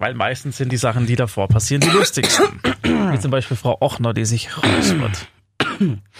Weil 0.00 0.14
meistens 0.14 0.56
sind 0.56 0.72
die 0.72 0.78
Sachen, 0.78 1.04
die 1.04 1.14
davor 1.14 1.46
passieren, 1.46 1.82
die 1.82 1.90
lustigsten. 1.90 2.58
Wie 2.82 3.20
zum 3.20 3.30
Beispiel 3.30 3.54
Frau 3.54 3.76
Ochner, 3.82 4.14
die 4.14 4.24
sich 4.24 4.56
räuspert. 4.56 5.28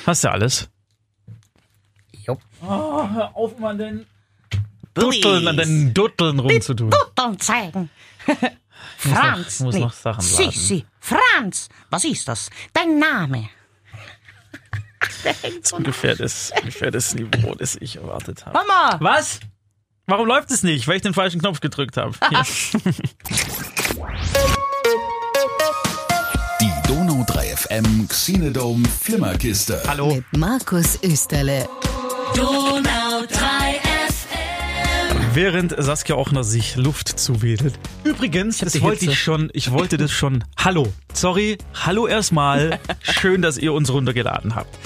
Hast 0.05 0.23
du 0.23 0.31
alles? 0.31 0.69
Jo. 2.27 2.39
Oh, 2.61 3.09
hör 3.09 3.35
auf, 3.35 3.59
mal 3.59 3.71
an 3.71 3.79
den 3.79 4.07
Dutteln, 4.93 5.49
an 5.49 5.57
den 5.57 5.95
Dutteln 5.95 6.41
rumzutun. 6.41 6.91
Dutteln 6.91 7.41
zeigen. 7.41 7.89
Franz. 8.99 9.55
Ich 9.55 9.61
muss 9.61 9.77
noch 9.77 9.95
Sachen 9.95 10.31
laden. 10.31 10.51
Sissi. 10.51 10.85
Franz. 11.01 11.71
Was 11.89 12.05
ist 12.05 12.29
das? 12.29 12.51
Dein 12.75 12.99
Name. 12.99 13.49
Das 15.25 15.43
ist 15.45 15.73
ungefähr 15.73 16.15
das, 16.15 16.53
ungefähr 16.61 16.91
das 16.91 17.15
Niveau, 17.15 17.55
das 17.55 17.75
ich 17.77 17.97
erwartet 17.97 18.45
habe. 18.45 18.59
Mama. 18.59 18.99
Was? 19.01 19.41
Warum 20.11 20.27
läuft 20.27 20.51
es 20.51 20.63
nicht? 20.63 20.89
Weil 20.89 20.97
ich 20.97 21.03
den 21.03 21.15
falschen 21.15 21.41
Knopf 21.41 21.61
gedrückt 21.61 21.97
habe. 21.97 22.13
FM 27.71 28.09
Xenodome 28.09 28.85
Flimmerkiste. 28.89 29.81
Hallo. 29.87 30.15
Mit 30.15 30.25
Markus 30.37 30.99
Österle. 31.05 31.69
Donau 32.35 33.25
3 33.31 33.81
Während 35.35 35.77
Saskia 35.79 36.17
Ochner 36.17 36.43
sich 36.43 36.75
Luft 36.75 37.07
zuwedelt. 37.21 37.79
Übrigens, 38.03 38.59
das 38.59 38.81
wollte 38.81 39.05
ich 39.05 39.21
schon, 39.21 39.51
ich 39.53 39.71
wollte 39.71 39.99
das 39.99 40.11
schon. 40.11 40.43
Hallo. 40.57 40.93
Sorry. 41.13 41.59
Hallo 41.87 42.09
erstmal. 42.09 42.81
Schön, 43.03 43.41
dass 43.41 43.57
ihr 43.57 43.73
uns 43.73 43.93
runtergeladen 43.93 44.57
habt. 44.57 44.77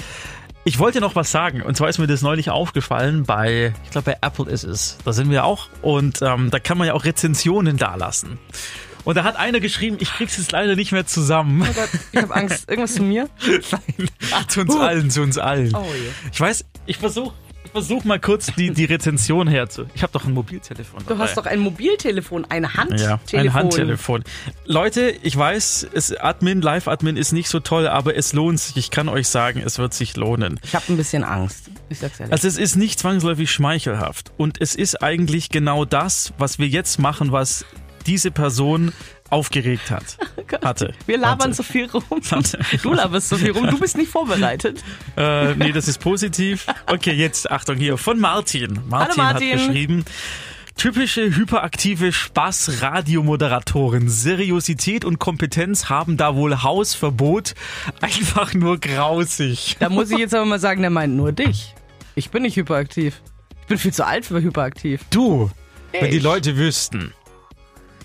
Ich 0.63 0.77
wollte 0.77 1.01
noch 1.01 1.15
was 1.15 1.31
sagen. 1.31 1.63
Und 1.63 1.75
zwar 1.75 1.89
ist 1.89 1.97
mir 1.97 2.05
das 2.05 2.21
neulich 2.21 2.51
aufgefallen 2.51 3.23
bei, 3.23 3.73
ich 3.83 3.89
glaube 3.89 4.11
bei 4.11 4.17
Apple 4.21 4.51
ist 4.51 4.63
es. 4.63 4.99
Da 5.03 5.11
sind 5.11 5.31
wir 5.31 5.43
auch. 5.43 5.69
Und 5.81 6.21
ähm, 6.21 6.51
da 6.51 6.59
kann 6.59 6.77
man 6.77 6.85
ja 6.85 6.93
auch 6.93 7.03
Rezensionen 7.03 7.77
dalassen. 7.77 8.37
Und 9.05 9.15
da 9.15 9.23
hat 9.23 9.37
einer 9.37 9.59
geschrieben, 9.59 9.97
ich 9.99 10.09
krieg's 10.09 10.37
jetzt 10.37 10.51
leider 10.51 10.75
nicht 10.75 10.91
mehr 10.91 11.05
zusammen. 11.05 11.65
Ich 12.11 12.21
habe 12.21 12.35
Angst. 12.35 12.69
Irgendwas 12.69 12.95
zu 12.95 13.03
mir? 13.03 13.29
Nein, 13.45 14.09
zu 14.47 14.61
uns 14.61 14.75
allen, 14.75 15.09
zu 15.09 15.21
uns 15.21 15.37
allen. 15.37 15.73
Oh 15.75 15.85
je. 15.93 16.09
Ich 16.31 16.41
weiß, 16.41 16.65
ich 16.87 16.97
versuche 16.97 17.33
versuch 17.75 18.05
mal 18.05 18.21
kurz 18.21 18.53
die, 18.55 18.71
die 18.71 18.85
Rezension 18.85 19.49
herzu. 19.49 19.85
Ich 19.93 20.01
habe 20.01 20.13
doch 20.13 20.23
ein 20.23 20.31
Mobiltelefon. 20.31 21.03
Du 21.07 21.17
hast 21.17 21.35
doch 21.35 21.45
ein 21.45 21.59
Mobiltelefon, 21.59 22.45
ein 22.45 22.73
Handtelefon. 22.73 23.19
ja, 23.31 23.39
ein 23.39 23.53
Handtelefon. 23.53 24.23
Leute, 24.63 25.13
ich 25.23 25.35
weiß, 25.35 25.89
es, 25.93 26.15
Admin, 26.15 26.61
Live-Admin 26.61 27.17
ist 27.17 27.33
nicht 27.33 27.49
so 27.49 27.59
toll, 27.59 27.87
aber 27.87 28.15
es 28.15 28.31
lohnt 28.31 28.61
sich. 28.61 28.77
Ich 28.77 28.91
kann 28.91 29.09
euch 29.09 29.27
sagen, 29.27 29.61
es 29.65 29.77
wird 29.77 29.93
sich 29.93 30.15
lohnen. 30.15 30.57
Ich 30.63 30.73
habe 30.73 30.85
ein 30.87 30.95
bisschen 30.95 31.25
Angst. 31.25 31.69
Ich 31.89 31.99
sag's 31.99 32.17
ehrlich. 32.21 32.31
Also 32.31 32.47
es 32.47 32.57
ist 32.57 32.77
nicht 32.77 32.97
zwangsläufig 32.97 33.51
schmeichelhaft. 33.51 34.31
Und 34.37 34.61
es 34.61 34.73
ist 34.75 35.03
eigentlich 35.03 35.49
genau 35.49 35.83
das, 35.83 36.31
was 36.37 36.59
wir 36.59 36.69
jetzt 36.69 36.97
machen, 36.97 37.33
was 37.33 37.65
diese 38.05 38.31
Person 38.31 38.93
aufgeregt 39.29 39.89
hat. 39.91 40.17
Hatte. 40.63 40.93
wir 41.07 41.17
labern 41.17 41.47
Hatte. 41.49 41.53
so 41.55 41.63
viel 41.63 41.85
rum. 41.87 42.03
Du 42.83 42.93
laberst 42.93 43.29
so 43.29 43.37
viel 43.37 43.51
rum. 43.51 43.67
Du 43.69 43.79
bist 43.79 43.97
nicht 43.97 44.11
vorbereitet. 44.11 44.83
Äh, 45.17 45.55
nee, 45.55 45.71
das 45.71 45.87
ist 45.87 45.99
positiv. 46.01 46.67
Okay, 46.87 47.13
jetzt 47.13 47.49
Achtung 47.49 47.77
hier 47.77 47.97
von 47.97 48.19
Martin. 48.19 48.79
Martin, 48.89 49.23
Hallo, 49.23 49.29
hat 49.29 49.33
Martin. 49.41 49.51
geschrieben. 49.51 50.05
Typische 50.75 51.33
hyperaktive 51.33 52.11
Spaß-Radiomoderatorin. 52.11 54.09
Seriosität 54.09 55.05
und 55.05 55.19
Kompetenz 55.19 55.89
haben 55.89 56.17
da 56.17 56.35
wohl 56.35 56.63
Hausverbot. 56.63 57.55
Einfach 58.01 58.53
nur 58.53 58.77
grausig. 58.77 59.77
Da 59.79 59.89
muss 59.89 60.11
ich 60.11 60.17
jetzt 60.17 60.35
aber 60.35 60.45
mal 60.45 60.59
sagen, 60.59 60.81
der 60.81 60.89
meint 60.89 61.15
nur 61.15 61.31
dich. 61.31 61.73
Ich 62.15 62.29
bin 62.29 62.43
nicht 62.43 62.57
hyperaktiv. 62.57 63.21
Ich 63.61 63.67
bin 63.67 63.77
viel 63.77 63.93
zu 63.93 64.05
alt 64.05 64.25
für 64.25 64.41
hyperaktiv. 64.41 65.01
Du, 65.11 65.49
wenn 65.93 66.11
die 66.11 66.17
Ich. 66.17 66.23
Leute 66.23 66.57
wüssten. 66.57 67.13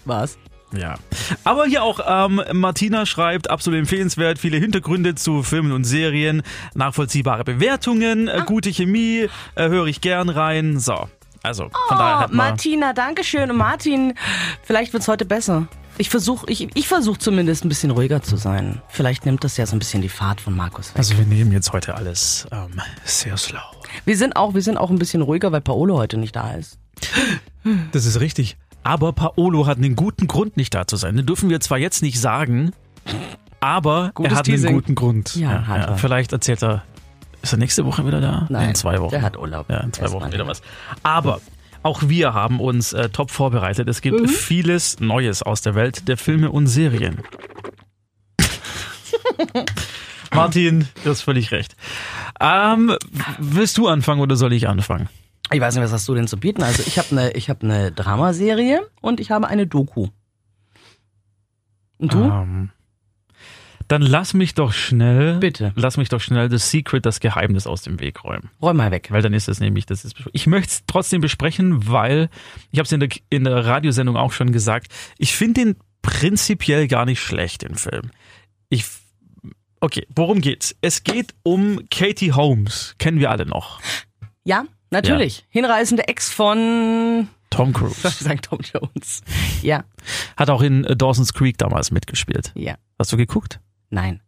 Was? 0.04 0.38
Ja. 0.76 0.94
Aber 1.42 1.66
hier 1.66 1.82
auch 1.82 1.98
ähm, 2.06 2.40
Martina 2.52 3.04
schreibt, 3.04 3.50
absolut 3.50 3.80
empfehlenswert, 3.80 4.38
viele 4.38 4.56
Hintergründe 4.58 5.16
zu 5.16 5.42
Filmen 5.42 5.72
und 5.72 5.82
Serien, 5.84 6.42
nachvollziehbare 6.74 7.42
Bewertungen, 7.44 8.28
Ah. 8.28 8.38
äh, 8.38 8.42
gute 8.46 8.70
Chemie, 8.72 9.28
äh, 9.56 9.68
höre 9.68 9.86
ich 9.86 10.00
gern 10.00 10.28
rein. 10.28 10.78
So. 10.78 11.08
Also, 11.42 11.70
von 11.88 11.98
daher 11.98 12.16
Oh, 12.16 12.20
hat 12.20 12.28
man. 12.32 12.48
Martina, 12.50 12.92
danke 12.92 13.24
schön. 13.24 13.50
Und 13.50 13.56
Martin, 13.56 14.14
vielleicht 14.62 14.92
wird's 14.92 15.08
heute 15.08 15.24
besser. 15.24 15.66
Ich 15.98 16.08
versuche 16.08 16.46
ich, 16.48 16.68
ich 16.74 16.86
versuch 16.86 17.18
zumindest 17.18 17.64
ein 17.64 17.68
bisschen 17.68 17.90
ruhiger 17.90 18.22
zu 18.22 18.36
sein. 18.36 18.80
Vielleicht 18.88 19.26
nimmt 19.26 19.42
das 19.42 19.56
ja 19.56 19.66
so 19.66 19.74
ein 19.74 19.80
bisschen 19.80 20.00
die 20.02 20.08
Fahrt 20.08 20.40
von 20.40 20.54
Markus 20.56 20.90
weg. 20.90 20.98
Also 20.98 21.18
wir 21.18 21.24
nehmen 21.26 21.50
jetzt 21.52 21.72
heute 21.72 21.94
alles 21.94 22.46
ähm, 22.52 22.80
sehr 23.04 23.36
slow. 23.36 23.60
wir 24.04 24.16
sind 24.16 24.36
auch, 24.36 24.54
wir 24.54 24.62
sind 24.62 24.76
auch 24.78 24.88
ein 24.90 24.98
bisschen 24.98 25.20
ruhiger, 25.20 25.50
weil 25.52 25.60
Paolo 25.62 25.98
heute 25.98 26.16
nicht 26.16 26.36
da 26.36 26.52
ist. 26.54 26.78
Das 27.92 28.06
ist 28.06 28.20
richtig. 28.20 28.56
Aber 28.82 29.12
Paolo 29.12 29.66
hat 29.66 29.78
einen 29.78 29.94
guten 29.96 30.26
Grund, 30.26 30.56
nicht 30.56 30.74
da 30.74 30.86
zu 30.86 30.96
sein. 30.96 31.16
Den 31.16 31.26
dürfen 31.26 31.50
wir 31.50 31.60
zwar 31.60 31.78
jetzt 31.78 32.02
nicht 32.02 32.18
sagen, 32.20 32.72
aber 33.60 34.10
Gutes 34.14 34.32
er 34.32 34.38
hat 34.38 34.44
Teasing. 34.46 34.68
einen 34.68 34.76
guten 34.78 34.94
Grund. 34.94 35.36
Ja, 35.36 35.66
hat 35.66 35.86
er. 35.88 35.98
Vielleicht 35.98 36.32
erzählt 36.32 36.62
er. 36.62 36.82
Ist 37.42 37.52
er 37.52 37.58
nächste 37.58 37.84
Woche 37.86 38.06
wieder 38.06 38.20
da? 38.20 38.46
Nein, 38.50 38.70
in 38.70 38.74
zwei 38.74 38.98
Wochen. 39.00 39.10
der 39.12 39.22
hat 39.22 39.36
Urlaub. 39.38 39.68
Ja, 39.70 39.78
in 39.80 39.92
zwei 39.92 40.02
Erstmal 40.02 40.22
Wochen 40.24 40.32
wieder 40.32 40.46
was. 40.46 40.60
Aber 41.02 41.40
auch 41.82 42.02
wir 42.08 42.34
haben 42.34 42.60
uns 42.60 42.92
äh, 42.92 43.08
top 43.08 43.30
vorbereitet. 43.30 43.88
Es 43.88 44.00
gibt 44.02 44.20
Mhm. 44.20 44.28
vieles 44.28 45.00
Neues 45.00 45.42
aus 45.42 45.62
der 45.62 45.74
Welt 45.74 46.06
der 46.08 46.16
Filme 46.18 46.50
und 46.50 46.66
Serien. 46.66 47.18
Martin, 50.34 50.86
du 51.04 51.10
hast 51.10 51.22
völlig 51.22 51.50
recht. 51.52 51.74
Ähm, 52.40 52.94
willst 53.38 53.78
du 53.78 53.88
anfangen 53.88 54.20
oder 54.20 54.36
soll 54.36 54.52
ich 54.52 54.68
anfangen? 54.68 55.08
Ich 55.52 55.60
weiß 55.60 55.74
nicht, 55.74 55.84
was 55.84 55.92
hast 55.92 56.08
du 56.08 56.14
denn 56.14 56.28
zu 56.28 56.36
bieten? 56.36 56.62
Also 56.62 56.82
ich 56.86 56.98
habe 56.98 57.08
eine 57.12 57.32
ich 57.32 57.50
habe 57.50 57.62
eine 57.62 57.92
Dramaserie 57.92 58.86
und 59.00 59.20
ich 59.20 59.30
habe 59.30 59.48
eine 59.48 59.66
Doku. 59.66 60.08
Und 61.98 62.14
du? 62.14 62.22
Ähm, 62.22 62.70
dann 63.90 64.02
lass 64.02 64.34
mich 64.34 64.54
doch 64.54 64.72
schnell, 64.72 65.38
Bitte. 65.38 65.72
lass 65.74 65.96
mich 65.96 66.08
doch 66.08 66.20
schnell 66.20 66.48
das 66.48 66.70
Secret, 66.70 67.04
das 67.04 67.18
Geheimnis 67.18 67.66
aus 67.66 67.82
dem 67.82 67.98
Weg 67.98 68.22
räumen. 68.22 68.48
Räum 68.62 68.76
mal 68.76 68.92
weg. 68.92 69.08
Weil 69.10 69.20
dann 69.20 69.34
ist 69.34 69.48
es 69.48 69.58
nämlich, 69.58 69.84
das 69.84 70.04
ist, 70.04 70.14
ich 70.32 70.46
möchte 70.46 70.68
es 70.68 70.82
trotzdem 70.86 71.20
besprechen, 71.20 71.88
weil, 71.88 72.30
ich 72.70 72.78
habe 72.78 72.86
es 72.86 72.92
in 72.92 73.00
der, 73.00 73.08
in 73.30 73.42
der 73.42 73.66
Radiosendung 73.66 74.16
auch 74.16 74.30
schon 74.30 74.52
gesagt, 74.52 74.92
ich 75.18 75.34
finde 75.34 75.64
den 75.64 75.76
prinzipiell 76.02 76.86
gar 76.86 77.04
nicht 77.04 77.20
schlecht, 77.20 77.62
den 77.62 77.74
Film. 77.74 78.12
Ich, 78.68 78.84
okay, 79.80 80.06
worum 80.14 80.40
geht's? 80.40 80.76
Es 80.82 81.02
geht 81.02 81.34
um 81.42 81.80
Katie 81.90 82.32
Holmes, 82.32 82.94
kennen 82.98 83.18
wir 83.18 83.32
alle 83.32 83.44
noch. 83.44 83.80
Ja, 84.44 84.66
natürlich. 84.90 85.46
Hinreißende 85.48 86.08
Ex 86.08 86.30
von 86.32 87.28
Tom 87.50 87.72
Cruise. 87.72 87.96
ich 88.08 88.14
sagen 88.14 88.40
Tom 88.42 88.60
Jones. 88.60 89.22
Ja, 89.62 89.84
Hat 90.36 90.50
auch 90.50 90.62
in 90.62 90.84
äh, 90.84 90.96
Dawson's 90.96 91.32
Creek 91.32 91.58
damals 91.58 91.90
mitgespielt. 91.90 92.52
ja. 92.54 92.76
Hast 92.98 93.12
du 93.12 93.16
geguckt? 93.16 93.60
Nein. 93.88 94.20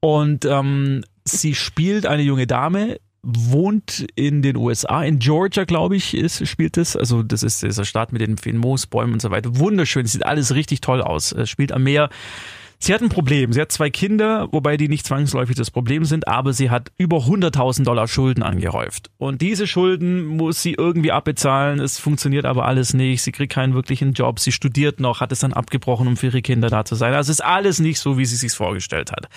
Und 0.00 0.44
ähm, 0.44 1.04
sie 1.24 1.54
spielt 1.54 2.04
eine 2.04 2.22
junge 2.22 2.48
Dame, 2.48 2.98
wohnt 3.22 4.04
in 4.16 4.42
den 4.42 4.56
USA, 4.56 5.04
in 5.04 5.20
Georgia, 5.20 5.64
glaube 5.64 5.94
ich, 5.94 6.14
ist, 6.14 6.46
spielt 6.48 6.76
es. 6.76 6.96
Also 6.96 7.22
das 7.22 7.44
ist 7.44 7.62
dieser 7.62 7.84
Staat 7.84 8.12
mit 8.12 8.20
den 8.20 8.36
vielen 8.36 8.58
Moosbäumen 8.58 9.12
und 9.12 9.22
so 9.22 9.30
weiter. 9.30 9.56
Wunderschön, 9.56 10.06
sieht 10.06 10.26
alles 10.26 10.54
richtig 10.54 10.80
toll 10.80 11.00
aus. 11.00 11.30
Es 11.30 11.48
spielt 11.48 11.70
am 11.70 11.84
Meer. 11.84 12.10
Sie 12.84 12.92
hat 12.92 13.00
ein 13.00 13.10
Problem. 13.10 13.52
Sie 13.52 13.60
hat 13.60 13.70
zwei 13.70 13.90
Kinder, 13.90 14.48
wobei 14.50 14.76
die 14.76 14.88
nicht 14.88 15.06
zwangsläufig 15.06 15.54
das 15.54 15.70
Problem 15.70 16.04
sind, 16.04 16.26
aber 16.26 16.52
sie 16.52 16.68
hat 16.68 16.90
über 16.98 17.18
100.000 17.18 17.84
Dollar 17.84 18.08
Schulden 18.08 18.42
angehäuft. 18.42 19.08
Und 19.18 19.40
diese 19.40 19.68
Schulden 19.68 20.24
muss 20.24 20.62
sie 20.62 20.72
irgendwie 20.72 21.12
abbezahlen. 21.12 21.78
Es 21.78 22.00
funktioniert 22.00 22.44
aber 22.44 22.64
alles 22.66 22.92
nicht. 22.92 23.22
Sie 23.22 23.30
kriegt 23.30 23.52
keinen 23.52 23.74
wirklichen 23.74 24.14
Job. 24.14 24.40
Sie 24.40 24.50
studiert 24.50 24.98
noch, 24.98 25.20
hat 25.20 25.30
es 25.30 25.38
dann 25.38 25.52
abgebrochen, 25.52 26.08
um 26.08 26.16
für 26.16 26.26
ihre 26.26 26.42
Kinder 26.42 26.70
da 26.70 26.84
zu 26.84 26.96
sein. 26.96 27.14
Also 27.14 27.30
es 27.30 27.38
ist 27.38 27.44
alles 27.44 27.78
nicht 27.78 28.00
so, 28.00 28.18
wie 28.18 28.24
sie 28.24 28.34
sich 28.34 28.52
vorgestellt 28.52 29.12
hat. 29.12 29.28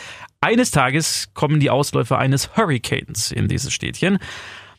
Eines 0.41 0.71
Tages 0.71 1.29
kommen 1.35 1.59
die 1.59 1.69
Ausläufer 1.69 2.17
eines 2.17 2.57
Hurricanes 2.57 3.31
in 3.31 3.47
dieses 3.47 3.71
Städtchen. 3.71 4.17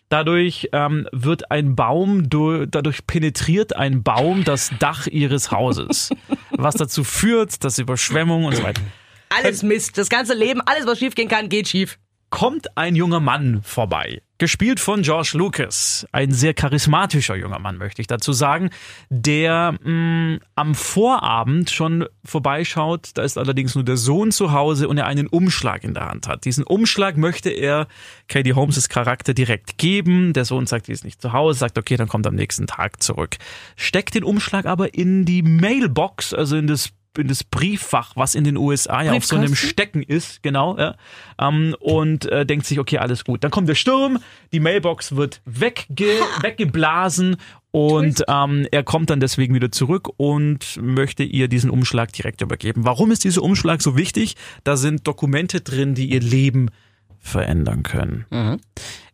Dadurch 0.08 0.68
ähm, 0.72 1.08
wird 1.12 1.50
ein 1.50 1.74
Baum, 1.74 2.30
du- 2.30 2.66
dadurch 2.66 3.06
penetriert 3.08 3.74
ein 3.74 4.02
Baum 4.04 4.44
das 4.44 4.70
Dach 4.78 5.06
ihres 5.08 5.50
Hauses, 5.50 6.10
was 6.50 6.76
dazu 6.76 7.02
führt, 7.02 7.64
dass 7.64 7.78
Überschwemmungen 7.78 8.46
und 8.46 8.54
so 8.54 8.62
weiter. 8.62 8.82
Alles 9.30 9.64
Mist. 9.64 9.98
Das 9.98 10.08
ganze 10.08 10.34
Leben, 10.34 10.60
alles 10.60 10.86
was 10.86 11.00
schief 11.00 11.16
gehen 11.16 11.28
kann, 11.28 11.48
geht 11.48 11.66
schief. 11.68 11.98
Kommt 12.30 12.76
ein 12.76 12.96
junger 12.96 13.20
Mann 13.20 13.62
vorbei, 13.62 14.20
gespielt 14.38 14.80
von 14.80 15.02
George 15.02 15.32
Lucas, 15.34 16.06
ein 16.10 16.32
sehr 16.32 16.54
charismatischer 16.54 17.36
junger 17.36 17.60
Mann, 17.60 17.78
möchte 17.78 18.02
ich 18.02 18.08
dazu 18.08 18.32
sagen, 18.32 18.70
der 19.08 19.76
mh, 19.82 20.40
am 20.56 20.74
Vorabend 20.74 21.70
schon 21.70 22.06
vorbeischaut. 22.24 23.10
Da 23.14 23.22
ist 23.22 23.38
allerdings 23.38 23.76
nur 23.76 23.84
der 23.84 23.96
Sohn 23.96 24.32
zu 24.32 24.50
Hause 24.52 24.88
und 24.88 24.98
er 24.98 25.06
einen 25.06 25.28
Umschlag 25.28 25.84
in 25.84 25.94
der 25.94 26.08
Hand 26.08 26.26
hat. 26.26 26.44
Diesen 26.44 26.64
Umschlag 26.64 27.16
möchte 27.16 27.50
er 27.50 27.86
Katie 28.28 28.54
Holmes' 28.54 28.88
Charakter 28.88 29.32
direkt 29.32 29.78
geben. 29.78 30.32
Der 30.32 30.44
Sohn 30.44 30.66
sagt, 30.66 30.88
die 30.88 30.92
ist 30.92 31.04
nicht 31.04 31.22
zu 31.22 31.32
Hause, 31.32 31.60
sagt, 31.60 31.78
okay, 31.78 31.96
dann 31.96 32.08
kommt 32.08 32.26
am 32.26 32.34
nächsten 32.34 32.66
Tag 32.66 33.02
zurück. 33.02 33.36
Steckt 33.76 34.14
den 34.16 34.24
Umschlag 34.24 34.66
aber 34.66 34.94
in 34.94 35.24
die 35.24 35.42
Mailbox, 35.42 36.34
also 36.34 36.56
in 36.56 36.66
das 36.66 36.90
in 37.18 37.28
das 37.28 37.44
Brieffach, 37.44 38.12
was 38.16 38.34
in 38.34 38.44
den 38.44 38.56
USA 38.56 39.02
ja 39.02 39.12
auf 39.12 39.24
so 39.24 39.36
einem? 39.36 39.54
Stecken 39.54 40.02
ist, 40.02 40.42
genau, 40.42 40.76
ja, 40.78 40.96
ähm, 41.40 41.74
und 41.80 42.26
äh, 42.26 42.44
denkt 42.46 42.66
sich, 42.66 42.78
okay, 42.78 42.98
alles 42.98 43.24
gut. 43.24 43.44
Dann 43.44 43.50
kommt 43.50 43.68
der 43.68 43.74
Sturm, 43.74 44.18
die 44.52 44.60
Mailbox 44.60 45.16
wird 45.16 45.40
wegge 45.44 46.06
weggeblasen 46.40 47.36
Und 47.70 48.22
ähm, 48.26 48.66
er 48.70 48.82
kommt 48.84 49.10
dann 49.10 49.20
deswegen 49.20 49.54
wieder 49.54 49.70
zurück 49.70 50.08
und 50.16 50.78
möchte 50.80 51.24
ihr 51.24 51.48
diesen 51.48 51.68
Umschlag 51.68 52.10
direkt 52.12 52.40
übergeben. 52.40 52.86
Warum 52.86 53.10
ist 53.10 53.24
dieser 53.24 53.42
Umschlag 53.42 53.82
so 53.82 53.96
wichtig? 53.98 54.36
Da 54.64 54.76
sind 54.78 55.06
Dokumente 55.06 55.60
drin, 55.60 55.94
die 55.94 56.10
ihr 56.10 56.20
Leben 56.20 56.70
verändern 57.18 57.82
können. 57.82 58.24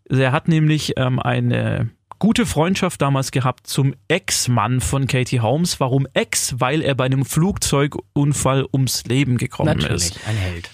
Er 0.09 0.31
hat 0.33 0.47
nämlich 0.47 0.93
ähm, 0.97 1.19
eine 1.19 1.91
gute 2.23 2.47
Freundschaft 2.47 3.03
damals 3.03 3.33
gehabt 3.33 3.67
zum 3.67 3.97
Ex-Mann 4.07 4.81
von 4.81 5.09
Katie 5.09 5.41
Holmes. 5.41 5.81
Warum 5.81 6.07
Ex? 6.15 6.55
Weil 6.61 6.81
er 6.81 6.95
bei 6.95 7.05
einem 7.05 7.25
Flugzeugunfall 7.25 8.65
ums 8.73 9.03
Leben 9.07 9.39
gekommen 9.39 9.77
ist 9.77 9.83
Natürlich, 9.83 10.27
ein 10.29 10.37
Held. 10.37 10.71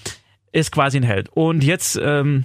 ist 0.52 0.72
quasi 0.72 0.98
ein 0.98 1.04
Held. 1.04 1.30
Und 1.30 1.64
jetzt 1.64 1.98
ähm, 2.02 2.44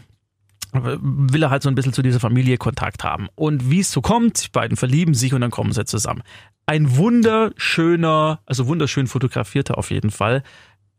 will 0.72 1.44
er 1.44 1.50
halt 1.50 1.64
so 1.64 1.70
ein 1.70 1.76
bisschen 1.76 1.92
zu 1.92 2.02
dieser 2.02 2.22
Familie 2.22 2.56
Kontakt 2.56 3.04
haben. 3.04 3.28
Und 3.36 3.70
wie 3.70 3.82
es 3.82 3.92
so 3.92 4.00
kommt, 4.00 4.46
die 4.46 4.52
beiden 4.52 4.78
verlieben 4.78 5.16
sich 5.16 5.34
und 5.34 5.42
dann 5.42 5.52
kommen 5.52 5.74
sie 5.74 5.84
zusammen. 5.84 6.24
Ein 6.66 6.96
wunderschöner, 6.96 8.40
also 8.46 8.68
wunderschön 8.68 9.08
fotografierter 9.08 9.78
auf 9.78 9.92
jeden 9.92 10.12
Fall, 10.12 10.44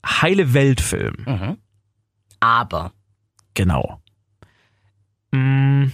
heile 0.05 0.53
Weltfilm. 0.53 1.15
Mhm. 1.25 1.57
Aber 2.41 2.93
Genau. 3.55 4.03
Mm. 5.31 5.87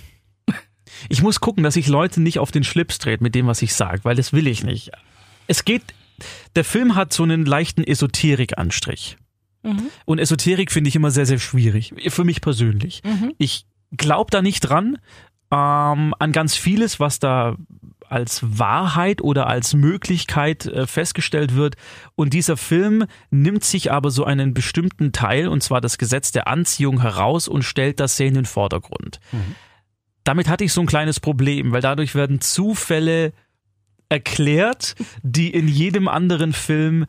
Ich 1.09 1.23
muss 1.23 1.41
gucken, 1.41 1.65
dass 1.65 1.77
ich 1.77 1.89
Leute 1.89 2.21
nicht 2.21 2.39
auf 2.39 2.51
den 2.51 2.65
Schlips 2.65 2.99
trete 2.99 3.23
mit 3.23 3.35
dem, 3.35 3.47
was 3.47 3.63
ich 3.63 3.75
sage, 3.75 4.01
weil 4.05 4.17
das 4.17 4.33
will 4.33 4.47
ich 4.47 4.65
nicht. 4.65 4.91
Es 5.47 5.65
geht, 5.65 5.83
der 6.57 6.65
Film 6.65 6.95
hat 6.95 7.13
so 7.13 7.23
einen 7.23 7.45
leichten 7.45 7.83
Esoterik-Anstrich. 7.85 9.17
Und 10.05 10.19
Esoterik 10.19 10.73
finde 10.73 10.89
ich 10.89 10.97
immer 10.97 11.11
sehr, 11.11 11.27
sehr 11.27 11.39
schwierig. 11.39 11.93
Für 12.09 12.25
mich 12.25 12.41
persönlich. 12.41 13.03
Ich 13.39 13.67
glaube 13.97 14.31
da 14.31 14.43
nicht 14.43 14.61
dran, 14.61 14.99
ähm, 15.51 16.15
an 16.19 16.33
ganz 16.33 16.55
vieles, 16.55 17.01
was 17.01 17.19
da 17.19 17.57
als 18.09 18.41
Wahrheit 18.59 19.23
oder 19.23 19.47
als 19.47 19.75
Möglichkeit 19.75 20.67
äh, 20.67 20.87
festgestellt 20.87 21.55
wird. 21.55 21.77
Und 22.17 22.35
dieser 22.35 22.57
Film 22.57 23.05
nimmt 23.31 23.65
sich 23.65 23.93
aber 23.93 24.11
so 24.11 24.25
einen 24.25 24.53
bestimmten 24.53 25.13
Teil, 25.13 25.47
und 25.49 25.63
zwar 25.63 25.81
das 25.81 25.97
Gesetz 25.97 26.33
der 26.33 26.49
Anziehung, 26.49 27.01
heraus 27.01 27.47
und 27.47 27.63
stellt 27.63 28.01
das 28.01 28.17
sehr 28.17 28.27
in 28.27 28.35
den 28.35 28.47
Vordergrund. 28.47 29.21
Damit 30.25 30.49
hatte 30.49 30.65
ich 30.65 30.73
so 30.73 30.81
ein 30.81 30.87
kleines 30.87 31.21
Problem, 31.21 31.73
weil 31.73 31.81
dadurch 31.81 32.15
werden 32.15 32.41
Zufälle 32.41 33.33
erklärt, 34.09 34.97
die 35.23 35.51
in 35.51 35.69
jedem 35.69 36.09
anderen 36.09 36.53
Film 36.53 37.07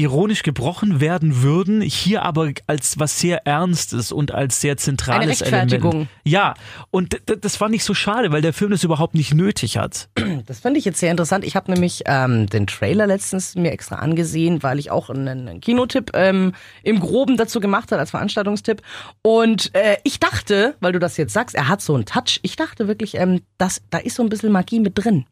ironisch 0.00 0.42
gebrochen 0.42 1.00
werden 1.00 1.42
würden, 1.42 1.82
hier 1.82 2.22
aber 2.22 2.52
als 2.66 2.98
was 2.98 3.20
sehr 3.20 3.46
Ernstes 3.46 4.12
und 4.12 4.32
als 4.32 4.60
sehr 4.60 4.76
zentrales 4.76 5.20
Eine 5.20 5.30
Rechtfertigung. 5.30 5.90
Element. 5.90 6.10
Ja, 6.24 6.54
und 6.90 7.20
das 7.26 7.56
fand 7.56 7.74
ich 7.74 7.84
so 7.84 7.94
schade, 7.94 8.32
weil 8.32 8.42
der 8.42 8.52
Film 8.52 8.70
das 8.70 8.82
überhaupt 8.82 9.14
nicht 9.14 9.34
nötig 9.34 9.76
hat. 9.76 10.08
Das 10.46 10.60
finde 10.60 10.78
ich 10.78 10.84
jetzt 10.84 10.98
sehr 10.98 11.10
interessant. 11.10 11.44
Ich 11.44 11.54
habe 11.54 11.70
nämlich 11.70 12.02
ähm, 12.06 12.46
den 12.46 12.66
Trailer 12.66 13.06
letztens 13.06 13.56
mir 13.56 13.72
extra 13.72 13.96
angesehen, 13.96 14.62
weil 14.62 14.78
ich 14.78 14.90
auch 14.90 15.10
einen, 15.10 15.28
einen 15.28 15.60
Kinotipp 15.60 16.12
ähm, 16.14 16.54
im 16.82 16.98
Groben 16.98 17.36
dazu 17.36 17.60
gemacht 17.60 17.92
habe 17.92 18.00
als 18.00 18.10
Veranstaltungstipp. 18.10 18.80
Und 19.22 19.74
äh, 19.74 19.96
ich 20.02 20.18
dachte, 20.18 20.76
weil 20.80 20.92
du 20.92 20.98
das 20.98 21.16
jetzt 21.16 21.32
sagst, 21.32 21.54
er 21.54 21.68
hat 21.68 21.82
so 21.82 21.94
einen 21.94 22.06
Touch. 22.06 22.40
Ich 22.42 22.56
dachte 22.56 22.88
wirklich, 22.88 23.16
ähm, 23.16 23.42
dass 23.58 23.82
da 23.90 23.98
ist 23.98 24.16
so 24.16 24.22
ein 24.22 24.28
bisschen 24.28 24.50
Magie 24.50 24.80
mit 24.80 24.92
drin. 24.96 25.26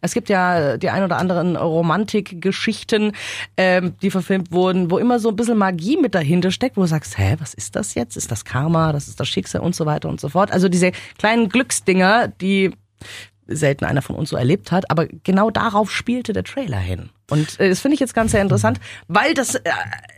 Es 0.00 0.14
gibt 0.14 0.28
ja 0.28 0.76
die 0.76 0.90
ein 0.90 1.02
oder 1.02 1.18
anderen 1.18 1.56
Romantikgeschichten, 1.56 3.12
ähm, 3.56 3.94
die 4.02 4.10
verfilmt 4.10 4.52
wurden, 4.52 4.90
wo 4.90 4.98
immer 4.98 5.18
so 5.18 5.28
ein 5.28 5.36
bisschen 5.36 5.58
Magie 5.58 5.96
mit 5.96 6.14
dahinter 6.14 6.50
steckt, 6.50 6.76
wo 6.76 6.82
du 6.82 6.86
sagst, 6.86 7.18
hä, 7.18 7.36
was 7.38 7.54
ist 7.54 7.76
das 7.76 7.94
jetzt? 7.94 8.16
Ist 8.16 8.30
das 8.30 8.44
Karma? 8.44 8.92
Das 8.92 9.08
ist 9.08 9.18
das 9.20 9.28
Schicksal 9.28 9.60
und 9.60 9.74
so 9.74 9.86
weiter 9.86 10.08
und 10.08 10.20
so 10.20 10.28
fort. 10.28 10.50
Also 10.52 10.68
diese 10.68 10.92
kleinen 11.18 11.48
Glücksdinger, 11.48 12.28
die 12.28 12.72
selten 13.48 13.84
einer 13.84 14.02
von 14.02 14.16
uns 14.16 14.30
so 14.30 14.36
erlebt 14.36 14.72
hat, 14.72 14.90
aber 14.90 15.06
genau 15.06 15.50
darauf 15.50 15.90
spielte 15.90 16.32
der 16.32 16.44
Trailer 16.44 16.78
hin. 16.78 17.10
Und 17.30 17.58
äh, 17.58 17.68
das 17.68 17.80
finde 17.80 17.94
ich 17.94 18.00
jetzt 18.00 18.14
ganz 18.14 18.32
sehr 18.32 18.42
interessant, 18.42 18.78
weil 19.08 19.34
das 19.34 19.54
äh, 19.54 19.70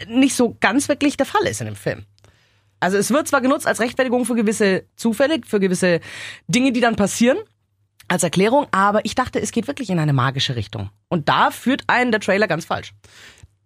nicht 0.08 0.34
so 0.34 0.56
ganz 0.60 0.88
wirklich 0.88 1.16
der 1.16 1.26
Fall 1.26 1.46
ist 1.46 1.60
in 1.60 1.66
dem 1.66 1.76
Film. 1.76 2.04
Also 2.80 2.96
es 2.96 3.10
wird 3.10 3.28
zwar 3.28 3.42
genutzt 3.42 3.66
als 3.66 3.80
Rechtfertigung 3.80 4.24
für 4.24 4.34
gewisse 4.34 4.84
Zufälle, 4.96 5.40
für 5.46 5.60
gewisse 5.60 6.00
Dinge, 6.48 6.72
die 6.72 6.80
dann 6.80 6.96
passieren, 6.96 7.38
als 8.10 8.24
Erklärung, 8.24 8.66
aber 8.72 9.04
ich 9.04 9.14
dachte, 9.14 9.40
es 9.40 9.52
geht 9.52 9.68
wirklich 9.68 9.88
in 9.88 10.00
eine 10.00 10.12
magische 10.12 10.56
Richtung. 10.56 10.90
Und 11.08 11.28
da 11.28 11.50
führt 11.50 11.84
einen 11.86 12.10
der 12.10 12.20
Trailer 12.20 12.48
ganz 12.48 12.64
falsch. 12.64 12.92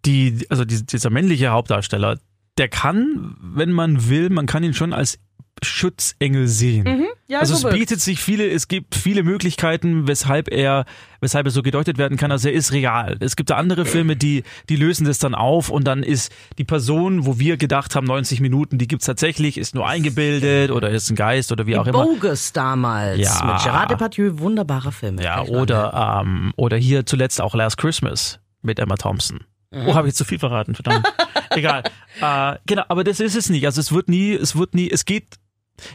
Die, 0.05 0.47
also 0.51 0.67
die, 0.67 0.85
dieser 0.85 1.09
männliche 1.09 1.49
Hauptdarsteller, 1.49 2.19
der 2.59 2.69
kann, 2.69 3.37
wenn 3.41 3.73
man 3.73 4.09
will, 4.09 4.29
man 4.29 4.47
kann 4.47 4.63
ihn 4.63 4.75
schon 4.75 4.93
als 4.93 5.19
Schutzengel 5.63 6.49
sehen. 6.49 7.07
Ja, 7.27 7.41
also 7.41 7.55
so 7.55 7.69
es 7.69 7.75
bietet 7.75 8.01
sich 8.01 8.21
viele, 8.21 8.49
es 8.51 8.69
gibt 8.69 8.95
viele 8.95 9.23
Möglichkeiten, 9.23 10.07
weshalb 10.07 10.49
er, 10.53 10.85
weshalb 11.21 11.47
er 11.47 11.51
so 11.51 11.63
gedeutet 11.63 11.97
werden 11.97 12.17
kann, 12.19 12.31
also 12.33 12.49
er 12.49 12.55
ist 12.55 12.73
real. 12.73 13.17
Es 13.21 13.35
gibt 13.37 13.51
da 13.51 13.57
andere 13.57 13.85
Filme, 13.87 14.17
die, 14.17 14.43
die 14.69 14.77
lösen 14.77 15.07
das 15.07 15.19
dann 15.19 15.35
auf 15.35 15.71
und 15.71 15.85
dann 15.85 16.03
ist 16.03 16.33
die 16.59 16.65
Person, 16.65 17.25
wo 17.25 17.39
wir 17.39 17.57
gedacht 17.57 17.95
haben, 17.97 18.07
90 18.07 18.41
Minuten, 18.41 18.79
die 18.79 18.87
gibt's 18.89 19.07
tatsächlich, 19.07 19.57
ist 19.59 19.75
nur 19.75 19.87
eingebildet 19.89 20.71
oder 20.71 20.91
ist 20.91 21.11
ein 21.11 21.17
Geist 21.17 21.51
oder 21.53 21.67
wie 21.67 21.77
auch 21.77 21.87
immer. 21.87 22.05
Bogus 22.05 22.53
damals 22.53 23.19
Ja. 23.19 23.45
mit 23.55 23.63
Gerard 23.63 23.91
Depardieu, 23.91 24.33
wunderbarer 24.39 24.93
Film. 24.93 25.19
Ja, 25.19 25.43
oder, 25.43 26.23
ähm, 26.25 26.53
oder 26.57 26.77
hier 26.77 27.07
zuletzt 27.07 27.41
auch 27.41 27.55
Last 27.55 27.79
Christmas 27.79 28.39
mit 28.63 28.79
Emma 28.79 28.97
Thompson. 28.97 29.41
Mhm. 29.71 29.87
Oh, 29.89 29.95
habe 29.95 30.09
ich 30.09 30.15
zu 30.15 30.25
viel 30.25 30.39
verraten, 30.39 30.75
verdammt. 30.75 31.07
Egal. 31.51 31.83
Äh, 32.21 32.57
genau, 32.67 32.83
aber 32.89 33.03
das 33.05 33.21
ist 33.21 33.35
es 33.35 33.49
nicht. 33.51 33.65
Also 33.67 33.81
es 33.81 33.93
wird 33.93 34.09
nie, 34.09 34.33
es 34.33 34.57
wird 34.57 34.75
nie, 34.75 34.91
es 34.91 35.05
geht, 35.05 35.25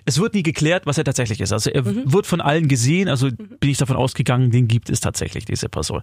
es 0.05 0.19
wird 0.19 0.33
nie 0.33 0.43
geklärt, 0.43 0.85
was 0.85 0.97
er 0.97 1.03
tatsächlich 1.03 1.39
ist. 1.41 1.53
Also 1.53 1.69
er 1.69 1.83
Mhm. 1.83 2.11
wird 2.11 2.25
von 2.27 2.41
allen 2.41 2.67
gesehen, 2.67 3.07
also 3.09 3.29
bin 3.31 3.69
ich 3.69 3.77
davon 3.77 3.95
ausgegangen, 3.95 4.51
den 4.51 4.67
gibt 4.67 4.89
es 4.89 4.99
tatsächlich, 4.99 5.45
diese 5.45 5.69
Person. 5.69 6.01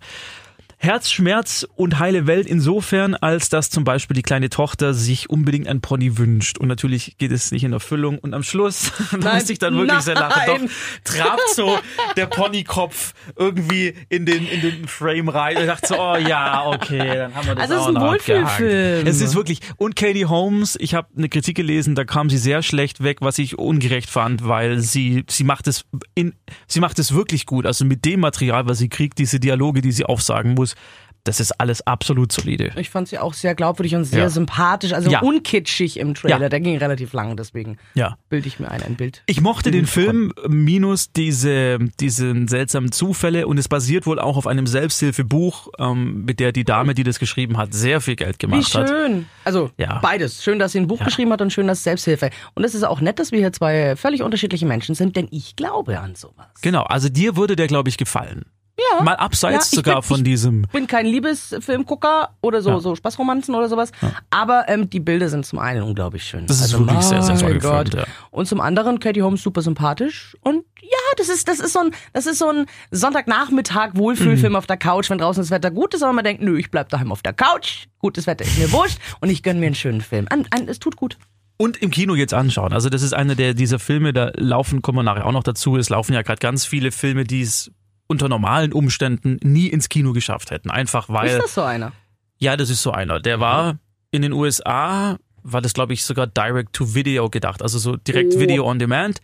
Herz, 0.86 1.10
Schmerz 1.10 1.66
und 1.74 1.98
heile 1.98 2.28
Welt 2.28 2.46
insofern, 2.46 3.16
als 3.16 3.48
dass 3.48 3.70
zum 3.70 3.82
Beispiel 3.82 4.14
die 4.14 4.22
kleine 4.22 4.50
Tochter 4.50 4.94
sich 4.94 5.28
unbedingt 5.28 5.66
ein 5.66 5.80
Pony 5.80 6.16
wünscht. 6.16 6.58
Und 6.58 6.68
natürlich 6.68 7.18
geht 7.18 7.32
es 7.32 7.50
nicht 7.50 7.64
in 7.64 7.72
Erfüllung. 7.72 8.20
Und 8.20 8.34
am 8.34 8.44
Schluss, 8.44 8.92
da 9.10 9.16
Nein, 9.16 9.34
musste 9.34 9.52
ich 9.52 9.58
dann 9.58 9.76
wirklich 9.76 10.00
sehr 10.02 10.14
lachen. 10.14 10.42
Doch, 10.46 10.58
nein. 10.58 10.70
trabt 11.02 11.50
so 11.56 11.76
der 12.16 12.26
Ponykopf 12.26 13.14
irgendwie 13.34 13.94
in 14.08 14.26
den, 14.26 14.46
in 14.46 14.60
den 14.60 14.86
Frame 14.86 15.28
rein. 15.28 15.56
Und 15.56 15.62
ich 15.62 15.68
dachte 15.68 15.88
so, 15.88 15.98
oh 15.98 16.16
ja, 16.16 16.66
okay, 16.66 17.16
dann 17.16 17.34
haben 17.34 17.48
wir 17.48 17.54
das 17.56 17.62
Also 17.62 17.74
es 17.74 17.80
ist 17.80 17.86
auch 17.86 17.88
ein 17.88 18.08
Wohlfühlfilm. 18.08 19.06
Es 19.08 19.20
ist 19.20 19.34
wirklich, 19.34 19.58
und 19.78 19.96
Katie 19.96 20.26
Holmes, 20.26 20.78
ich 20.80 20.94
habe 20.94 21.08
eine 21.16 21.28
Kritik 21.28 21.56
gelesen, 21.56 21.96
da 21.96 22.04
kam 22.04 22.30
sie 22.30 22.38
sehr 22.38 22.62
schlecht 22.62 23.02
weg, 23.02 23.18
was 23.22 23.38
ich 23.38 23.58
ungerecht 23.58 24.08
fand, 24.08 24.46
weil 24.46 24.78
sie, 24.78 25.24
sie 25.28 25.42
macht 25.42 25.66
es 25.66 25.84
in, 26.14 26.34
sie 26.68 26.78
macht 26.78 27.00
es 27.00 27.12
wirklich 27.12 27.44
gut. 27.44 27.66
Also 27.66 27.84
mit 27.84 28.04
dem 28.04 28.20
Material, 28.20 28.68
was 28.68 28.78
sie 28.78 28.88
kriegt, 28.88 29.18
diese 29.18 29.40
Dialoge, 29.40 29.80
die 29.80 29.90
sie 29.90 30.04
aufsagen 30.04 30.54
muss, 30.54 30.75
das 31.24 31.40
ist 31.40 31.60
alles 31.60 31.84
absolut 31.84 32.30
solide. 32.30 32.70
Ich 32.76 32.88
fand 32.88 33.08
sie 33.08 33.18
auch 33.18 33.34
sehr 33.34 33.56
glaubwürdig 33.56 33.96
und 33.96 34.04
sehr 34.04 34.20
Ja. 34.20 34.28
sympathisch, 34.30 34.92
also 34.92 35.10
Ja. 35.10 35.22
unkitschig 35.22 35.98
im 35.98 36.14
Trailer. 36.14 36.38
Ja. 36.42 36.48
Der 36.48 36.60
ging 36.60 36.78
relativ 36.78 37.12
lang, 37.14 37.36
deswegen 37.36 37.78
Ja. 37.94 38.16
bilde 38.28 38.46
ich 38.46 38.60
mir 38.60 38.70
ein, 38.70 38.80
ein 38.80 38.94
Bild. 38.94 39.24
Ich 39.26 39.40
mochte 39.40 39.72
den 39.72 39.86
Film 39.86 40.32
minus 40.46 41.10
diese, 41.10 41.78
diesen 41.98 42.46
seltsamen 42.46 42.92
Zufälle 42.92 43.48
und 43.48 43.58
es 43.58 43.66
basiert 43.66 44.06
wohl 44.06 44.20
auch 44.20 44.36
auf 44.36 44.46
einem 44.46 44.68
Selbsthilfebuch, 44.68 45.66
ähm, 45.80 46.24
mit 46.24 46.38
der 46.38 46.52
die 46.52 46.62
Dame, 46.64 46.94
die 46.94 47.02
das 47.02 47.18
geschrieben 47.18 47.56
hat, 47.58 47.74
sehr 47.74 48.00
viel 48.00 48.14
Geld 48.14 48.36
Wie 48.36 48.46
gemacht 48.46 48.72
hat. 48.76 48.88
schön. 48.88 49.26
Also 49.44 49.70
Ja. 49.78 49.98
beides. 49.98 50.44
Schön, 50.44 50.60
dass 50.60 50.70
sie 50.72 50.78
ein 50.78 50.86
Buch 50.86 51.02
geschrieben 51.04 51.32
hat 51.32 51.40
und 51.42 51.52
schön, 51.52 51.66
dass 51.66 51.78
es 51.78 51.84
Selbsthilfe. 51.84 52.30
Und 52.54 52.62
es 52.62 52.72
ist 52.76 52.84
auch 52.84 53.00
nett, 53.00 53.18
dass 53.18 53.32
wir 53.32 53.40
hier 53.40 53.52
zwei 53.52 53.96
völlig 53.96 54.22
unterschiedliche 54.22 54.64
Menschen 54.66 54.94
sind, 54.94 55.16
denn 55.16 55.26
ich 55.32 55.56
glaube 55.56 55.98
an 55.98 56.14
sowas. 56.14 56.46
Genau, 56.62 56.82
also 56.84 57.08
dir 57.08 57.34
würde 57.36 57.56
der, 57.56 57.66
glaube 57.66 57.88
ich, 57.88 57.96
gefallen. 57.96 58.44
Ja. 58.78 59.02
Mal 59.02 59.14
abseits 59.16 59.70
Ja, 59.72 59.76
sogar 59.76 59.94
bin- 59.96 60.02
von 60.02 60.24
diesem. 60.24 60.64
Ich 60.64 60.70
bin 60.70 60.86
kein 60.86 61.06
Liebesfilmgucker 61.06 62.30
oder 62.42 62.60
so, 62.60 62.70
Ja. 62.70 62.80
so 62.80 62.94
Spaßromanzen 62.94 63.54
oder 63.54 63.68
sowas, 63.68 63.90
aber 64.30 64.68
ähm, 64.68 64.90
die 64.90 65.00
Bilder 65.00 65.28
sind 65.30 65.46
zum 65.46 65.58
einen 65.58 65.82
unglaublich 65.82 66.24
schön. 66.24 66.42
Also, 66.42 66.52
Das 66.54 66.60
ist 66.72 66.78
wirklich 66.78 67.00
sehr, 67.02 67.22
sehr 67.22 67.36
toll 67.38 67.50
mein 67.50 67.58
gefilmt, 67.60 67.94
ja. 67.94 68.04
Und 68.30 68.46
zum 68.46 68.60
anderen 68.60 69.00
Katie 69.00 69.22
Holmes 69.22 69.42
super 69.42 69.62
sympathisch 69.62 70.36
und 70.42 70.64
ja, 70.82 70.90
das 71.16 71.28
ist 71.30 71.48
das 71.48 71.58
ist 71.60 71.72
so 71.72 71.78
ein 71.80 71.90
das 72.12 72.26
ist 72.26 72.38
so 72.38 72.48
ein 72.50 72.66
Sonntagnachmittag 72.90 73.92
Wohlfühlfilm 73.94 74.52
Mhm. 74.52 74.56
auf 74.56 74.66
der 74.66 74.76
Couch, 74.76 75.08
wenn 75.10 75.18
draußen 75.18 75.42
das 75.42 75.50
Wetter 75.50 75.70
gut 75.70 75.94
ist, 75.94 76.02
aber 76.02 76.12
man 76.12 76.24
denkt, 76.24 76.42
nö, 76.42 76.58
ich 76.58 76.70
bleib 76.70 76.90
daheim 76.90 77.12
auf 77.12 77.22
der 77.22 77.32
Couch. 77.32 77.86
Gutes 77.98 78.26
Wetter 78.26 78.44
ist 78.44 78.58
mir 78.58 78.70
wurscht 78.72 78.98
und 79.20 79.30
ich 79.30 79.42
gönn 79.42 79.58
mir 79.58 79.66
einen 79.66 79.74
schönen 79.74 80.00
Film. 80.02 80.26
An, 80.28 80.46
an, 80.50 80.68
es 80.68 80.78
tut 80.78 80.96
gut. 80.96 81.16
Und 81.56 81.78
im 81.78 81.90
Kino 81.90 82.14
jetzt 82.14 82.34
anschauen. 82.34 82.74
Also 82.74 82.90
das 82.90 83.00
ist 83.00 83.14
einer 83.14 83.34
der 83.34 83.54
dieser 83.54 83.78
Filme, 83.78 84.12
da 84.12 84.30
laufen, 84.36 84.82
kommen 84.82 84.98
wir 84.98 85.02
nachher 85.02 85.24
auch 85.24 85.32
noch 85.32 85.42
dazu, 85.44 85.76
es 85.78 85.88
laufen 85.88 86.12
ja 86.12 86.20
gerade 86.20 86.38
ganz 86.40 86.66
viele 86.66 86.92
Filme, 86.92 87.24
die 87.24 87.40
es 87.40 87.70
unter 88.06 88.28
normalen 88.28 88.72
Umständen 88.72 89.38
nie 89.42 89.66
ins 89.68 89.88
Kino 89.88 90.12
geschafft 90.12 90.50
hätten. 90.50 90.70
Einfach 90.70 91.08
weil. 91.08 91.28
ist 91.28 91.38
das 91.42 91.54
so 91.54 91.62
einer? 91.62 91.92
Ja, 92.38 92.56
das 92.56 92.70
ist 92.70 92.82
so 92.82 92.92
einer. 92.92 93.20
Der 93.20 93.40
war 93.40 93.78
in 94.10 94.22
den 94.22 94.32
USA, 94.32 95.18
war 95.42 95.60
das 95.62 95.74
glaube 95.74 95.92
ich 95.92 96.04
sogar 96.04 96.26
Direct 96.26 96.72
to 96.72 96.94
Video 96.94 97.28
gedacht, 97.30 97.62
also 97.62 97.78
so 97.78 97.96
direkt 97.96 98.34
Oh. 98.36 98.40
Video 98.40 98.66
on 98.68 98.78
Demand. 98.78 99.20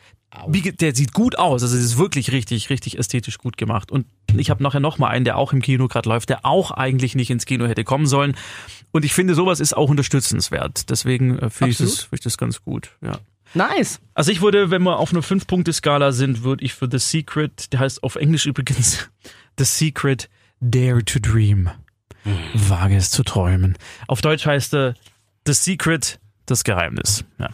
Der 0.49 0.95
sieht 0.95 1.13
gut 1.13 1.39
aus, 1.39 1.63
also 1.63 1.77
es 1.77 1.85
ist 1.85 1.99
wirklich 1.99 2.33
richtig, 2.33 2.71
richtig 2.71 2.99
ästhetisch 2.99 3.37
gut 3.37 3.59
gemacht. 3.59 3.93
Und 3.93 4.07
ich 4.35 4.49
habe 4.49 4.63
nachher 4.63 4.81
noch 4.81 4.97
mal 4.97 5.09
einen, 5.09 5.27
der 5.27 5.37
auch 5.37 5.53
im 5.53 5.61
Kino 5.61 5.89
gerade 5.89 6.09
läuft, 6.09 6.31
der 6.31 6.47
auch 6.47 6.71
eigentlich 6.71 7.15
nicht 7.15 7.29
ins 7.29 7.45
Kino 7.45 7.67
hätte 7.67 7.85
kommen 7.85 8.07
sollen. 8.07 8.35
Und 8.93 9.05
ich 9.05 9.13
finde, 9.13 9.35
sowas 9.35 9.61
ist 9.61 9.77
auch 9.77 9.91
unterstützenswert. 9.91 10.89
Deswegen 10.89 11.39
äh, 11.39 11.51
finde 11.51 11.73
ich, 11.73 11.77
das- 11.79 12.01
finde 12.01 12.15
ich 12.15 12.21
das 12.23 12.39
ganz 12.39 12.63
gut. 12.65 12.93
Ja. 13.03 13.19
Nice. 13.55 14.01
Also 14.15 14.33
ich 14.33 14.41
würde, 14.41 14.71
wenn 14.71 14.83
wir 14.83 14.99
auf 14.99 15.13
einer 15.13 15.23
5-Punkte-Skala 15.23 16.13
sind, 16.13 16.43
würde 16.43 16.65
ich 16.65 16.75
für 16.75 16.89
The 16.91 16.99
Secret, 16.99 17.73
der 17.73 17.81
heißt 17.81 18.03
auf 18.03 18.17
Englisch 18.17 18.47
übrigens 18.47 19.11
The 19.59 19.65
Secret, 19.65 20.29
Dare 20.61 21.05
to 21.05 21.19
Dream. 21.19 21.71
Wage 22.55 22.97
es 22.97 23.11
zu 23.11 23.25
träumen. 23.25 23.77
Auf 24.07 24.21
Deutsch 24.21 24.47
heißt 24.47 24.75
er 24.75 24.95
The 25.47 25.53
Secret, 25.53 26.21
das 26.47 26.65
Geheimnis. 26.65 27.25
Ja. 27.39 27.51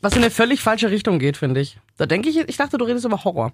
Was 0.00 0.14
in 0.14 0.22
eine 0.22 0.30
völlig 0.30 0.60
falsche 0.60 0.90
Richtung 0.90 1.18
geht, 1.18 1.36
finde 1.36 1.60
ich. 1.60 1.78
Da 1.96 2.06
denke 2.06 2.28
ich, 2.28 2.36
ich 2.36 2.56
dachte, 2.56 2.78
du 2.78 2.84
redest 2.84 3.04
über 3.04 3.24
Horror. 3.24 3.52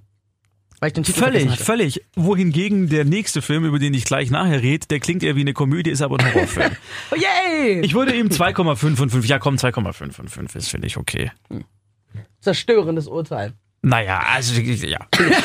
Weil 0.80 0.88
ich 0.88 0.94
den 0.94 1.04
Titel 1.04 1.20
Völlig, 1.20 1.58
völlig. 1.58 2.02
Wohingegen 2.16 2.88
der 2.88 3.04
nächste 3.04 3.40
Film, 3.40 3.64
über 3.64 3.78
den 3.78 3.94
ich 3.94 4.04
gleich 4.04 4.30
nachher 4.30 4.62
rede, 4.62 4.86
der 4.88 4.98
klingt 4.98 5.22
eher 5.22 5.36
wie 5.36 5.42
eine 5.42 5.52
Komödie, 5.52 5.90
ist 5.90 6.02
aber 6.02 6.18
ein 6.18 6.34
Horrorfilm. 6.34 6.72
Oh, 7.12 7.14
yay! 7.14 7.80
Ich 7.82 7.94
würde 7.94 8.14
ihm 8.16 8.28
2,5 8.28 8.96
von 8.96 9.10
5. 9.10 9.26
Ja, 9.26 9.38
komm, 9.38 9.56
2,5 9.56 10.12
von 10.12 10.28
5 10.28 10.54
ist, 10.56 10.68
finde 10.68 10.88
ich, 10.88 10.96
okay. 10.96 11.30
Zerstörendes 12.40 13.06
Urteil. 13.06 13.54
Naja, 13.84 14.22
also, 14.32 14.60
ja. 14.60 14.98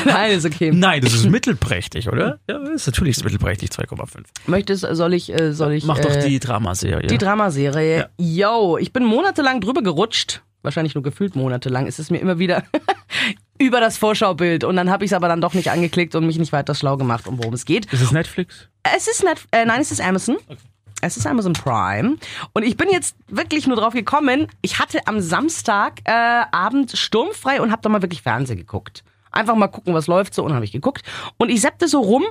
Nein, 0.05 0.31
ist 0.31 0.45
okay. 0.45 0.71
Nein, 0.73 1.01
das 1.01 1.13
ist 1.13 1.27
mittelprächtig, 1.27 2.07
oder? 2.07 2.39
Ja, 2.47 2.57
ist 2.69 2.85
natürlich 2.85 3.23
mittelprächtig, 3.23 3.71
2,5. 3.71 4.25
Möchtest, 4.45 4.85
soll 4.91 5.15
ich, 5.15 5.33
äh, 5.33 5.53
soll 5.53 5.73
ich. 5.73 5.85
Mach 5.85 5.97
doch 5.97 6.11
äh, 6.11 6.27
die 6.27 6.39
Dramaserie. 6.39 7.07
Die 7.07 7.17
Dramaserie. 7.17 8.09
Yo, 8.19 8.77
ich 8.77 8.93
bin 8.93 9.03
monatelang 9.05 9.59
drüber 9.59 9.81
gerutscht. 9.81 10.43
Wahrscheinlich 10.61 10.93
nur 10.93 11.03
gefühlt 11.03 11.35
monatelang. 11.35 11.87
Es 11.87 11.97
ist 11.97 12.11
mir 12.11 12.19
immer 12.19 12.37
wieder 12.37 12.63
über 13.59 13.79
das 13.79 13.97
Vorschaubild. 13.97 14.63
Und 14.63 14.75
dann 14.75 14.91
habe 14.91 15.03
ich 15.03 15.11
es 15.11 15.15
aber 15.15 15.27
dann 15.27 15.41
doch 15.41 15.55
nicht 15.55 15.71
angeklickt 15.71 16.13
und 16.13 16.27
mich 16.27 16.37
nicht 16.37 16.51
weiter 16.51 16.75
schlau 16.75 16.95
gemacht, 16.95 17.27
um 17.27 17.39
worum 17.39 17.53
es 17.53 17.65
geht. 17.65 17.91
ist 17.91 18.01
es 18.01 18.11
Netflix? 18.11 18.69
Es 18.83 19.07
ist 19.07 19.23
net, 19.23 19.39
äh, 19.51 19.65
nein, 19.65 19.81
es 19.81 19.91
ist 19.91 20.01
Amazon. 20.01 20.37
Es 21.01 21.15
ist 21.15 21.27
Amazon 21.27 21.53
Prime. 21.53 22.17
Und 22.53 22.63
ich 22.63 22.75
bin 22.75 22.89
jetzt 22.89 23.15
wirklich 23.27 23.67
nur 23.67 23.77
drauf 23.77 23.93
gekommen. 23.93 24.47
Ich 24.61 24.79
hatte 24.79 25.05
am 25.05 25.19
Samstag 25.21 26.01
äh, 26.05 26.11
Abend 26.11 26.91
sturmfrei 26.97 27.61
und 27.61 27.71
habe 27.71 27.81
da 27.81 27.89
mal 27.89 28.01
wirklich 28.01 28.23
Fernsehen 28.23 28.57
geguckt. 28.57 29.03
Einfach 29.31 29.55
mal 29.55 29.67
gucken, 29.67 29.93
was 29.93 30.07
läuft 30.07 30.33
so. 30.33 30.43
Und 30.43 30.53
habe 30.53 30.65
ich 30.65 30.71
geguckt. 30.71 31.03
Und 31.37 31.49
ich 31.49 31.61
seppte 31.61 31.87
so 31.87 31.99
rum 31.99 32.25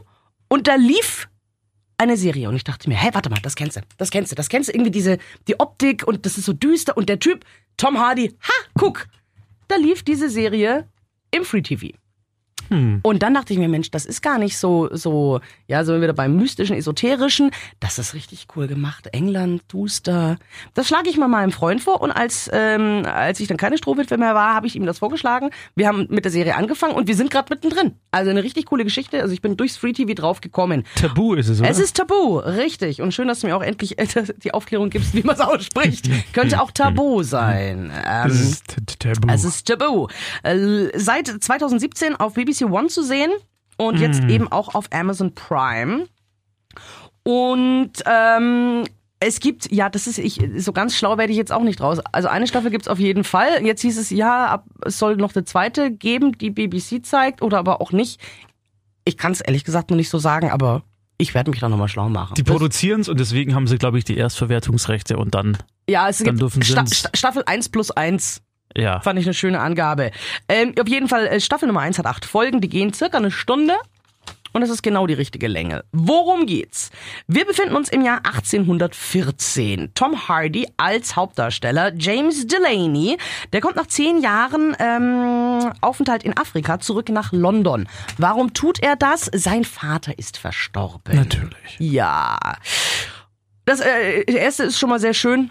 und 0.48 0.66
da 0.66 0.74
lief 0.74 1.28
eine 1.98 2.16
Serie. 2.16 2.48
Und 2.48 2.56
ich 2.56 2.64
dachte 2.64 2.88
mir, 2.88 2.96
hey, 2.96 3.10
warte 3.14 3.30
mal, 3.30 3.38
das 3.42 3.54
kennst 3.54 3.76
du, 3.76 3.80
das 3.98 4.10
kennst 4.10 4.32
du, 4.32 4.36
das 4.36 4.48
kennst 4.48 4.68
du. 4.68 4.72
Irgendwie 4.72 4.90
diese, 4.90 5.18
die 5.46 5.58
Optik 5.60 6.06
und 6.06 6.26
das 6.26 6.36
ist 6.36 6.46
so 6.46 6.52
düster. 6.52 6.96
Und 6.96 7.08
der 7.08 7.20
Typ, 7.20 7.44
Tom 7.76 7.98
Hardy, 7.98 8.34
ha, 8.42 8.52
guck. 8.74 9.06
Da 9.68 9.76
lief 9.76 10.02
diese 10.02 10.28
Serie 10.28 10.88
im 11.30 11.44
Free 11.44 11.62
TV. 11.62 11.92
Und 12.70 13.22
dann 13.22 13.34
dachte 13.34 13.52
ich 13.52 13.58
mir, 13.58 13.68
Mensch, 13.68 13.90
das 13.90 14.06
ist 14.06 14.22
gar 14.22 14.38
nicht 14.38 14.58
so, 14.58 14.88
so, 14.92 15.40
ja, 15.66 15.84
so 15.84 16.00
wieder 16.00 16.12
beim 16.12 16.36
mystischen, 16.36 16.76
esoterischen. 16.76 17.50
Das 17.80 17.98
ist 17.98 18.14
richtig 18.14 18.46
cool 18.56 18.66
gemacht. 18.66 19.08
England, 19.12 19.62
Duster. 19.68 20.36
Das 20.74 20.88
schlage 20.88 21.08
ich 21.08 21.16
mal 21.16 21.28
meinem 21.28 21.52
Freund 21.52 21.80
vor. 21.82 22.00
Und 22.00 22.10
als, 22.10 22.50
ähm, 22.52 23.02
als 23.06 23.40
ich 23.40 23.48
dann 23.48 23.56
keine 23.56 23.78
Strohwitwe 23.78 24.16
mehr 24.18 24.34
war, 24.34 24.54
habe 24.54 24.66
ich 24.66 24.76
ihm 24.76 24.86
das 24.86 24.98
vorgeschlagen. 24.98 25.50
Wir 25.74 25.88
haben 25.88 26.06
mit 26.10 26.24
der 26.24 26.32
Serie 26.32 26.56
angefangen 26.56 26.94
und 26.94 27.06
wir 27.08 27.14
sind 27.16 27.30
gerade 27.30 27.46
mittendrin. 27.50 27.94
Also 28.10 28.30
eine 28.30 28.42
richtig 28.42 28.66
coole 28.66 28.84
Geschichte. 28.84 29.20
Also 29.20 29.32
ich 29.32 29.42
bin 29.42 29.56
durchs 29.56 29.76
Free 29.76 29.92
TV 29.92 30.14
drauf 30.14 30.40
gekommen. 30.40 30.84
Tabu 30.96 31.34
ist 31.34 31.48
es, 31.48 31.60
oder? 31.60 31.68
Es 31.70 31.78
ist 31.78 31.96
Tabu, 31.96 32.38
richtig. 32.38 33.02
Und 33.02 33.12
schön, 33.12 33.28
dass 33.28 33.40
du 33.40 33.46
mir 33.46 33.56
auch 33.56 33.62
endlich 33.62 33.96
die 34.42 34.54
Aufklärung 34.54 34.90
gibst, 34.90 35.14
wie 35.14 35.22
man 35.22 35.34
es 35.34 35.40
ausspricht. 35.40 36.08
Könnte 36.32 36.60
auch 36.60 36.70
Tabu 36.70 37.22
sein. 37.22 37.92
Ähm, 38.06 38.26
Es 38.30 38.40
ist 38.40 38.64
Tabu. 38.98 39.28
es 39.30 39.44
ist 39.44 39.66
Tabu. 39.68 40.08
Äh, 40.42 40.88
seit 40.98 41.28
2017 41.28 42.16
auf 42.16 42.34
BBC 42.34 42.55
One 42.64 42.88
zu 42.88 43.02
sehen 43.02 43.30
und 43.76 43.98
jetzt 44.00 44.22
eben 44.24 44.50
auch 44.50 44.74
auf 44.74 44.86
Amazon 44.92 45.34
Prime. 45.34 46.06
Und 47.22 47.92
ähm, 48.06 48.84
es 49.18 49.40
gibt, 49.40 49.70
ja, 49.72 49.88
das 49.88 50.06
ist, 50.06 50.18
ich, 50.18 50.40
so 50.58 50.72
ganz 50.72 50.94
schlau 50.96 51.18
werde 51.18 51.32
ich 51.32 51.38
jetzt 51.38 51.52
auch 51.52 51.62
nicht 51.62 51.80
raus. 51.80 51.98
Also 52.12 52.28
eine 52.28 52.46
Staffel 52.46 52.70
gibt's 52.70 52.88
auf 52.88 52.98
jeden 52.98 53.24
Fall. 53.24 53.64
Jetzt 53.64 53.82
hieß 53.82 53.98
es, 53.98 54.10
ja, 54.10 54.46
ab, 54.46 54.64
es 54.84 54.98
soll 54.98 55.16
noch 55.16 55.34
eine 55.34 55.44
zweite 55.44 55.90
geben, 55.90 56.32
die 56.38 56.50
BBC 56.50 57.04
zeigt 57.04 57.42
oder 57.42 57.58
aber 57.58 57.80
auch 57.80 57.92
nicht. 57.92 58.20
Ich 59.04 59.16
kann 59.16 59.32
es 59.32 59.40
ehrlich 59.40 59.64
gesagt 59.64 59.90
noch 59.90 59.96
nicht 59.96 60.10
so 60.10 60.18
sagen, 60.18 60.50
aber 60.50 60.82
ich 61.18 61.32
werde 61.34 61.50
mich 61.50 61.60
da 61.60 61.68
nochmal 61.68 61.88
schlau 61.88 62.08
machen. 62.10 62.34
die 62.34 62.42
produzieren 62.42 63.00
es 63.00 63.08
und 63.08 63.18
deswegen 63.18 63.54
haben 63.54 63.66
sie, 63.66 63.78
glaube 63.78 63.96
ich, 63.98 64.04
die 64.04 64.16
Erstverwertungsrechte 64.16 65.16
und 65.16 65.34
dann, 65.34 65.56
ja, 65.88 66.08
es 66.08 66.18
dann 66.18 66.26
gibt 66.26 66.40
dürfen 66.42 66.60
sind's- 66.62 66.98
Sta 66.98 67.08
Staffel 67.14 67.42
1 67.46 67.70
plus 67.70 67.90
1. 67.90 68.42
ja. 68.76 69.00
Fand 69.00 69.18
ich 69.18 69.26
eine 69.26 69.34
schöne 69.34 69.60
Angabe. 69.60 70.10
Ähm, 70.48 70.74
auf 70.80 70.88
jeden 70.88 71.08
Fall, 71.08 71.26
äh, 71.26 71.40
Staffel 71.40 71.66
Nummer 71.66 71.80
1 71.80 71.98
hat 71.98 72.06
acht 72.06 72.24
Folgen, 72.24 72.60
die 72.60 72.68
gehen 72.68 72.92
circa 72.92 73.18
eine 73.18 73.30
Stunde. 73.30 73.74
Und 74.56 74.62
das 74.62 74.70
ist 74.70 74.82
genau 74.82 75.06
die 75.06 75.12
richtige 75.12 75.48
Länge. 75.48 75.84
Worum 75.92 76.46
geht's? 76.46 76.90
Wir 77.26 77.44
befinden 77.44 77.76
uns 77.76 77.90
im 77.90 78.00
Jahr 78.00 78.24
1814. 78.24 79.90
Tom 79.92 80.28
Hardy 80.28 80.66
als 80.78 81.14
Hauptdarsteller, 81.14 81.92
James 81.94 82.46
Delaney, 82.46 83.18
der 83.52 83.60
kommt 83.60 83.76
nach 83.76 83.86
zehn 83.86 84.22
Jahren 84.22 84.74
ähm, 84.78 85.72
Aufenthalt 85.82 86.22
in 86.22 86.34
Afrika 86.38 86.80
zurück 86.80 87.10
nach 87.10 87.32
London. 87.32 87.86
Warum 88.16 88.54
tut 88.54 88.82
er 88.82 88.96
das? 88.96 89.30
Sein 89.34 89.64
Vater 89.64 90.18
ist 90.18 90.38
verstorben. 90.38 91.14
Natürlich. 91.14 91.76
Ja. 91.78 92.38
Das 93.66 93.80
äh, 93.80 94.22
erste 94.22 94.62
ist 94.62 94.78
schon 94.78 94.88
mal 94.88 95.00
sehr 95.00 95.12
schön. 95.12 95.50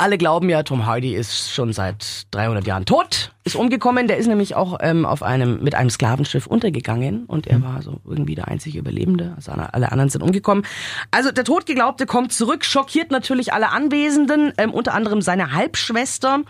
Alle 0.00 0.16
glauben 0.16 0.48
ja, 0.48 0.62
Tom 0.62 0.86
Hardy 0.86 1.14
ist 1.14 1.52
schon 1.52 1.74
seit 1.74 2.26
300 2.30 2.66
Jahren 2.66 2.86
tot, 2.86 3.32
ist 3.44 3.54
umgekommen. 3.54 4.08
Der 4.08 4.16
ist 4.16 4.28
nämlich 4.28 4.54
auch 4.56 4.78
ähm, 4.80 5.04
auf 5.04 5.22
einem 5.22 5.62
mit 5.62 5.74
einem 5.74 5.90
Sklavenschiff 5.90 6.46
untergegangen 6.46 7.26
und 7.26 7.46
er 7.46 7.62
war 7.62 7.82
so 7.82 8.00
irgendwie 8.08 8.34
der 8.34 8.48
einzige 8.48 8.78
Überlebende. 8.78 9.34
Also 9.36 9.52
alle 9.52 9.74
alle 9.74 9.92
anderen 9.92 10.08
sind 10.08 10.22
umgekommen. 10.22 10.64
Also 11.10 11.32
der 11.32 11.44
Todgeglaubte 11.44 12.06
kommt 12.06 12.32
zurück, 12.32 12.64
schockiert 12.64 13.10
natürlich 13.10 13.52
alle 13.52 13.72
Anwesenden, 13.72 14.54
ähm, 14.56 14.72
unter 14.72 14.94
anderem 14.94 15.20
seine 15.20 15.52
Halbschwester, 15.52 16.44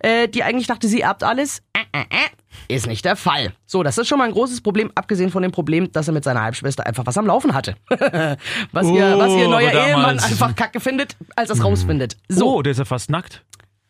äh, 0.00 0.26
die 0.26 0.42
eigentlich 0.42 0.66
dachte, 0.66 0.88
sie 0.88 1.02
erbt 1.02 1.22
alles. 1.22 1.62
Äh, 1.74 2.00
äh, 2.00 2.02
äh. 2.10 2.45
Ist 2.68 2.86
nicht 2.86 3.04
der 3.04 3.16
Fall. 3.16 3.52
So, 3.66 3.82
das 3.82 3.98
ist 3.98 4.08
schon 4.08 4.18
mal 4.18 4.24
ein 4.24 4.32
großes 4.32 4.60
Problem, 4.60 4.90
abgesehen 4.94 5.30
von 5.30 5.42
dem 5.42 5.52
Problem, 5.52 5.90
dass 5.92 6.08
er 6.08 6.14
mit 6.14 6.24
seiner 6.24 6.42
Halbschwester 6.42 6.86
einfach 6.86 7.06
was 7.06 7.16
am 7.18 7.26
Laufen 7.26 7.54
hatte. 7.54 7.76
was, 7.90 8.86
ihr, 8.86 9.18
was 9.18 9.32
ihr 9.32 9.46
Oh, 9.46 9.50
neuer 9.50 9.72
Ehemann 9.72 10.18
einfach 10.18 10.54
kacke 10.54 10.80
findet, 10.80 11.16
als 11.36 11.50
er 11.50 11.56
es 11.56 11.64
rausfindet. 11.64 12.16
So, 12.28 12.56
Oh, 12.56 12.62
der 12.62 12.72
ist 12.72 12.78
ja 12.78 12.84
fast 12.84 13.10
nackt. 13.10 13.42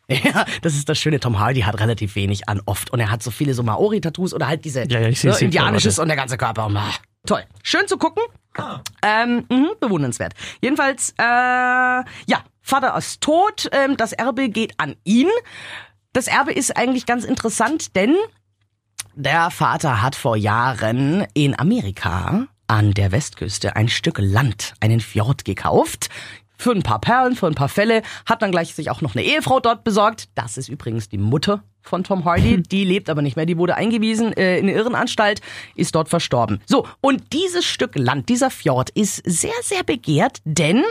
ja, 0.09 0.45
das 0.61 0.75
ist 0.75 0.87
das 0.87 0.97
Schöne. 0.97 1.19
Tom 1.19 1.39
Hardy 1.39 1.61
hat 1.61 1.79
relativ 1.79 2.15
wenig 2.15 2.47
an 2.47 2.61
oft 2.65 2.91
und 2.91 2.99
er 2.99 3.11
hat 3.11 3.21
so 3.21 3.29
viele 3.31 3.53
so 3.53 3.61
Maori-Tattoos 3.63 4.33
oder 4.33 4.47
halt 4.47 4.63
diese 4.63 4.87
Ja, 4.89 4.99
ja, 5.01 5.07
ich 5.09 5.23
ne, 5.23 5.35
indianisches 5.39 5.99
und 5.99 6.07
der 6.07 6.15
ganze 6.17 6.37
Körper. 6.37 6.69
Ah, 6.73 6.93
toll. 7.25 7.43
Schön 7.63 7.87
zu 7.87 7.97
gucken. 7.97 8.23
Ähm, 9.03 9.45
mhm, 9.49 9.69
bewundernswert. 9.79 10.33
Jedenfalls, 10.61 11.13
äh, 11.19 11.23
ja, 11.23 12.03
Vater 12.61 12.97
ist 12.97 13.21
tot, 13.21 13.69
ähm, 13.71 13.97
das 13.97 14.13
Erbe 14.13 14.49
geht 14.49 14.73
an 14.77 14.95
ihn. 15.03 15.27
Das 16.13 16.27
Erbe 16.27 16.53
ist 16.53 16.75
eigentlich 16.75 17.05
ganz 17.05 17.23
interessant, 17.23 17.95
denn 17.95 18.15
der 19.17 19.49
Vater 19.49 20.03
hat 20.03 20.15
vor 20.15 20.37
Jahren 20.37 21.25
in 21.33 21.57
Amerika 21.59 22.47
an 22.67 22.91
der 22.91 23.11
Westküste 23.11 23.75
ein 23.75 23.89
Stück 23.89 24.19
Land, 24.19 24.75
einen 24.79 24.99
Fjord 24.99 25.43
gekauft. 25.43 26.09
Für 26.59 26.71
ein 26.71 26.83
paar 26.83 27.01
Perlen, 27.01 27.35
für 27.35 27.47
ein 27.47 27.55
paar 27.55 27.69
Fälle, 27.69 28.03
hat 28.27 28.41
dann 28.41 28.51
gleich 28.51 28.75
sich 28.75 28.91
auch 28.91 29.01
noch 29.01 29.15
eine 29.15 29.23
Ehefrau 29.23 29.59
dort 29.59 29.83
besorgt. 29.83 30.29
Das 30.35 30.57
ist 30.57 30.69
übrigens 30.69 31.09
die 31.09 31.17
Mutter 31.17 31.63
von 31.81 32.03
Tom 32.03 32.25
Hardy. 32.25 32.61
Die 32.61 32.83
lebt 32.83 33.09
aber 33.09 33.23
nicht 33.23 33.35
mehr. 33.35 33.47
Die 33.47 33.57
wurde 33.57 33.75
eingewiesen 33.75 34.33
äh, 34.33 34.59
in 34.59 34.65
eine 34.65 34.73
Irrenanstalt, 34.73 35.41
ist 35.75 35.95
dort 35.95 36.09
verstorben. 36.09 36.61
So, 36.67 36.87
und 37.01 37.33
dieses 37.33 37.65
Stück 37.65 37.95
Land, 37.95 38.29
dieser 38.29 38.51
Fjord 38.51 38.91
ist 38.91 39.21
sehr, 39.25 39.51
sehr 39.63 39.83
begehrt, 39.83 40.39
denn 40.45 40.83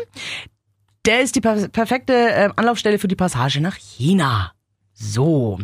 der 1.04 1.20
ist 1.20 1.36
die 1.36 1.40
per 1.40 1.68
perfekte 1.68 2.12
äh, 2.12 2.50
Anlaufstelle 2.56 2.98
für 2.98 3.08
die 3.08 3.16
Passage 3.16 3.60
nach 3.60 3.76
China. 3.76 4.52
So. 4.98 5.58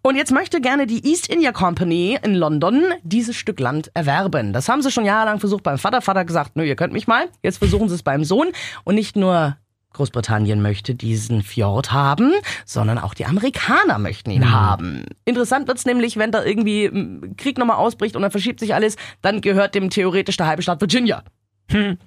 Und 0.00 0.16
jetzt 0.16 0.32
möchte 0.32 0.62
gerne 0.62 0.86
die 0.86 1.06
East 1.06 1.28
India 1.28 1.52
Company 1.52 2.18
in 2.22 2.34
London 2.34 2.94
dieses 3.02 3.36
Stück 3.36 3.60
Land 3.60 3.90
erwerben. 3.92 4.54
Das 4.54 4.70
haben 4.70 4.80
sie 4.80 4.90
schon 4.90 5.04
jahrelang 5.04 5.38
versucht 5.38 5.62
beim 5.62 5.76
Vater. 5.76 6.00
Vater 6.00 6.24
gesagt, 6.24 6.56
nö, 6.56 6.64
ihr 6.64 6.74
könnt 6.74 6.94
mich 6.94 7.06
mal. 7.06 7.28
Jetzt 7.42 7.58
versuchen 7.58 7.90
sie 7.90 7.94
es 7.94 8.02
beim 8.02 8.24
Sohn. 8.24 8.52
Und 8.84 8.94
nicht 8.94 9.16
nur 9.16 9.58
Großbritannien 9.92 10.62
möchte 10.62 10.94
diesen 10.94 11.42
Fjord 11.42 11.92
haben, 11.92 12.32
sondern 12.64 12.98
auch 12.98 13.12
die 13.12 13.26
Amerikaner 13.26 13.98
möchten 13.98 14.30
ihn 14.30 14.50
haben. 14.50 15.04
Interessant 15.26 15.68
wird's 15.68 15.84
nämlich, 15.84 16.16
wenn 16.16 16.32
da 16.32 16.42
irgendwie 16.42 16.88
mm, 16.88 17.36
Krieg 17.36 17.58
nochmal 17.58 17.76
ausbricht 17.76 18.16
und 18.16 18.22
dann 18.22 18.30
verschiebt 18.30 18.60
sich 18.60 18.74
alles, 18.74 18.96
dann 19.20 19.42
gehört 19.42 19.74
dem 19.74 19.90
theoretisch 19.90 20.38
der 20.38 20.46
halbe 20.46 20.62
Staat 20.62 20.80
Virginia. 20.80 21.22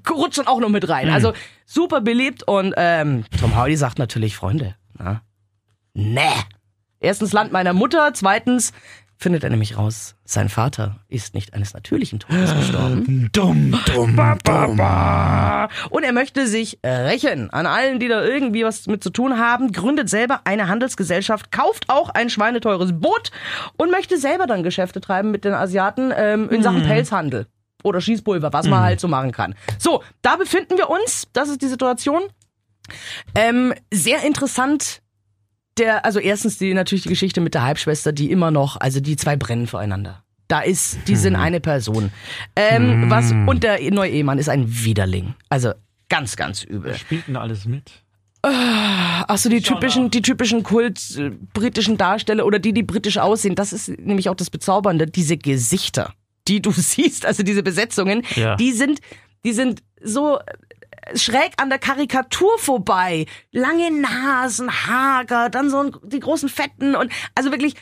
Rutscht 0.09 0.39
dann 0.39 0.47
auch 0.47 0.59
noch 0.59 0.69
mit 0.69 0.89
rein. 0.89 1.09
Also 1.09 1.33
super 1.65 2.01
beliebt 2.01 2.43
und 2.43 2.73
ähm, 2.77 3.25
Tom 3.39 3.55
Hardy 3.55 3.75
sagt 3.75 3.99
natürlich, 3.99 4.35
Freunde, 4.35 4.75
na, 4.97 5.21
Nee. 5.97 6.29
Erstens 6.99 7.33
Land 7.33 7.51
meiner 7.51 7.73
Mutter, 7.73 8.13
zweitens 8.13 8.71
findet 9.17 9.43
er 9.43 9.49
nämlich 9.49 9.79
raus, 9.79 10.13
sein 10.25 10.47
Vater 10.47 10.99
ist 11.07 11.33
nicht 11.33 11.55
eines 11.55 11.73
natürlichen 11.73 12.19
Todes 12.19 12.53
gestorben. 12.55 13.29
Dumm, 13.33 13.71
dumm, 13.87 14.15
dumm. 14.43 14.79
Und 15.89 16.03
er 16.03 16.13
möchte 16.13 16.45
sich 16.45 16.77
rächen 16.85 17.49
an 17.49 17.65
allen, 17.65 17.99
die 17.99 18.09
da 18.09 18.23
irgendwie 18.23 18.63
was 18.63 18.85
mit 18.85 19.03
zu 19.03 19.09
tun 19.09 19.39
haben, 19.39 19.71
gründet 19.71 20.07
selber 20.07 20.41
eine 20.43 20.67
Handelsgesellschaft, 20.67 21.51
kauft 21.51 21.89
auch 21.89 22.09
ein 22.09 22.29
schweineteures 22.29 22.91
Boot 22.93 23.31
und 23.75 23.89
möchte 23.89 24.19
selber 24.19 24.45
dann 24.45 24.61
Geschäfte 24.61 25.01
treiben 25.01 25.31
mit 25.31 25.45
den 25.45 25.55
Asiaten 25.55 26.13
ähm, 26.15 26.47
in 26.51 26.61
Sachen 26.61 26.83
Pelzhandel. 26.83 27.47
Oder 27.83 28.01
Schießpulver, 28.01 28.53
was 28.53 28.67
man 28.67 28.81
halt 28.81 28.99
so 28.99 29.07
machen 29.07 29.31
kann. 29.31 29.55
So, 29.79 30.03
da 30.21 30.35
befinden 30.35 30.77
wir 30.77 30.91
uns. 30.91 31.27
Das 31.33 31.49
ist 31.49 31.63
die 31.63 31.67
Situation. 31.67 32.21
Ähm, 33.33 33.73
sehr 33.91 34.23
interessant 34.23 35.01
der, 35.79 36.05
also 36.05 36.19
erstens 36.19 36.57
die 36.57 36.73
natürlich 36.73 37.03
die 37.03 37.09
Geschichte 37.09 37.41
mit 37.41 37.53
der 37.53 37.63
Halbschwester, 37.63 38.11
die 38.11 38.31
immer 38.31 38.51
noch, 38.51 38.77
also 38.79 38.99
die 38.99 39.15
zwei 39.15 39.35
brennen 39.35 39.67
füreinander. 39.67 40.23
Da 40.47 40.61
ist, 40.61 40.99
die 41.07 41.15
sind 41.17 41.35
eine 41.35 41.59
Person. 41.59 42.11
Ähm, 42.55 43.09
was, 43.09 43.31
und 43.33 43.63
der 43.63 43.79
neue 43.91 44.11
Ehemann 44.11 44.39
ist 44.39 44.47
ein 44.47 44.65
Widerling. 44.83 45.33
Also 45.49 45.73
ganz, 46.07 46.37
ganz 46.37 46.63
übel. 46.63 46.95
Spielt 46.95 47.27
denn 47.27 47.35
alles 47.35 47.65
mit? 47.65 47.91
Ach 48.43 49.37
so, 49.37 49.49
die 49.49 49.61
typischen, 49.61 50.09
die 50.09 50.21
typischen 50.21 50.63
Kult 50.63 51.17
äh, 51.17 51.31
britischen 51.53 51.97
Darsteller 51.97 52.45
oder 52.45 52.59
die, 52.59 52.71
die 52.73 52.83
britisch 52.83 53.17
aussehen, 53.17 53.55
das 53.55 53.73
ist 53.73 53.89
nämlich 53.89 54.29
auch 54.29 54.35
das 54.35 54.49
Bezaubernde. 54.49 55.07
Diese 55.07 55.37
Gesichter, 55.37 56.13
die 56.47 56.61
du 56.61 56.71
siehst, 56.75 57.25
also 57.25 57.43
diese 57.43 57.63
Besetzungen, 57.63 58.23
Ja. 58.35 58.55
die 58.55 58.71
sind, 58.71 58.99
die 59.43 59.51
sind 59.51 59.81
so 60.01 60.39
schräg 61.15 61.53
an 61.57 61.69
der 61.69 61.79
Karikatur 61.79 62.57
vorbei. 62.59 63.25
Lange 63.51 63.91
Nasen, 63.91 64.69
hager, 64.87 65.49
dann 65.49 65.69
so 65.69 65.91
die 66.03 66.19
großen 66.19 66.49
Fetten 66.49 66.95
und 66.95 67.11
also 67.35 67.51
wirklich 67.51 67.75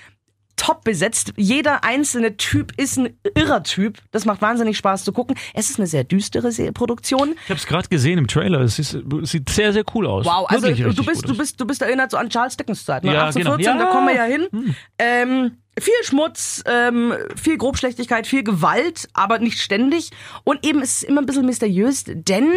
top 0.55 0.83
besetzt. 0.83 1.33
Jeder 1.35 1.83
einzelne 1.83 2.37
Typ 2.37 2.71
ist 2.79 2.97
ein 2.97 3.17
irrer 3.35 3.63
Typ. 3.63 3.99
Das 4.11 4.25
macht 4.25 4.41
wahnsinnig 4.41 4.77
Spaß 4.77 5.03
zu 5.03 5.11
gucken. 5.11 5.35
Es 5.53 5.69
ist 5.69 5.79
eine 5.79 5.87
sehr 5.87 6.03
düstere 6.03 6.51
Produktion. 6.71 7.35
Ich 7.43 7.49
habe 7.49 7.59
es 7.59 7.65
gerade 7.65 7.87
gesehen 7.89 8.17
im 8.17 8.27
Trailer. 8.27 8.61
Es 8.61 8.79
ist, 8.79 8.97
sieht 9.23 9.49
sehr, 9.49 9.73
sehr 9.73 9.83
cool 9.93 10.07
aus. 10.07 10.25
Wow, 10.25 10.49
also 10.49 10.67
Wirklich 10.67 10.95
du 10.95 11.03
bist, 11.05 11.27
du 11.27 11.37
bist, 11.37 11.59
du 11.59 11.65
bist 11.65 11.81
erinnert 11.81 12.11
so 12.11 12.17
an 12.17 12.29
Charles 12.29 12.57
Dickens 12.57 12.85
Zeit, 12.85 13.03
ne? 13.03 13.13
Ja, 13.13 13.25
1814, 13.25 13.73
genau. 13.73 13.83
da 13.83 13.89
Ja. 13.89 13.91
kommen 13.91 14.07
wir 14.07 14.15
ja 14.15 14.23
hin. 14.23 14.75
Ähm, 14.97 15.57
viel 15.77 15.93
Schmutz, 16.03 16.63
ähm, 16.65 17.13
viel 17.35 17.57
Grobschlechtigkeit, 17.57 18.25
viel 18.27 18.43
Gewalt, 18.43 19.09
aber 19.13 19.39
nicht 19.39 19.59
ständig. 19.59 20.11
Und 20.45 20.65
eben 20.65 20.81
ist 20.81 20.97
es 20.97 21.03
immer 21.03 21.21
ein 21.21 21.25
bisschen 21.25 21.45
mysteriös, 21.45 22.05
denn 22.07 22.47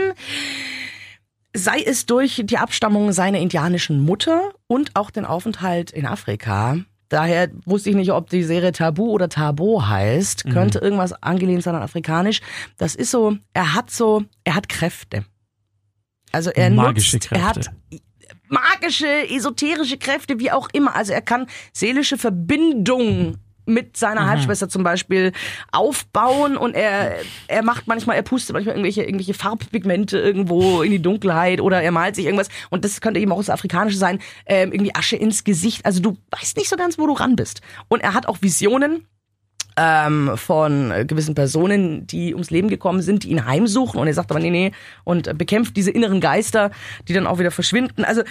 sei 1.55 1.81
es 1.85 2.07
durch 2.07 2.43
die 2.45 2.59
Abstammung 2.59 3.13
seiner 3.13 3.39
indianischen 3.39 4.01
Mutter 4.01 4.53
und 4.67 4.95
auch 4.95 5.11
den 5.11 5.25
Aufenthalt 5.25 5.91
in 5.91 6.07
Afrika. 6.07 6.77
Daher 7.09 7.51
wusste 7.65 7.91
ich 7.91 7.97
nicht, 7.97 8.13
ob 8.13 8.29
die 8.29 8.43
Serie 8.43 8.73
Tabu 8.73 9.11
oder 9.11 9.29
Tabo 9.29 9.87
heißt. 9.87 10.45
Mhm. 10.45 10.51
Könnte 10.53 10.79
irgendwas 10.79 11.13
angelehnt 11.23 11.63
sein 11.63 11.75
an 11.75 11.83
afrikanisch. 11.83 12.41
Das 12.77 12.95
ist 12.95 13.11
so, 13.11 13.37
er 13.55 13.75
hat 13.75 13.91
so, 13.91 14.25
er 14.45 14.55
hat 14.55 14.69
Kräfte. 14.69 15.25
Also 16.33 16.51
er 16.51 16.71
Magische 16.71 17.17
nutzt, 17.17 17.33
er 17.33 17.45
hat 17.45 17.55
Kräfte. 17.57 17.73
magische, 18.49 19.31
esoterische 19.31 19.97
Kräfte, 19.97 20.39
wie 20.39 20.51
auch 20.51 20.69
immer. 20.73 20.95
Also 20.95 21.13
er 21.13 21.23
kann 21.23 21.47
seelische 21.73 22.19
Verbindung 22.19 23.39
mit 23.69 23.97
seiner 23.97 24.23
Mhm. 24.23 24.29
Halbschwester 24.29 24.69
zum 24.69 24.83
Beispiel 24.83 25.33
aufbauen 25.73 26.57
und 26.57 26.75
er, 26.75 27.17
er 27.47 27.63
macht 27.63 27.87
manchmal, 27.87 28.17
er 28.17 28.23
pustet 28.23 28.55
manchmal 28.55 28.75
irgendwelche, 28.75 29.03
irgendwelche 29.03 29.35
Farbpigmente 29.35 30.19
irgendwo 30.19 30.83
in 30.83 30.91
die 30.91 31.03
Dunkelheit 31.03 31.61
oder 31.61 31.83
er 31.83 31.93
malt 31.93 32.17
sich 32.17 32.25
irgendwas 32.25 32.49
und 32.71 32.85
das 32.85 33.01
könnte 33.01 33.21
eben 33.21 33.33
auch 33.33 33.39
das 33.39 33.51
Afrikanische 33.51 33.99
sein, 33.99 34.19
ähm, 34.47 34.73
irgendwie 34.73 34.95
Asche 34.95 35.17
ins 35.17 35.45
Gesicht. 35.45 35.85
Also 35.87 36.01
du 36.01 36.17
weißt 36.31 36.57
nicht 36.57 36.69
so 36.69 36.77
ganz, 36.77 36.99
wo 36.99 37.07
du 37.07 37.13
ran 37.13 37.37
bist. 37.37 37.61
Und 37.89 38.01
er 38.03 38.15
hat 38.15 38.27
auch 38.27 38.39
Visionen, 38.41 39.07
ähm, 39.77 40.33
von 40.37 40.93
gewissen 41.07 41.37
Personen, 41.37 42.07
die 42.07 42.35
ums 42.35 42.51
Leben 42.51 42.69
gekommen 42.69 43.01
sind, 43.01 43.23
die 43.23 43.31
ihn 43.31 43.47
heimsuchen 43.47 44.01
und 44.01 44.09
er 44.09 44.15
sagt 44.15 44.31
aber 44.31 44.41
nee, 44.41 44.51
nee 44.51 44.73
und 45.05 45.39
bekämpft 45.39 45.77
diese 45.77 45.93
inneren 45.93 46.21
Geister, 46.21 46.73
die 47.07 47.13
dann 47.13 47.29
auch 47.29 47.39
wieder 47.39 47.53
verschwinden. 47.53 48.05
Also 48.05 48.23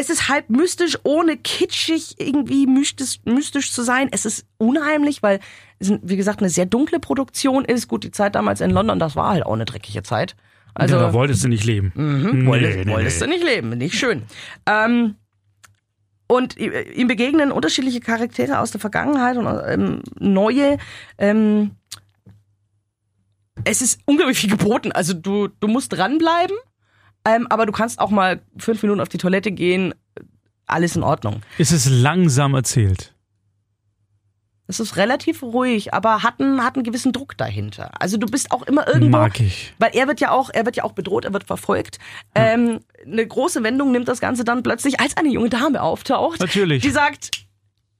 es 0.00 0.08
ist 0.08 0.28
halb 0.28 0.48
mystisch, 0.48 0.98
ohne 1.02 1.36
kitschig 1.36 2.14
irgendwie 2.18 2.66
mystisch, 2.66 3.20
mystisch 3.26 3.70
zu 3.70 3.82
sein. 3.82 4.08
Es 4.10 4.24
ist 4.24 4.46
unheimlich, 4.56 5.22
weil 5.22 5.40
es, 5.78 5.92
wie 6.02 6.16
gesagt, 6.16 6.40
eine 6.40 6.48
sehr 6.48 6.64
dunkle 6.64 7.00
Produktion 7.00 7.66
ist. 7.66 7.86
Gut, 7.86 8.04
die 8.04 8.10
Zeit 8.10 8.34
damals 8.34 8.62
in 8.62 8.70
London, 8.70 8.98
das 8.98 9.14
war 9.14 9.28
halt 9.28 9.44
auch 9.44 9.52
eine 9.52 9.66
dreckige 9.66 10.02
Zeit. 10.02 10.36
Also 10.72 10.96
ja, 10.96 11.02
da 11.02 11.12
wolltest 11.12 11.44
du 11.44 11.48
nicht 11.48 11.64
leben. 11.64 11.92
Mhm, 11.94 12.46
wolltest, 12.46 12.88
wolltest 12.88 13.20
du 13.20 13.26
nicht 13.26 13.44
leben, 13.44 13.70
nicht 13.76 13.94
schön. 13.94 14.22
Ähm, 14.64 15.16
und 16.26 16.56
ihm 16.56 17.08
begegnen 17.08 17.52
unterschiedliche 17.52 18.00
Charaktere 18.00 18.60
aus 18.60 18.70
der 18.70 18.80
Vergangenheit 18.80 19.36
und 19.36 19.46
ähm, 19.66 20.02
neue. 20.18 20.78
Ähm, 21.18 21.72
es 23.64 23.82
ist 23.82 24.00
unglaublich 24.06 24.38
viel 24.38 24.50
geboten. 24.50 24.92
Also 24.92 25.12
du, 25.12 25.48
du 25.48 25.68
musst 25.68 25.92
dranbleiben, 25.92 26.56
ähm, 27.24 27.46
aber 27.48 27.66
du 27.66 27.72
kannst 27.72 27.98
auch 27.98 28.10
mal 28.10 28.40
fünf 28.56 28.82
Minuten 28.82 29.00
auf 29.00 29.08
die 29.08 29.18
Toilette 29.18 29.52
gehen. 29.52 29.94
Alles 30.66 30.96
in 30.96 31.02
Ordnung. 31.02 31.42
Es 31.58 31.72
ist 31.72 31.86
langsam 31.86 32.54
erzählt. 32.54 33.14
Es 34.70 34.78
ist 34.78 34.96
relativ 34.96 35.42
ruhig, 35.42 35.92
aber 35.92 36.22
hat 36.22 36.38
einen, 36.38 36.62
hat 36.62 36.76
einen 36.76 36.84
gewissen 36.84 37.12
Druck 37.12 37.36
dahinter. 37.36 37.90
Also 38.00 38.18
du 38.18 38.26
bist 38.28 38.52
auch 38.52 38.62
immer 38.62 38.86
irgendwo. 38.86 39.18
Mag 39.18 39.40
ich. 39.40 39.74
Weil 39.80 39.90
er 39.94 40.06
wird 40.06 40.20
ja 40.20 40.30
auch, 40.30 40.48
er 40.52 40.64
wird 40.64 40.76
ja 40.76 40.84
auch 40.84 40.92
bedroht, 40.92 41.24
er 41.24 41.32
wird 41.32 41.42
verfolgt. 41.42 41.98
Ähm, 42.36 42.78
eine 43.04 43.26
große 43.26 43.64
Wendung 43.64 43.90
nimmt 43.90 44.06
das 44.06 44.20
Ganze 44.20 44.44
dann 44.44 44.62
plötzlich, 44.62 45.00
als 45.00 45.16
eine 45.16 45.28
junge 45.28 45.48
Dame 45.48 45.82
auftaucht. 45.82 46.38
Natürlich. 46.38 46.82
Die 46.82 46.90
sagt, 46.90 47.32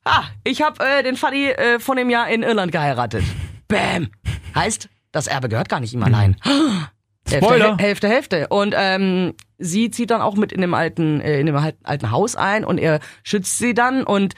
ah, 0.05 0.23
ich 0.45 0.63
habe 0.63 0.85
äh, 0.85 1.03
den 1.03 1.17
Faddy 1.17 1.51
äh, 1.51 1.81
von 1.81 1.97
dem 1.97 2.09
Jahr 2.09 2.29
in 2.29 2.45
Irland 2.45 2.71
geheiratet. 2.71 3.25
Bam. 3.69 4.11
Heißt, 4.55 4.89
das 5.11 5.27
Erbe 5.27 5.49
gehört 5.49 5.69
gar 5.69 5.81
nicht 5.81 5.93
ihm 5.93 6.05
allein. 6.05 6.37
Hälfte, 6.45 6.91
Spoiler. 7.39 7.77
Hälfte, 7.79 8.09
Hälfte. 8.09 8.49
Und 8.49 8.75
ähm, 8.77 9.35
sie 9.59 9.91
zieht 9.91 10.11
dann 10.11 10.21
auch 10.21 10.37
mit 10.37 10.53
in 10.53 10.61
dem 10.61 10.75
alten, 10.75 11.21
äh, 11.21 11.41
in 11.41 11.47
dem 11.47 11.57
alten, 11.57 12.11
Haus 12.11 12.37
ein 12.37 12.65
und 12.65 12.79
er 12.79 13.01
schützt 13.23 13.59
sie 13.59 13.75
dann 13.75 14.05
und 14.05 14.35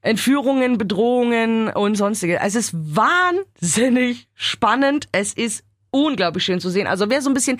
Entführungen, 0.00 0.78
Bedrohungen 0.78 1.68
und 1.68 1.96
sonstige. 1.96 2.38
Es 2.40 2.54
ist 2.54 2.72
wahnsinnig 2.74 4.28
spannend. 4.34 5.08
Es 5.12 5.32
ist 5.32 5.64
unglaublich 5.90 6.44
schön 6.44 6.60
zu 6.60 6.70
sehen. 6.70 6.86
Also 6.86 7.10
wer 7.10 7.22
so 7.22 7.30
ein 7.30 7.34
bisschen, 7.34 7.58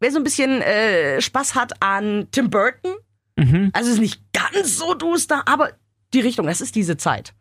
wer 0.00 0.10
so 0.10 0.18
ein 0.18 0.24
bisschen 0.24 0.62
äh, 0.62 1.20
Spaß 1.20 1.54
hat 1.54 1.82
an 1.82 2.28
Tim 2.32 2.50
Burton, 2.50 2.94
Mhm. 3.36 3.70
also 3.72 3.88
es 3.88 3.96
ist 3.96 4.00
nicht 4.00 4.22
ganz 4.32 4.78
so 4.78 4.94
duster, 4.94 5.42
aber 5.48 5.70
die 6.12 6.20
Richtung, 6.20 6.46
es 6.46 6.60
ist 6.60 6.76
diese 6.76 6.96
Zeit. 6.96 7.34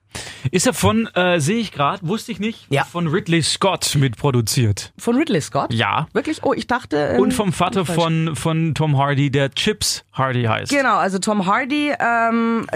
Ist 0.52 0.68
er 0.68 0.74
von, 0.74 1.08
äh, 1.16 1.40
sehe 1.40 1.58
ich 1.58 1.72
gerade, 1.72 2.06
wusste 2.08 2.32
ich 2.32 2.40
nicht, 2.40 2.68
Ja. 2.70 2.84
von 2.84 3.08
Ridley 3.08 3.42
Scott 3.42 3.96
mitproduziert. 3.96 4.92
Von 4.98 5.16
Ridley 5.16 5.42
Scott? 5.42 5.74
Ja. 5.74 6.08
Wirklich? 6.14 6.44
Oh, 6.44 6.54
ich 6.54 6.68
dachte. 6.68 6.98
ähm, 7.16 7.22
Und 7.22 7.34
vom 7.34 7.54
Vater 7.54 7.86
von, 7.86 8.36
von 8.36 8.76
Tom 8.76 8.98
Hardy, 8.98 9.32
der 9.32 9.52
Chips 9.52 10.04
Hardy 10.14 10.44
heißt. 10.44 10.72
Genau, 10.72 10.98
also 10.98 11.20
Tom 11.20 11.46
Hardy, 11.46 11.94
ähm, 12.00 12.68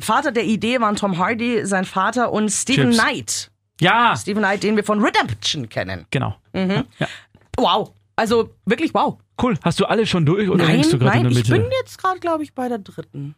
Vater 0.00 0.32
der 0.32 0.44
Idee 0.44 0.80
waren 0.80 0.96
Tom 0.96 1.18
Hardy, 1.18 1.64
sein 1.66 1.84
Vater 1.84 2.32
und 2.32 2.50
Stephen 2.50 2.90
Chips. 2.92 3.02
Knight. 3.02 3.50
Ja, 3.80 4.14
Stephen 4.16 4.42
Knight, 4.42 4.62
den 4.62 4.76
wir 4.76 4.84
von 4.84 5.02
Redemption 5.02 5.68
kennen. 5.68 6.06
genau. 6.10 6.36
Mhm. 6.52 6.84
Ja. 6.98 7.08
Wow. 7.56 7.92
Also 8.16 8.50
wirklich 8.64 8.94
wow. 8.94 9.18
Cool. 9.42 9.58
Hast 9.64 9.80
du 9.80 9.86
alle 9.86 10.06
schon 10.06 10.24
durch 10.24 10.48
oder 10.48 10.62
nein, 10.64 10.76
hängst 10.76 10.92
du 10.92 10.98
gerade 11.00 11.16
in 11.18 11.22
der 11.24 11.32
ich 11.32 11.48
Mitte? 11.48 11.60
bin 11.60 11.70
jetzt 11.80 11.98
gerade, 11.98 12.20
glaube 12.20 12.44
ich, 12.44 12.54
bei 12.54 12.68
der 12.68 12.78
dritten. 12.78 13.34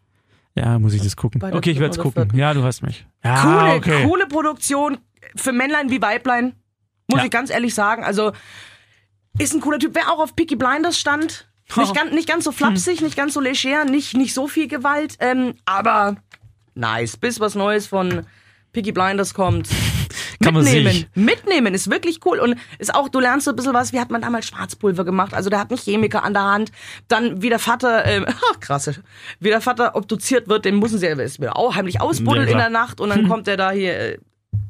Ja, 0.56 0.78
muss 0.78 0.94
ich 0.94 1.02
das 1.02 1.16
gucken. 1.16 1.42
Okay, 1.42 1.70
ich 1.70 1.78
werde 1.78 1.92
es 1.96 1.98
gucken. 2.02 2.30
Ja, 2.34 2.54
du 2.54 2.62
hast 2.64 2.82
mich. 2.82 3.06
Ja, 3.22 3.42
Coole, 3.42 3.74
okay. 3.74 4.04
coole 4.04 4.26
Produktion 4.26 4.98
für 5.36 5.52
Männlein 5.52 5.90
wie 5.90 6.00
Weiblein. 6.02 6.54
Muss 7.08 7.18
Ja. 7.20 7.24
ich 7.26 7.30
ganz 7.30 7.50
ehrlich 7.50 7.74
sagen. 7.74 8.02
Also 8.04 8.32
ist 9.38 9.54
ein 9.54 9.60
cooler 9.60 9.78
Typ. 9.78 9.94
Wer 9.94 10.10
auch 10.10 10.18
auf 10.18 10.34
Peaky 10.34 10.56
Blinders 10.56 10.98
stand, 10.98 11.48
nicht, 11.76 11.94
ganz, 11.94 12.12
nicht 12.12 12.28
ganz 12.28 12.44
so 12.44 12.52
flapsig, 12.52 13.00
nicht 13.02 13.16
ganz 13.16 13.34
so 13.34 13.40
leger, 13.40 13.84
nicht, 13.84 14.16
nicht 14.16 14.34
so 14.34 14.48
viel 14.48 14.66
Gewalt, 14.68 15.16
ähm, 15.20 15.54
aber 15.66 16.16
nice. 16.74 17.16
Bis 17.16 17.38
was 17.40 17.54
Neues 17.54 17.86
von 17.86 18.24
Peaky 18.72 18.92
Blinders 18.92 19.34
kommt. 19.34 19.68
Kann 20.42 20.54
man 20.54 20.64
mitnehmen. 20.64 20.92
sich- 20.92 21.06
Mitnehmen 21.14 21.74
ist 21.74 21.90
wirklich 21.90 22.20
cool. 22.24 22.38
Und 22.38 22.56
ist 22.78 22.94
auch, 22.94 23.08
du 23.08 23.20
lernst 23.20 23.44
so 23.44 23.50
ein 23.52 23.56
bisschen 23.56 23.74
was, 23.74 23.92
wie 23.92 24.00
hat 24.00 24.10
man 24.10 24.20
damals 24.22 24.46
Schwarzpulver 24.46 25.04
gemacht. 25.04 25.34
Also 25.34 25.50
der 25.50 25.58
hat 25.58 25.70
einen 25.70 25.78
Chemiker 25.78 26.24
an 26.24 26.32
der 26.34 26.42
Hand. 26.44 26.72
Dann, 27.08 27.42
wie 27.42 27.48
der 27.48 27.58
Vater, 27.58 28.04
ähm, 28.04 28.26
ach, 28.52 28.60
krasse, 28.60 28.96
wie 29.40 29.48
der 29.48 29.60
Vater 29.60 29.94
obduziert 29.96 30.48
wird, 30.48 30.64
den 30.64 30.78
müssen 30.78 30.98
sie 30.98 31.06
ist 31.06 31.40
wieder 31.40 31.56
auch 31.56 31.74
heimlich 31.74 32.00
ausbuddeln 32.00 32.46
Ja, 32.46 32.52
in 32.52 32.58
der 32.58 32.70
Nacht 32.70 33.00
und 33.00 33.08
dann 33.10 33.28
kommt 33.28 33.48
er 33.48 33.56
da 33.56 33.70
hier. 33.70 33.98
Äh, 33.98 34.18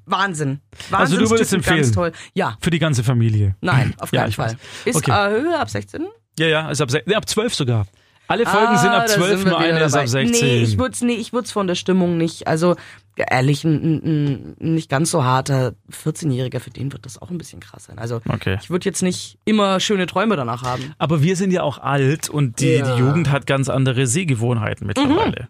Wahnsinn. 0.08 0.60
Also 0.92 1.16
du 1.18 1.28
würdest 1.28 1.52
empfehlen? 1.52 1.78
Ganz 1.82 1.90
toll. 1.92 2.12
Ja. 2.32 2.56
Für 2.60 2.70
die 2.70 2.78
ganze 2.78 3.02
Familie. 3.02 3.56
Nein, 3.60 3.92
auf 3.98 4.12
Ja, 4.12 4.20
keinen 4.20 4.30
ich 4.30 4.36
Fall. 4.36 4.50
weiß. 4.52 4.56
Ist 4.84 4.96
Okay. 4.96 5.10
äh, 5.10 5.54
ab 5.54 5.68
16? 5.68 6.06
Ja, 6.38 6.46
ja, 6.46 6.70
ist 6.70 6.80
ab, 6.80 6.90
se- 6.92 7.02
nee, 7.06 7.14
ab 7.16 7.28
12 7.28 7.54
sogar. 7.54 7.86
Alle 8.28 8.44
Folgen 8.46 8.76
sind 8.78 8.90
Ah, 8.90 8.98
ab 8.98 9.06
da 9.06 9.12
12, 9.14 9.28
sind 9.28 9.44
wir 9.44 9.50
nur 9.50 9.58
eine 9.60 9.80
ist 9.84 9.94
ab 9.94 10.08
16. 10.08 10.30
Nee, 10.48 10.62
ich 10.62 10.78
würd's, 10.78 11.00
nee, 11.02 11.14
ich 11.14 11.32
würd's 11.32 11.52
von 11.52 11.66
der 11.66 11.74
Stimmung 11.76 12.16
nicht. 12.16 12.46
Also 12.48 12.74
ehrlich, 13.16 13.64
ein, 13.64 13.74
ein, 13.82 14.54
ein 14.60 14.74
nicht 14.74 14.90
ganz 14.90 15.10
so 15.10 15.24
harter 15.24 15.74
14-Jähriger, 15.90 16.60
für 16.60 16.70
den 16.70 16.92
wird 16.92 17.06
das 17.06 17.20
auch 17.22 17.30
ein 17.30 17.38
bisschen 17.38 17.60
krass 17.60 17.84
sein. 17.84 17.98
Also 17.98 18.20
Okay. 18.28 18.58
ich 18.60 18.68
würde 18.68 18.84
jetzt 18.84 19.02
nicht 19.02 19.38
immer 19.44 19.80
schöne 19.80 20.06
Träume 20.06 20.36
danach 20.36 20.62
haben. 20.64 20.92
Aber 20.98 21.22
wir 21.22 21.36
sind 21.36 21.52
ja 21.52 21.62
auch 21.62 21.78
alt 21.78 22.28
und 22.28 22.60
die, 22.60 22.72
Ja. 22.74 22.94
die 22.94 23.00
Jugend 23.00 23.30
hat 23.30 23.46
ganz 23.46 23.68
andere 23.68 24.06
Sehgewohnheiten 24.06 24.86
mittlerweile. 24.86 25.46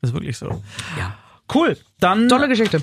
Das 0.00 0.10
ist 0.10 0.14
wirklich 0.14 0.38
so. 0.38 0.62
Ja. 0.98 1.16
Cool. 1.52 1.76
Dann, 2.00 2.28
Tolle 2.30 2.48
Geschichte. 2.48 2.80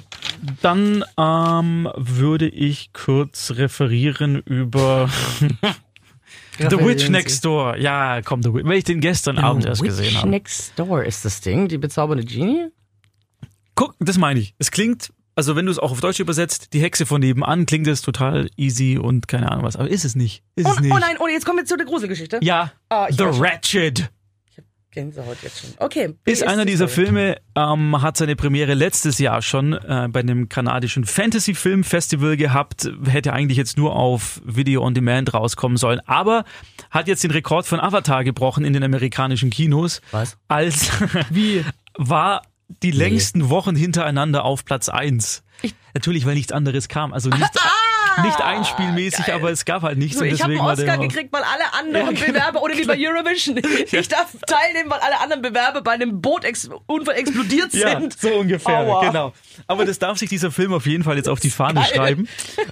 dann 0.61 1.03
ähm, 1.17 1.89
würde 1.95 2.47
ich 2.47 2.91
kurz 2.93 3.51
referieren 3.55 4.35
über 4.45 5.09
The 6.69 6.79
Witch 6.85 7.09
Next 7.09 7.43
Door. 7.45 7.77
Ja, 7.77 8.21
komm, 8.21 8.43
The 8.43 8.53
Witch. 8.53 8.65
Weil 8.65 8.77
ich 8.77 8.83
den 8.83 8.99
gestern 8.99 9.37
Abend 9.37 9.65
erst 9.65 9.81
Witch 9.81 9.89
gesehen 9.89 10.17
habe. 10.17 10.29
Next 10.29 10.73
Door 10.77 11.03
ist 11.05 11.23
das 11.25 11.41
Ding, 11.41 11.67
die 11.67 11.77
bezaubernde 11.77 12.25
Genie? 12.25 12.67
Guck, 13.75 13.95
das 13.99 14.17
meine 14.17 14.39
ich. 14.39 14.55
Es 14.59 14.71
klingt, 14.71 15.13
also 15.35 15.55
wenn 15.55 15.65
du 15.65 15.71
es 15.71 15.79
auch 15.79 15.91
auf 15.91 16.01
Deutsch 16.01 16.19
übersetzt, 16.19 16.73
die 16.73 16.81
Hexe 16.81 17.05
von 17.05 17.21
nebenan, 17.21 17.65
klingt 17.65 17.87
es 17.87 18.01
total 18.01 18.49
easy 18.57 18.97
und 18.97 19.27
keine 19.27 19.51
Ahnung 19.51 19.63
was. 19.63 19.77
Aber 19.77 19.89
ist 19.89 20.03
es 20.03 20.15
nicht. 20.15 20.43
Ist 20.55 20.67
Oh, 20.67 20.71
es 20.73 20.79
nicht. 20.81 20.93
oh 20.93 20.97
nein, 20.99 21.15
oh, 21.19 21.27
jetzt 21.27 21.45
kommen 21.45 21.59
wir 21.59 21.65
zu 21.65 21.77
der 21.77 21.85
Gruselgeschichte. 21.85 22.39
Ja, 22.41 22.73
Ah, 22.89 23.07
The. 23.09 23.23
Ratchet. 23.23 24.09
Gänsehaut 24.99 25.37
jetzt 25.41 25.61
schon. 25.61 25.69
Okay. 25.77 26.13
wie 26.25 26.31
Ist 26.31 26.43
einer 26.43 26.65
die 26.65 26.71
dieser? 26.71 26.89
Filme, 26.89 27.37
ähm, 27.55 28.01
hat 28.01 28.17
seine 28.17 28.35
Premiere 28.35 28.73
letztes 28.73 29.17
Jahr 29.17 29.41
schon 29.41 29.73
äh, 29.73 30.07
bei 30.11 30.19
einem 30.19 30.49
kanadischen 30.49 31.05
Fantasy-Film-Festival 31.05 32.35
gehabt, 32.35 32.89
hätte 33.07 33.31
eigentlich 33.31 33.57
jetzt 33.57 33.77
nur 33.77 33.95
auf 33.95 34.41
Video 34.45 34.83
on 34.83 34.93
Demand 34.93 35.33
rauskommen 35.33 35.77
sollen, 35.77 36.01
aber 36.05 36.43
hat 36.91 37.07
jetzt 37.07 37.23
den 37.23 37.31
Rekord 37.31 37.65
von 37.65 37.79
Avatar 37.79 38.25
gebrochen 38.25 38.65
in 38.65 38.73
den 38.73 38.83
amerikanischen 38.83 39.49
Kinos. 39.49 40.01
Was? 40.11 40.37
Als 40.49 40.89
Wie? 41.29 41.63
war 41.97 42.41
die 42.83 42.91
längsten 42.91 43.49
Wochen 43.49 43.75
hintereinander 43.75 44.43
auf 44.43 44.65
Platz 44.65 44.89
1. 44.89 45.43
Natürlich, 45.93 46.25
weil 46.25 46.35
nichts 46.35 46.51
anderes 46.51 46.87
kam. 46.87 47.13
Also 47.13 47.29
nicht, 47.29 47.41
nicht 48.23 48.41
einspielmäßig, 48.41 49.33
aber 49.33 49.51
es 49.51 49.65
gab 49.65 49.81
halt 49.83 49.97
nichts. 49.97 50.17
So, 50.17 50.25
ich 50.25 50.41
habe 50.41 50.53
einen 50.53 50.61
Oscar 50.61 50.97
gekriegt, 50.97 51.31
weil 51.31 51.43
alle 51.43 51.73
anderen 51.73 52.15
Ja, 52.15 52.25
genau. 52.25 52.33
Bewerber, 52.39 52.61
oder 52.63 52.77
wie 52.77 52.85
bei 52.85 52.97
Eurovision, 52.97 53.57
ich 53.91 54.07
darf 54.07 54.35
teilnehmen, 54.47 54.89
weil 54.89 54.99
alle 54.99 55.19
anderen 55.19 55.41
Bewerber 55.41 55.81
bei 55.81 55.91
einem 55.91 56.21
Bootunfall 56.21 57.15
explodiert 57.15 57.73
Ja, 57.73 57.99
sind. 57.99 58.19
so 58.19 58.29
ungefähr, 58.29 58.79
Aua. 58.79 59.05
genau. 59.05 59.33
Aber 59.67 59.85
das 59.85 59.99
darf 59.99 60.17
sich 60.17 60.29
dieser 60.29 60.51
Film 60.51 60.73
auf 60.73 60.85
jeden 60.85 61.03
Fall 61.03 61.17
jetzt 61.17 61.29
auf 61.29 61.39
die 61.39 61.49
Fahne 61.49 61.81
Geil. 61.81 61.89
schreiben. 61.95 62.27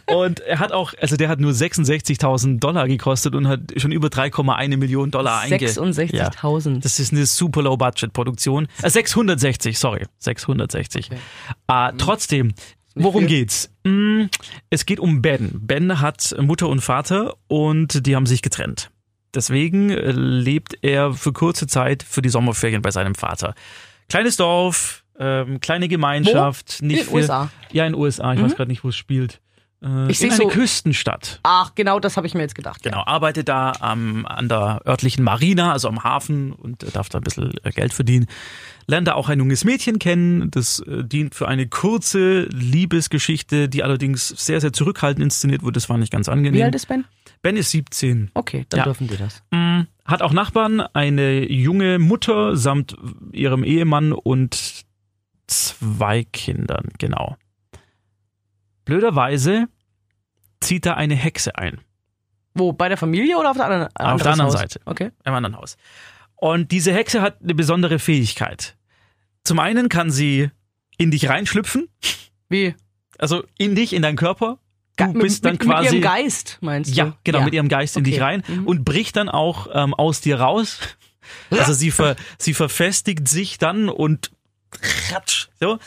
Und 0.05 0.39
er 0.41 0.59
hat 0.59 0.71
auch, 0.71 0.93
also 1.01 1.15
der 1.17 1.29
hat 1.29 1.39
nur 1.39 1.51
66.000 1.51 2.59
Dollar 2.59 2.87
gekostet 2.87 3.35
und 3.35 3.47
hat 3.47 3.61
schon 3.77 3.91
über 3.91 4.07
3,1 4.07 4.77
Millionen 4.77 5.11
Dollar 5.11 5.41
einge... 5.41 5.57
66.000. 5.57 6.81
Das 6.81 6.99
ist 6.99 7.11
eine 7.13 7.25
super 7.25 7.61
Low-Budget-Produktion. 7.61 8.67
Äh, 8.81 8.89
660, 8.89 9.77
sorry, 9.77 10.05
660. 10.19 11.09
Ah, 11.67 11.91
trotzdem, 11.97 12.53
worum 13.03 13.21
viel? 13.21 13.29
geht's? 13.29 13.69
Mm, 13.83 14.25
Es 14.69 14.85
geht 14.85 14.99
um 14.99 15.21
Ben. 15.21 15.51
Ben 15.61 15.99
hat 16.01 16.35
Mutter 16.39 16.67
und 16.69 16.81
Vater 16.81 17.35
und 17.47 18.05
die 18.05 18.15
haben 18.15 18.25
sich 18.25 18.41
getrennt. 18.41 18.89
Deswegen 19.33 19.89
äh, 19.89 20.11
lebt 20.11 20.77
er 20.81 21.13
für 21.13 21.33
kurze 21.33 21.67
Zeit 21.67 22.03
für 22.03 22.21
die 22.21 22.29
Sommerferien 22.29 22.81
bei 22.81 22.91
seinem 22.91 23.15
Vater. 23.15 23.53
Kleines 24.09 24.37
Dorf, 24.37 25.03
ähm, 25.19 25.59
kleine 25.59 25.87
Gemeinschaft, 25.87 26.81
nicht 26.81 27.01
In 27.01 27.05
den. 27.07 27.15
USA. 27.15 27.49
Ja, 27.71 27.85
in 27.85 27.93
den 27.93 28.01
USA. 28.01 28.33
Ich 28.33 28.41
weiß 28.41 28.55
gerade 28.55 28.71
nicht, 28.71 28.83
wo 28.83 28.89
es 28.89 28.95
spielt. 28.95 29.41
Äh, 29.83 30.09
Ich 30.09 30.21
in 30.21 30.29
eine 30.31 30.37
so- 30.37 30.47
Küstenstadt. 30.47 31.39
Ach, 31.43 31.75
genau 31.75 31.99
das 31.99 32.17
habe 32.17 32.25
ich 32.25 32.33
mir 32.33 32.41
jetzt 32.41 32.55
gedacht. 32.55 32.81
Genau, 32.81 33.03
arbeitet 33.05 33.47
da 33.49 33.73
am, 33.79 34.25
an 34.25 34.47
der 34.49 34.81
örtlichen 34.87 35.23
Marina, 35.23 35.71
also 35.73 35.87
am 35.89 36.03
Hafen 36.03 36.51
und 36.53 36.83
äh, 36.83 36.91
darf 36.91 37.09
da 37.09 37.19
ein 37.19 37.23
bisschen 37.23 37.51
äh, 37.63 37.71
Geld 37.71 37.93
verdienen. 37.93 38.25
Lernt 38.89 39.07
da 39.09 39.15
auch 39.15 39.27
ein 39.27 39.39
junges 39.39 39.65
Mädchen 39.65 39.99
kennen, 39.99 40.49
das 40.49 40.79
äh, 40.79 41.03
dient 41.03 41.35
für 41.35 41.47
eine 41.47 41.67
kurze 41.67 42.43
Liebesgeschichte, 42.43 43.67
die 43.67 43.83
allerdings 43.83 44.29
sehr, 44.29 44.61
sehr 44.61 44.71
zurückhaltend 44.71 45.23
inszeniert 45.23 45.61
wurde. 45.61 45.73
Das 45.73 45.89
war 45.89 45.97
nicht 45.97 46.11
ganz 46.11 46.29
angenehm. 46.29 46.53
Wie 46.59 46.63
alt 46.63 46.75
ist 46.75 46.87
Ben? 46.87 47.03
ben 47.41 47.57
ist 47.57 47.71
17. 47.71 48.31
Okay, 48.33 48.65
dann 48.69 48.79
Ja. 48.79 48.83
dürfen 48.85 49.09
wir 49.09 49.17
das. 49.17 49.43
Mm, 49.51 49.81
Hat 50.05 50.21
auch 50.21 50.31
Nachbarn, 50.31 50.79
eine 50.79 51.51
junge 51.51 51.99
Mutter 51.99 52.55
samt 52.55 52.95
ihrem 53.33 53.63
Ehemann 53.65 54.13
und 54.13 54.85
zwei 55.47 56.23
Kindern, 56.23 56.87
genau. 56.97 57.35
Blöderweise 58.85 59.67
zieht 60.61 60.85
da 60.85 60.93
eine 60.93 61.15
Hexe 61.15 61.57
ein. 61.57 61.79
Wo, 62.53 62.71
bei 62.73 62.87
der 62.89 62.97
Familie 62.97 63.37
oder 63.37 63.51
auf 63.51 63.57
der 63.57 63.65
anderen, 63.65 63.87
Auf 63.97 64.21
der 64.21 64.31
anderen 64.31 64.51
Haus? 64.51 64.53
Seite. 64.53 64.79
Okay. 64.85 65.11
im 65.25 65.33
anderen 65.33 65.57
Haus. 65.57 65.77
Und 66.35 66.71
diese 66.71 66.93
Hexe 66.93 67.21
hat 67.21 67.41
eine 67.43 67.53
besondere 67.53 67.99
Fähigkeit. 67.99 68.76
Zum 69.47 69.59
einen 69.59 69.87
kann 69.87 70.11
sie 70.11 70.49
in 70.97 71.09
dich 71.09 71.29
reinschlüpfen, 71.29 71.87
Wie? 72.49 72.75
also 73.17 73.43
in 73.57 73.75
dich, 73.75 73.93
in 73.93 74.01
deinen 74.01 74.17
Körper. 74.17 74.59
Du 74.97 75.05
mit, 75.05 75.19
bist 75.21 75.45
dann 75.45 75.53
mit, 75.53 75.61
quasi. 75.61 75.83
mit 75.85 75.93
ihrem 75.93 76.01
Geist, 76.01 76.57
meinst 76.59 76.91
du? 76.91 76.95
Ja, 76.95 77.17
genau, 77.23 77.41
mit 77.43 77.53
ihrem 77.53 77.69
Geist 77.69 77.95
in 77.95 78.01
Okay. 78.01 78.11
dich 78.11 78.19
rein 78.19 78.43
Mhm. 78.45 78.67
und 78.67 78.83
bricht 78.83 79.15
dann 79.15 79.29
auch 79.29 79.67
ähm, 79.73 79.93
aus 79.93 80.19
dir 80.19 80.39
raus. 80.41 80.79
Also 81.49 81.71
sie, 81.71 81.91
ver, 81.91 82.17
sie 82.37 82.53
verfestigt 82.53 83.27
sich 83.29 83.57
dann 83.57 83.87
und 83.87 84.31
ratsch, 85.13 85.47
so. 85.61 85.79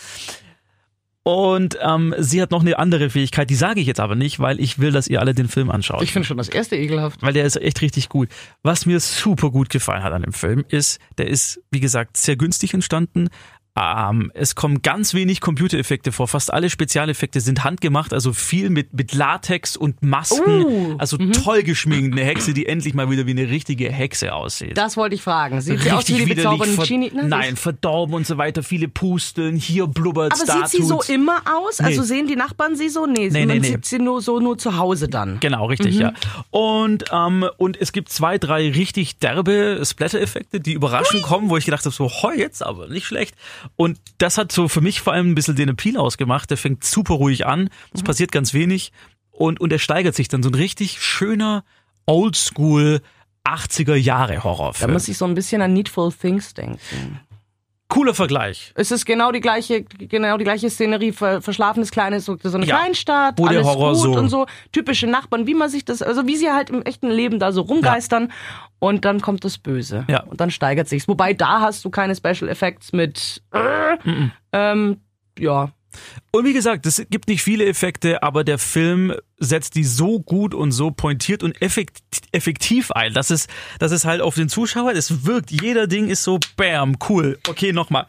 Und 1.23 1.79
ähm, 1.83 2.15
sie 2.19 2.41
hat 2.41 2.51
noch 2.51 2.63
eine 2.63 2.79
andere 2.79 3.11
Fähigkeit, 3.11 3.51
die 3.51 3.55
sage 3.55 3.81
ich 3.81 3.87
jetzt 3.87 4.01
aber 4.01 4.15
nicht, 4.15 4.41
weil 4.41 4.59
ich 4.59 4.79
will, 4.79 4.91
dass 4.91 5.07
ihr 5.07 5.21
alle 5.21 5.35
den 5.35 5.49
Film 5.49 5.71
anschaut. 5.71 6.03
Ich 6.03 6.13
finde 6.13 6.27
schon 6.27 6.39
das 6.39 6.49
erste 6.49 6.77
ekelhaft. 6.77 7.23
weil 7.23 7.35
der 7.35 7.45
ist 7.45 7.57
echt 7.57 7.83
richtig 7.83 8.09
gut. 8.09 8.31
Was 8.63 8.87
mir 8.87 9.01
super 9.01 9.51
gut 9.51 9.69
gefallen 9.69 10.03
hat 10.03 10.15
an 10.15 10.23
dem 10.23 10.33
Film 10.33 10.65
ist, 10.69 10.99
der 11.19 11.29
ist, 11.29 11.61
wie 11.71 11.81
gesagt, 11.81 12.17
sehr 12.17 12.37
günstig 12.37 12.73
entstanden. 12.73 13.29
Ähm, 13.77 14.33
es 14.35 14.57
kommen 14.57 14.83
ganz 14.83 15.15
wenig 15.15 15.41
Computereffekte 15.41 16.11
vor. 16.11 16.27
Fast 16.27 16.53
alle 16.53 16.69
Spezialeffekte 16.71 17.41
sind 17.41 17.63
handgemacht, 17.63 18.13
also 18.13 18.33
viel 18.33 18.69
mit, 18.69 18.93
mit 18.93 19.15
Latex 19.15 19.77
und 19.77 20.03
Masken. 20.03 20.65
Uh, 20.65 20.97
also 20.99 21.17
toll 21.17 21.63
geschminkt. 21.63 22.13
Eine 22.19 22.25
Hexe, 22.27 22.53
die 22.53 22.67
endlich 22.67 22.95
mal 22.95 23.09
wieder 23.11 23.27
wie 23.27 23.31
eine 23.31 23.49
richtige 23.49 23.91
Hexe 23.91 24.35
aussieht. 24.35 24.77
Das 24.77 24.97
wollte 24.97 25.15
ich 25.15 25.23
fragen. 25.23 25.61
Sieht 25.61 25.81
sie 25.81 25.93
aus 25.93 26.09
wie 26.09 26.15
die 26.15 26.19
widerlich, 26.27 26.37
bezaubernde 26.39 26.75
ver- 26.75 26.87
Genie? 26.87 27.13
Nein, 27.15 27.57
verdorben 27.57 28.15
und 28.17 28.27
so 28.27 28.37
weiter. 28.39 28.63
Viele 28.65 28.89
Pusteln, 28.89 29.55
hier 29.57 29.87
blubbert 29.87 30.33
Aber 30.35 30.45
da 30.47 30.67
sieht 30.67 30.81
sie 30.81 30.87
so 30.87 31.01
immer 31.03 31.41
aus? 31.47 31.79
Also 31.81 32.01
Nee. 32.01 32.07
sehen 32.09 32.27
die 32.27 32.37
Nachbarn 32.37 32.75
sie 32.75 32.89
so? 32.89 33.07
Nee, 33.07 33.31
Nee, 33.31 33.47
man 33.47 33.49
nee, 33.57 33.61
nee. 33.61 33.69
sieht 33.69 33.87
sie 33.87 33.99
nur 34.01 34.21
so 34.21 34.41
nur 34.41 34.59
zu 34.59 34.77
Hause 34.79 35.09
dann. 35.09 35.39
Genau, 35.41 35.67
richtig, 35.67 35.95
Mhm. 35.95 36.01
ja. 36.01 36.13
Und, 36.51 37.05
ähm, 37.13 37.47
und 37.57 37.81
es 37.81 37.93
gibt 37.93 38.09
zwei, 38.09 38.37
drei 38.37 38.69
richtig 38.71 39.19
derbe 39.19 39.81
Splatter-Effekte, 39.85 40.59
die 40.61 40.73
überraschend 40.73 41.23
kommen, 41.23 41.49
wo 41.51 41.57
ich 41.57 41.65
gedacht 41.67 41.85
habe, 41.85 41.95
so, 41.95 42.09
heu, 42.11 42.35
jetzt 42.37 42.65
aber, 42.65 42.89
nicht 42.89 43.07
schlecht. 43.07 43.37
Und 43.77 43.99
das 44.19 44.39
hat 44.39 44.53
so 44.53 44.69
für 44.69 44.81
mich 44.81 45.01
vor 45.01 45.13
allem 45.13 45.31
ein 45.31 45.35
bisschen 45.35 45.57
den 45.57 45.69
Appeal 45.69 45.97
ausgemacht. 45.97 46.51
Der 46.51 46.57
fängt 46.57 46.85
super 46.85 47.15
ruhig 47.15 47.47
an, 47.47 47.71
es 47.93 48.03
passiert 48.03 48.33
ganz 48.33 48.55
wenig 48.55 48.93
und, 49.31 49.61
und 49.61 49.73
er 49.73 49.79
steigert 49.79 50.15
sich 50.15 50.29
dann 50.29 50.43
so 50.43 50.51
ein 50.51 50.55
richtig 50.55 51.01
schöner, 51.03 51.65
oldschool 52.07 53.01
80er 53.45 53.95
Jahre 53.95 54.35
Da 54.35 54.45
Horrorfilm. 54.45 54.93
muss 54.93 55.09
ich 55.09 55.17
so 55.17 55.25
ein 55.25 55.35
bisschen 55.35 55.63
an 55.63 55.73
Needful 55.73 56.13
Things 56.13 56.55
denken. 56.55 57.21
Cooler 57.91 58.15
Vergleich. 58.15 58.73
Es 58.75 58.91
ist 58.91 59.05
genau 59.05 59.33
die 59.33 59.41
gleiche, 59.41 59.83
genau 59.83 60.39
die 60.39 60.45
gleiche 60.45 60.71
Szenerie, 60.71 61.13
ver, 61.13 61.43
verschlafenes 61.43 61.91
kleines, 61.91 62.25
so, 62.25 62.39
eine 62.43 62.65
Ja. 62.65 62.77
Kleinstadt, 62.79 63.35
Wo 63.39 63.47
alles 63.47 63.67
Horror 63.67 63.93
gut 63.93 64.01
so- 64.03 64.13
und 64.13 64.29
so, 64.31 64.47
typische 64.73 65.07
Nachbarn, 65.07 65.47
wie 65.47 65.55
man 65.55 65.69
sich 65.69 65.85
das, 65.85 66.01
also 66.01 66.27
wie 66.27 66.37
sie 66.37 66.51
halt 66.51 66.71
im 66.71 66.81
echten 66.83 67.11
Leben 67.11 67.39
da 67.39 67.53
so 67.53 67.61
rumgeistern 67.61 68.33
und 68.79 69.05
dann 69.05 69.21
kommt 69.21 69.45
das 69.45 69.59
Böse. 69.59 70.05
Ja. 70.09 70.23
Und 70.23 70.41
dann 70.41 70.51
steigert 70.51 70.89
sich's. 70.89 71.07
Wobei 71.09 71.35
da 71.35 71.61
hast 71.61 71.85
du 71.85 71.91
keine 71.91 72.15
Special 72.17 72.49
Effects 72.49 72.93
mit, 72.93 73.43
äh, 73.53 73.97
ähm, 74.53 75.01
ja. 75.39 75.71
Und 76.33 76.45
wie 76.45 76.53
gesagt, 76.53 76.87
es 76.87 77.05
gibt 77.11 77.29
nicht 77.29 77.43
viele 77.43 77.67
Effekte, 77.67 78.23
aber 78.23 78.45
der 78.45 78.59
Film 78.59 79.15
setzt 79.39 79.75
die 79.75 79.85
so 79.85 80.21
gut 80.21 80.55
und 80.55 80.73
so 80.73 80.91
pointiert 80.91 81.43
und 81.43 81.61
effekt, 81.63 81.99
effektiv 82.33 82.91
ein, 82.93 83.13
dass 83.15 83.31
es, 83.31 83.49
dass 83.79 83.91
es 83.93 84.05
halt 84.05 84.21
auf 84.21 84.35
den 84.35 84.49
Zuschauer, 84.49 84.93
es 84.93 85.25
wirkt, 85.27 85.51
jeder 85.51 85.87
Ding 85.87 86.09
ist 86.09 86.23
so, 86.23 86.39
bam, 86.57 86.97
cool, 87.09 87.39
okay, 87.49 87.73
nochmal. 87.73 88.07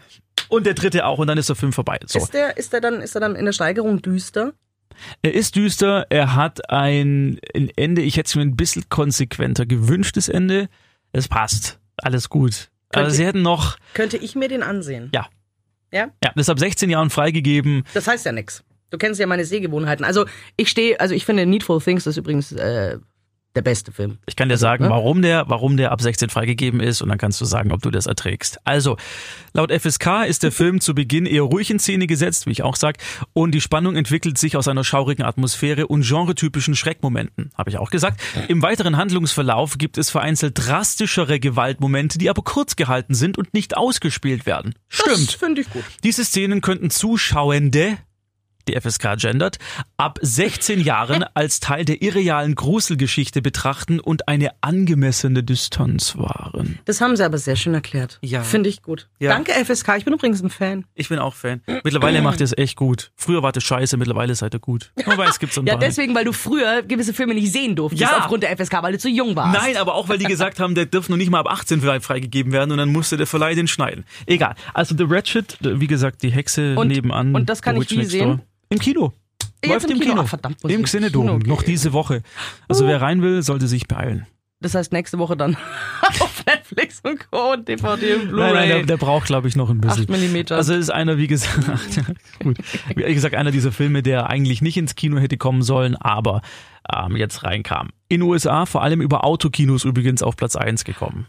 Und 0.50 0.65
der 0.65 0.74
dritte 0.74 1.06
auch 1.06 1.20
und 1.20 1.28
dann 1.28 1.38
ist 1.38 1.50
der 1.50 1.56
Film 1.56 1.74
vorbei. 1.74 2.00
So. 2.06 2.20
Ist 2.20 2.34
der, 2.34 2.58
ist 2.58 2.74
der 2.74 2.82
dann, 2.82 3.02
ist 3.02 3.15
er 3.15 3.22
dann 3.22 3.36
in 3.36 3.46
der 3.46 3.54
Steigerung 3.54 4.02
düster? 4.02 4.54
Er 5.22 5.34
ist 5.34 5.56
düster, 5.56 6.06
er 6.10 6.36
hat 6.36 6.70
ein, 6.70 7.39
ein 7.56 7.70
Ende, 7.76 8.02
ich 8.02 8.17
hätte 8.17 8.28
es 8.28 8.36
mir 8.36 8.41
ein 8.44 8.56
bisschen 8.58 8.84
konsequenter 8.89 9.65
gewünschtes 9.65 10.30
Ende. 10.30 10.67
Es 11.13 11.28
passt, 11.28 11.80
alles 11.98 12.30
gut. 12.30 12.70
Aber 12.89 13.04
Könnte- 13.04 13.15
sie 13.15 13.26
hätten 13.26 13.41
noch, 13.41 13.78
Könnte 13.94 14.17
ich 14.17 14.36
mir 14.36 14.50
den 14.50 14.62
ansehen? 14.63 15.10
ja, 15.13 15.28
Ja? 15.91 16.10
ja, 16.23 16.32
das 16.36 16.49
ab 16.49 16.60
16 16.60 16.89
Jahren 16.89 17.10
freigegeben. 17.10 17.84
Das 17.93 18.08
heißt 18.08 18.25
ja 18.25 18.32
nix. 18.32 18.63
Du 18.89 18.97
kennst 18.97 19.19
ja 19.19 19.27
meine 19.27 19.45
Sehgewohnheiten. 19.45 20.06
Also 20.06 20.25
ich 20.58 20.69
stehe, 20.69 20.99
also 20.99 21.15
ich 21.15 21.25
finde 21.25 21.45
Needful 21.45 21.82
Things 21.82 22.06
ist 22.08 22.17
übrigens 22.17 22.51
äh, 22.51 22.97
der 23.56 23.62
beste 23.62 23.92
Film. 23.92 24.18
Ich 24.26 24.36
kann 24.36 24.50
dir 24.50 24.58
sagen, 24.58 24.86
ne? 24.86 24.90
warum 24.90 25.22
der, 25.22 25.50
warum 25.50 25.78
der 25.78 25.92
ab 25.92 26.02
16 26.02 26.30
freigegeben 26.30 26.80
ist 26.80 27.02
und 27.02 27.10
dann 27.10 27.18
kannst 27.18 27.42
du 27.42 27.46
sagen, 27.46 27.72
ob 27.72 27.82
du 27.82 27.92
das 27.92 28.06
erträgst. 28.06 28.60
Also, 28.66 28.98
laut 29.54 29.72
FSK 29.72 30.26
ist 30.28 30.44
der 30.44 30.52
Film 30.52 30.80
zu 30.80 30.96
Beginn 30.96 31.26
eher 31.26 31.44
ruhig 31.44 31.70
in 31.70 31.80
Szene 31.80 32.08
gesetzt, 32.08 32.48
wie 32.48 32.52
ich 32.52 32.64
auch 32.64 32.76
sag, 32.76 32.98
und 33.34 33.52
die 33.52 33.62
Spannung 33.62 33.96
entwickelt 33.96 34.38
sich 34.38 34.56
aus 34.56 34.68
einer 34.68 34.84
schaurigen 34.84 35.26
Atmosphäre 35.26 35.88
und 35.88 36.08
genretypischen 36.08 36.76
Schreckmomenten, 36.76 37.52
habe 37.58 37.70
ich 37.70 37.78
auch 37.78 37.90
gesagt. 37.90 38.22
Im 38.48 38.62
weiteren 38.62 38.98
Handlungsverlauf 38.98 39.78
gibt 39.78 39.98
es 39.98 40.10
vereinzelt 40.10 40.54
drastischere 40.56 41.40
Gewaltmomente, 41.40 42.18
die 42.18 42.30
aber 42.30 42.44
kurz 42.44 42.76
gehalten 42.76 43.14
sind 43.14 43.38
und 43.38 43.54
nicht 43.54 43.76
ausgespielt 43.76 44.46
werden. 44.46 44.76
Stimmt. 44.88 45.32
finde 45.32 45.62
ich 45.62 45.70
gut. 45.70 45.84
Diese 46.04 46.24
Szenen 46.24 46.62
könnten 46.62 46.90
Zuschauende, 46.90 47.98
die 48.67 48.80
FSK 48.80 49.15
gendert, 49.17 49.58
ab 49.97 50.19
16 50.21 50.80
Jahren 50.82 51.24
als 51.34 51.60
Teil 51.60 51.86
der 51.86 52.02
irrealen 52.02 52.56
Gruselgeschichte 52.56 53.41
betrachten 53.41 54.00
und 54.00 54.28
eine 54.28 54.52
angemessene 54.62 55.43
Distanz 55.43 56.17
wahren. 56.17 56.80
Das 56.86 57.02
haben 57.02 57.15
sie 57.15 57.24
aber 57.26 57.38
sehr 57.38 57.56
schön 57.56 57.74
erklärt. 57.74 58.19
Ja. 58.21 58.43
Finde 58.43 58.69
ich 58.69 58.82
gut. 58.82 59.08
Ja. 59.19 59.32
Danke 59.32 59.52
FSK, 59.54 59.97
ich 59.97 60.06
bin 60.06 60.13
übrigens 60.13 60.41
ein 60.43 60.50
Fan. 60.50 60.86
Ich 60.95 61.10
bin 61.10 61.19
auch 61.19 61.34
Fan. 61.36 61.62
Mittlerweile 61.84 62.21
macht 62.21 62.41
er 62.41 62.45
es 62.45 62.58
echt 62.58 62.76
gut. 62.76 63.12
Früher 63.15 63.43
war 63.43 63.52
das 63.52 63.63
scheiße, 63.63 63.97
mittlerweile 63.97 64.36
seid 64.36 64.54
ihr 64.54 64.60
gut. 64.60 64.91
Wobei 65.06 65.26
es 65.28 65.39
gibt 65.39 65.54
so 65.54 65.62
ein 65.62 65.67
Ja, 65.67 65.76
deswegen, 65.76 66.13
weil 66.15 66.26
du 66.26 66.34
früher 66.34 66.82
gewisse 66.82 67.13
Filme 67.13 67.34
nicht 67.34 67.52
sehen 67.52 67.76
durftest 67.76 68.02
Ja. 68.02 68.17
aufgrund 68.19 68.43
der 68.43 68.56
FSK, 68.58 68.82
weil 68.84 68.93
du 68.93 69.00
zu 69.00 69.10
jung 69.10 69.36
warst. 69.36 69.60
Nein, 69.62 69.78
aber 69.78 69.95
auch 69.95 70.10
weil 70.10 70.17
die 70.17 70.26
gesagt 70.26 70.60
haben, 70.60 70.76
der 70.76 70.86
dürfte 70.86 71.12
noch 71.12 71.17
nicht 71.17 71.30
mal 71.32 71.39
ab 71.39 71.47
18 71.50 71.82
frei- 71.82 72.00
freigegeben 72.00 72.52
werden 72.52 72.71
und 72.71 72.78
dann 72.78 72.89
musste 72.89 73.17
der 73.17 73.28
Verleih 73.28 73.56
den 73.56 73.67
schneiden. 73.67 74.06
Egal. 74.26 74.56
Also 74.74 74.95
The 74.97 75.06
Ratchet, 75.08 75.58
wie 75.62 75.88
gesagt, 75.88 76.24
die 76.24 76.32
Hexe 76.32 76.76
Und- 76.76 76.88
nebenan. 76.89 77.34
und 77.36 77.50
das 77.50 77.62
kann 77.62 77.76
ich 77.82 77.89
wie 77.91 78.04
sehen? 78.06 78.41
Im 78.72 78.80
Kino. 78.80 79.14
Läuft 79.64 79.86
im 79.86 79.92
im 79.92 80.00
Kino. 80.00 80.12
Kino. 80.14 80.22
Ach, 80.26 80.30
verdammt, 80.30 80.64
Im 80.64 80.70
ins 80.72 80.90
Xenodom. 80.90 81.40
Kino. 81.40 81.54
Noch 81.56 81.62
diese 81.62 81.94
Woche. 81.94 82.24
Also 82.68 82.88
wer 82.88 83.00
rein 83.02 83.22
will, 83.22 83.44
sollte 83.44 83.68
sich 83.68 83.88
beeilen. 83.88 84.26
Das 84.60 84.76
heißt 84.76 84.92
nächste 84.92 85.18
Woche 85.18 85.36
dann 85.36 85.58
auf 86.20 86.44
Netflix. 86.46 87.00
Und 87.04 87.32
Co. 87.32 87.54
und 87.54 87.68
DVD 87.68 88.14
und 88.16 88.26
Nein, 88.32 88.54
nein, 88.54 88.54
der, 88.54 88.76
Blu-ray. 88.76 88.86
der 88.86 88.98
braucht, 88.98 89.26
glaube 89.26 89.48
ich, 89.48 89.56
noch 89.56 89.70
ein 89.70 89.82
bisschen. 89.82 90.04
8 90.04 90.10
Millimeter. 90.10 90.56
Also 90.56 90.74
ist 90.76 90.92
einer, 90.92 91.18
wie 91.18 91.28
gesagt, 91.28 91.60
gut, 92.44 92.58
wie 92.96 93.14
gesagt, 93.14 93.36
einer 93.36 93.52
dieser 93.52 93.72
Filme, 93.72 94.04
der 94.04 94.30
eigentlich 94.30 94.62
nicht 94.62 94.78
ins 94.78 94.96
Kino 94.96 95.18
hätte 95.18 95.38
kommen 95.38 95.64
sollen, 95.64 95.96
aber 95.96 96.42
ähm, 96.96 97.16
jetzt 97.16 97.44
reinkam. 97.44 97.90
In 98.08 98.22
den 98.22 98.30
USA 98.30 98.66
vor 98.68 98.84
allem 98.84 99.02
über 99.02 99.26
Autokinos 99.26 99.84
übrigens 99.84 100.22
auf 100.22 100.36
Platz 100.36 100.56
1 100.56 100.84
gekommen. 100.86 101.28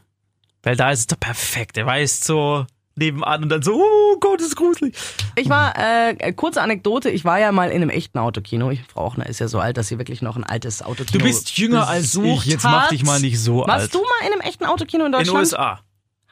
Weil 0.62 0.76
da 0.76 0.90
ist 0.90 1.00
es 1.00 1.06
doch 1.08 1.18
perfekt. 1.20 1.76
Er 1.78 1.86
weiß 1.86 2.20
so 2.20 2.66
nebenan 2.96 3.42
und 3.44 3.48
dann 3.48 3.62
so, 3.62 3.74
oh 3.82 4.16
Gott, 4.20 4.40
ist 4.40 4.56
gruselig. 4.56 4.94
Ich 5.36 5.48
war, 5.48 5.74
äh, 5.78 6.32
kurze 6.32 6.60
Anekdote, 6.62 7.10
ich 7.10 7.24
war 7.24 7.38
ja 7.38 7.52
mal 7.52 7.70
in 7.70 7.82
einem 7.82 7.90
echten 7.90 8.18
Autokino. 8.18 8.70
Ich, 8.70 8.82
Frau 8.82 9.06
Ochner 9.06 9.26
ist 9.26 9.38
ja 9.38 9.48
so 9.48 9.58
alt, 9.60 9.76
dass 9.76 9.88
sie 9.88 9.98
wirklich 9.98 10.22
noch 10.22 10.36
ein 10.36 10.44
altes 10.44 10.82
Autokino 10.82 11.18
Du 11.18 11.24
bist 11.24 11.56
jünger 11.58 11.88
als 11.88 12.14
ich. 12.14 12.44
Jetzt 12.44 12.64
mach 12.64 12.88
dich 12.88 13.04
mal 13.04 13.20
nicht 13.20 13.38
so 13.40 13.58
Warst 13.66 13.70
alt. 13.70 13.94
du 13.94 13.98
mal 14.00 14.26
in 14.26 14.32
einem 14.32 14.40
echten 14.42 14.64
Autokino 14.64 15.04
in 15.04 15.12
in 15.12 15.12
den 15.12 15.18
Deutschland? 15.20 15.38
USA. 15.46 15.80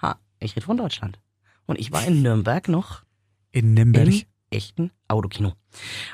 Ha, 0.03 0.16
ich 0.38 0.57
rede 0.57 0.66
von 0.66 0.77
Deutschland. 0.77 1.18
Und 1.66 1.79
ich 1.79 1.92
war 1.92 2.05
in 2.05 2.23
Nürnberg 2.23 2.68
noch 2.68 3.03
In 3.53 3.75
Nürnberg. 3.75 4.07
im 4.09 4.23
echten 4.51 4.90
Autokino. 5.09 5.53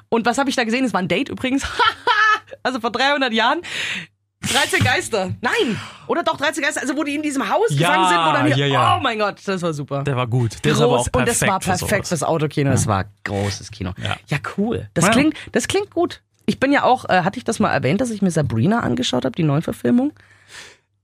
Und 0.09 0.27
was 0.27 0.39
habe 0.39 0.51
ich 0.51 0.57
da 0.57 0.65
gesehen? 0.65 0.85
Es 0.85 0.93
war 0.93 1.01
ein 1.01 1.09
Date 1.09 1.29
übrigens. 1.29 1.65
also 2.63 2.81
vor 2.81 2.93
300 2.93 3.33
Jahren. 3.33 3.63
13 4.47 4.85
Geister. 4.85 5.35
Nein. 5.41 5.81
Oder 6.07 6.23
doch 6.23 6.37
13 6.37 6.63
Geister. 6.63 6.81
Also 6.81 6.97
wo 6.97 7.05
die 7.05 7.15
in 7.15 7.23
diesem 7.23 7.49
Haus 7.49 7.67
Ja, 7.71 7.89
gefangen 7.91 8.09
sind. 8.09 8.19
Wo 8.19 8.33
dann 8.33 8.47
hier, 8.47 8.67
ja, 8.67 8.73
ja. 8.73 8.97
Oh 8.97 9.03
mein 9.03 9.19
Gott, 9.19 9.41
das 9.45 9.63
war 9.63 9.73
super. 9.73 10.03
Der 10.05 10.17
war 10.17 10.27
gut. 10.27 10.65
Der 10.65 10.73
ist 10.73 10.81
aber 10.81 10.93
auch 10.93 10.97
Groß, 10.99 11.07
und 11.07 11.13
perfekt. 11.25 11.43
es 11.43 11.49
war 11.49 11.59
perfekt 11.61 12.09
fürs 12.09 12.23
Autokino. 12.23 12.71
Es 12.71 12.87
war 12.87 13.05
großes 13.25 13.71
Kino. 13.71 13.93
Ja. 14.03 14.17
Ja, 14.29 14.39
cool. 14.57 14.89
Das 14.95 15.11
klingt, 15.11 15.35
das 15.53 15.69
klingt 15.69 15.91
gut. 15.91 16.23
Ich 16.47 16.61
bin 16.61 16.71
ja 16.73 16.85
auch, 16.85 17.05
äh, 17.09 17.23
hatte 17.23 17.39
ich 17.39 17.45
das 17.45 17.59
mal 17.59 17.73
erwähnt, 17.73 18.01
dass 18.01 18.11
ich 18.11 18.23
mir 18.23 18.31
Sabrina 18.31 18.81
angeschaut 18.81 19.25
habe, 19.25 19.35
die 19.35 19.43
Neuverfilmung? 19.43 20.13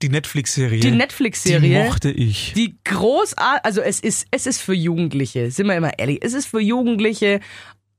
Die 0.03 0.09
Netflix-Serie. 0.09 0.81
Die 0.81 0.91
Die 0.91 0.97
Netflix-Serie. 0.97 1.85
mochte 1.85 2.11
ich. 2.11 2.53
Die 2.55 2.77
großartig, 2.85 3.65
also 3.65 3.81
es 3.81 4.01
ist, 4.01 4.27
es 4.33 4.47
ist 4.47 4.61
für 4.61 4.75
Jugendliche, 4.75 5.51
sind 5.53 5.69
wir 5.69 5.77
immer 5.77 5.97
ehrlich, 5.97 6.19
es 6.23 6.33
ist 6.35 6.47
für 6.47 6.61
Jugendliche, 6.61 7.39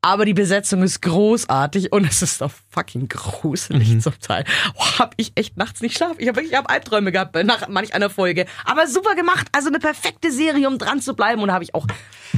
aber 0.04 0.26
die 0.26 0.34
Besetzung 0.36 0.84
ist 0.84 1.02
großartig 1.02 1.92
und 1.92 2.06
es 2.06 2.22
ist 2.22 2.42
doch 2.42 2.52
fucking 2.70 3.08
gruselig 3.08 3.90
Mhm. 3.90 4.02
zum 4.02 4.20
Teil. 4.20 4.44
Oh, 4.76 5.00
hab 5.00 5.14
ich 5.18 5.32
echt 5.36 5.58
nachts 5.58 5.82
nicht 5.82 5.98
schlafen. 5.98 6.18
Ich 6.20 6.28
habe 6.28 6.36
wirklich 6.36 6.52
ich 6.52 6.58
hab 6.58 6.70
Albträume 6.70 7.12
gehabt 7.12 7.36
nach 7.46 7.68
manch 7.70 7.96
einer 7.96 8.10
Folge. 8.10 8.46
Aber 8.66 8.86
super 8.88 9.16
gemacht, 9.16 9.48
also 9.54 9.70
eine 9.70 9.80
perfekte 9.80 10.32
Serie, 10.32 10.68
um 10.68 10.78
dran 10.78 11.02
zu 11.02 11.16
bleiben 11.16 11.42
und 11.42 11.48
da 11.48 11.54
habe 11.56 11.64
ich 11.64 11.74
auch 11.74 11.88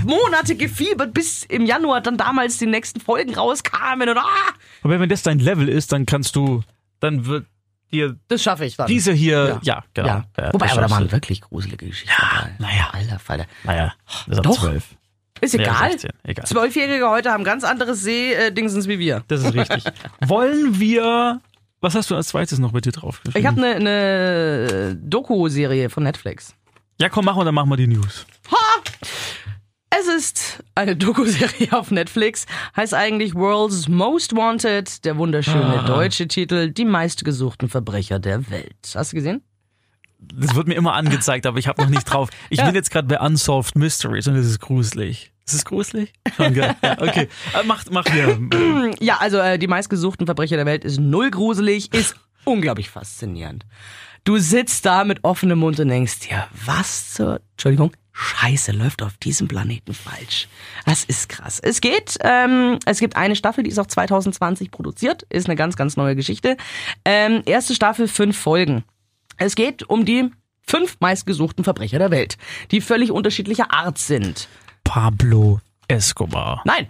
Monate 0.05 0.55
gefiebert, 0.55 1.13
bis 1.13 1.43
im 1.43 1.65
Januar 1.65 2.01
dann 2.01 2.17
damals 2.17 2.57
die 2.57 2.67
nächsten 2.67 2.99
Folgen 3.01 3.33
rauskamen 3.35 4.07
und 4.09 4.17
ah, 4.17 4.23
Aber 4.83 4.99
wenn 4.99 5.09
das 5.09 5.23
dein 5.23 5.39
Level 5.39 5.67
ist, 5.67 5.91
dann 5.91 6.05
kannst 6.05 6.35
du, 6.35 6.61
dann 6.99 7.25
wird 7.25 7.45
dir 7.91 8.15
das 8.27 8.43
schaffe 8.43 8.65
ich 8.65 8.75
dann. 8.77 8.87
diese 8.87 9.13
hier, 9.13 9.59
ja, 9.63 9.83
genau. 9.93 10.07
ja. 10.07 10.25
Ja, 10.37 10.53
Wobei, 10.53 10.71
aber 10.71 10.81
da 10.81 10.89
waren 10.89 11.11
wirklich 11.11 11.41
gruselige 11.41 11.87
Geschichten 11.87 12.13
dabei. 12.19 12.55
naja. 12.59 12.89
Alter 12.91 13.19
Falter. 13.19 13.45
Naja, 13.63 13.93
das 14.27 14.37
ist 14.39 14.45
Doch. 14.45 14.59
12. 14.59 14.83
Ist 15.41 15.53
egal. 15.53 15.91
16, 15.91 16.11
egal. 16.23 16.45
Zwölfjährige 16.45 17.09
heute 17.09 17.31
haben 17.31 17.43
ganz 17.43 17.63
anderes 17.63 18.01
See-Dingsens 18.01 18.87
wie 18.87 18.99
wir. 18.99 19.23
Das 19.27 19.43
ist 19.43 19.53
richtig. 19.53 19.83
Wollen 20.25 20.79
wir, 20.79 21.41
was 21.81 21.93
hast 21.95 22.09
du 22.09 22.15
als 22.15 22.29
zweites 22.29 22.57
noch 22.59 22.71
bitte 22.71 22.91
drauf? 22.91 23.21
Ich 23.33 23.45
habe 23.45 23.61
eine 23.61 23.79
ne 23.79 24.97
Doku-Serie 25.01 25.89
von 25.89 26.03
Netflix. 26.03 26.55
Ja, 26.99 27.09
komm, 27.09 27.25
machen 27.25 27.39
wir, 27.39 27.45
dann 27.45 27.55
machen 27.55 27.69
wir 27.69 27.77
die 27.77 27.87
News. 27.87 28.25
Es 29.97 30.07
ist 30.07 30.63
eine 30.75 30.95
Doku-Serie 30.95 31.71
auf 31.71 31.89
Netflix, 31.89 32.45
heißt 32.75 32.93
eigentlich 32.93 33.33
World's 33.33 33.87
Most 33.87 34.35
Wanted, 34.35 35.05
der 35.05 35.17
wunderschöne 35.17 35.81
Ah. 35.81 35.85
deutsche 35.85 36.27
Titel, 36.27 36.69
die 36.69 36.83
meistgesuchten 36.85 37.69
Verbrecher 37.69 38.19
der 38.19 38.49
Welt. 38.49 38.75
Hast 38.93 39.13
du 39.13 39.15
gesehen? 39.15 39.41
Das 40.19 40.55
wird 40.55 40.67
mir 40.67 40.73
immer 40.75 40.93
angezeigt, 40.93 41.45
aber 41.45 41.59
ich 41.59 41.67
habe 41.67 41.81
noch 41.81 41.89
nicht 41.89 42.03
drauf. 42.05 42.29
Ich 42.49 42.59
Ja. 42.59 42.65
bin 42.65 42.75
jetzt 42.75 42.91
gerade 42.91 43.07
bei 43.07 43.19
Unsolved 43.19 43.75
Mysteries 43.75 44.27
und 44.27 44.35
es 44.35 44.45
ist 44.47 44.59
gruselig. 44.59 45.31
Ist 45.45 45.53
es 45.53 45.65
gruselig? 45.65 46.11
Schon 46.35 46.53
geil. 46.55 46.75
Ja, 46.83 46.97
okay. 47.01 47.29
Aber 47.53 47.63
mach, 47.65 47.83
mach 47.91 48.05
hier. 48.11 48.39
Ja, 48.99 49.17
also 49.17 49.37
äh, 49.37 49.59
die 49.59 49.67
meistgesuchten 49.67 50.25
Verbrecher 50.25 50.55
der 50.55 50.65
Welt 50.65 50.83
ist 50.83 50.99
null 50.99 51.29
gruselig, 51.29 51.93
ist 51.93 52.15
unglaublich 52.45 52.89
faszinierend. 52.89 53.65
Du 54.23 54.37
sitzt 54.39 54.85
da 54.87 55.03
mit 55.03 55.23
offenem 55.23 55.59
Mund 55.59 55.79
und 55.79 55.89
denkst 55.89 56.21
dir, 56.21 56.47
was 56.65 57.13
zur, 57.13 57.41
Entschuldigung, 57.51 57.91
Scheiße 58.11 58.71
läuft 58.71 59.03
auf 59.03 59.17
diesem 59.17 59.47
Planeten 59.47 59.93
falsch. 59.93 60.47
Das 60.85 61.03
ist 61.03 61.29
krass. 61.29 61.59
Es 61.61 61.79
geht, 61.81 62.17
ähm, 62.21 62.79
es 62.85 62.99
gibt 62.99 63.15
eine 63.17 63.35
Staffel, 63.35 63.63
die 63.65 63.69
ist 63.69 63.77
auch 63.77 63.85
2020 63.87 64.71
produziert, 64.71 65.23
ist 65.29 65.47
eine 65.47 65.55
ganz, 65.55 65.75
ganz 65.75 65.95
neue 65.97 66.15
Geschichte. 66.15 66.57
Ähm, 67.03 67.43
erste 67.45 67.75
Staffel, 67.75 68.07
fünf 68.07 68.37
Folgen. 68.37 68.83
Es 69.37 69.55
geht 69.55 69.83
um 69.89 70.05
die 70.05 70.29
fünf 70.61 70.97
meistgesuchten 70.99 71.63
Verbrecher 71.63 71.99
der 71.99 72.11
Welt, 72.11 72.37
die 72.71 72.81
völlig 72.81 73.11
unterschiedlicher 73.11 73.71
Art 73.71 73.97
sind. 73.97 74.47
Pablo 74.83 75.59
Escobar. 75.87 76.61
Nein, 76.65 76.87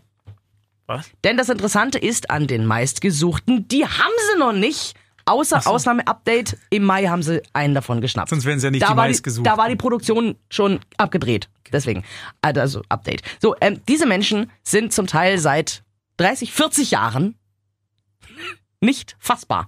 Was? 0.87 1.09
denn 1.23 1.37
das 1.37 1.49
Interessante 1.49 1.97
ist 1.97 2.29
an 2.29 2.47
den 2.47 2.65
meistgesuchten, 2.65 3.67
die 3.67 3.85
haben 3.85 4.13
sie 4.31 4.39
noch 4.39 4.53
nicht. 4.53 4.95
Außer 5.27 5.65
Ausnahme-Update, 5.65 6.55
im 6.69 6.83
Mai 6.83 7.07
haben 7.07 7.23
sie 7.23 7.41
einen 7.51 7.73
davon 7.73 7.99
geschnappt. 7.99 8.29
Sonst 8.29 8.45
wären 8.45 8.59
sie 8.59 8.67
ja 8.67 8.71
nicht 8.71 8.83
da 8.83 8.89
die 8.91 8.97
war 8.97 9.07
meistgesuchten. 9.07 9.43
Da 9.43 9.57
war 9.57 9.69
die 9.69 9.75
Produktion 9.75 10.35
schon 10.51 10.81
abgedreht. 10.97 11.49
Deswegen. 11.71 12.03
Also 12.43 12.83
Update. 12.89 13.23
So, 13.41 13.55
ähm, 13.59 13.81
diese 13.87 14.05
Menschen 14.05 14.51
sind 14.61 14.93
zum 14.93 15.07
Teil 15.07 15.39
seit 15.39 15.83
30, 16.17 16.53
40 16.53 16.91
Jahren 16.91 17.33
nicht 18.81 19.17
fassbar. 19.19 19.65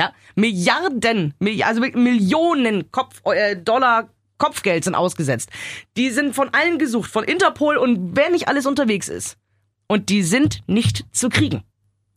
Ja, 0.00 0.12
Milliarden, 0.34 1.34
Milli- 1.40 1.62
also 1.62 1.82
Millionen 1.82 2.90
Kopf, 2.90 3.20
äh, 3.26 3.54
Dollar 3.54 4.08
Kopfgeld 4.38 4.84
sind 4.84 4.94
ausgesetzt. 4.94 5.50
Die 5.98 6.08
sind 6.08 6.34
von 6.34 6.48
allen 6.54 6.78
gesucht, 6.78 7.10
von 7.10 7.22
Interpol 7.24 7.76
und 7.76 8.16
wer 8.16 8.30
nicht 8.30 8.48
alles 8.48 8.64
unterwegs 8.64 9.10
ist. 9.10 9.36
Und 9.88 10.08
die 10.08 10.22
sind 10.22 10.62
nicht 10.66 11.04
zu 11.12 11.28
kriegen. 11.28 11.64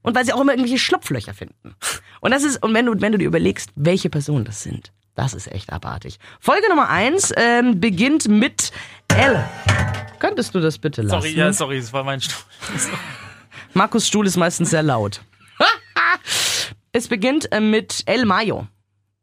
Und 0.01 0.15
weil 0.15 0.23
sie 0.23 0.31
auch 0.31 0.39
immer 0.39 0.53
irgendwelche 0.53 0.77
Schlupflöcher 0.79 1.33
finden. 1.33 1.75
Und 2.21 2.31
das 2.31 2.43
ist, 2.43 2.63
und 2.63 2.73
wenn 2.73 2.85
du, 2.85 2.93
wenn 3.01 3.11
du 3.11 3.17
dir 3.17 3.25
überlegst, 3.27 3.71
welche 3.75 4.09
Personen 4.09 4.45
das 4.45 4.63
sind, 4.63 4.93
das 5.15 5.33
ist 5.33 5.51
echt 5.51 5.73
abartig. 5.73 6.17
Folge 6.39 6.69
Nummer 6.69 6.87
eins 6.89 7.33
ähm, 7.35 7.81
beginnt 7.81 8.29
mit 8.29 8.71
L. 9.09 9.43
Könntest 10.19 10.55
du 10.55 10.61
das 10.61 10.77
bitte 10.77 11.01
lassen? 11.01 11.19
Sorry, 11.21 11.33
ja, 11.35 11.51
sorry, 11.51 11.79
das 11.81 11.91
war 11.91 12.05
mein 12.05 12.21
Stuhl. 12.21 12.41
Markus 13.73 14.07
Stuhl 14.07 14.25
ist 14.25 14.37
meistens 14.37 14.69
sehr 14.69 14.83
laut. 14.83 15.21
Es 16.93 17.07
beginnt 17.07 17.51
äh, 17.51 17.59
mit 17.59 18.03
El 18.05 18.25
Mayo. 18.25 18.67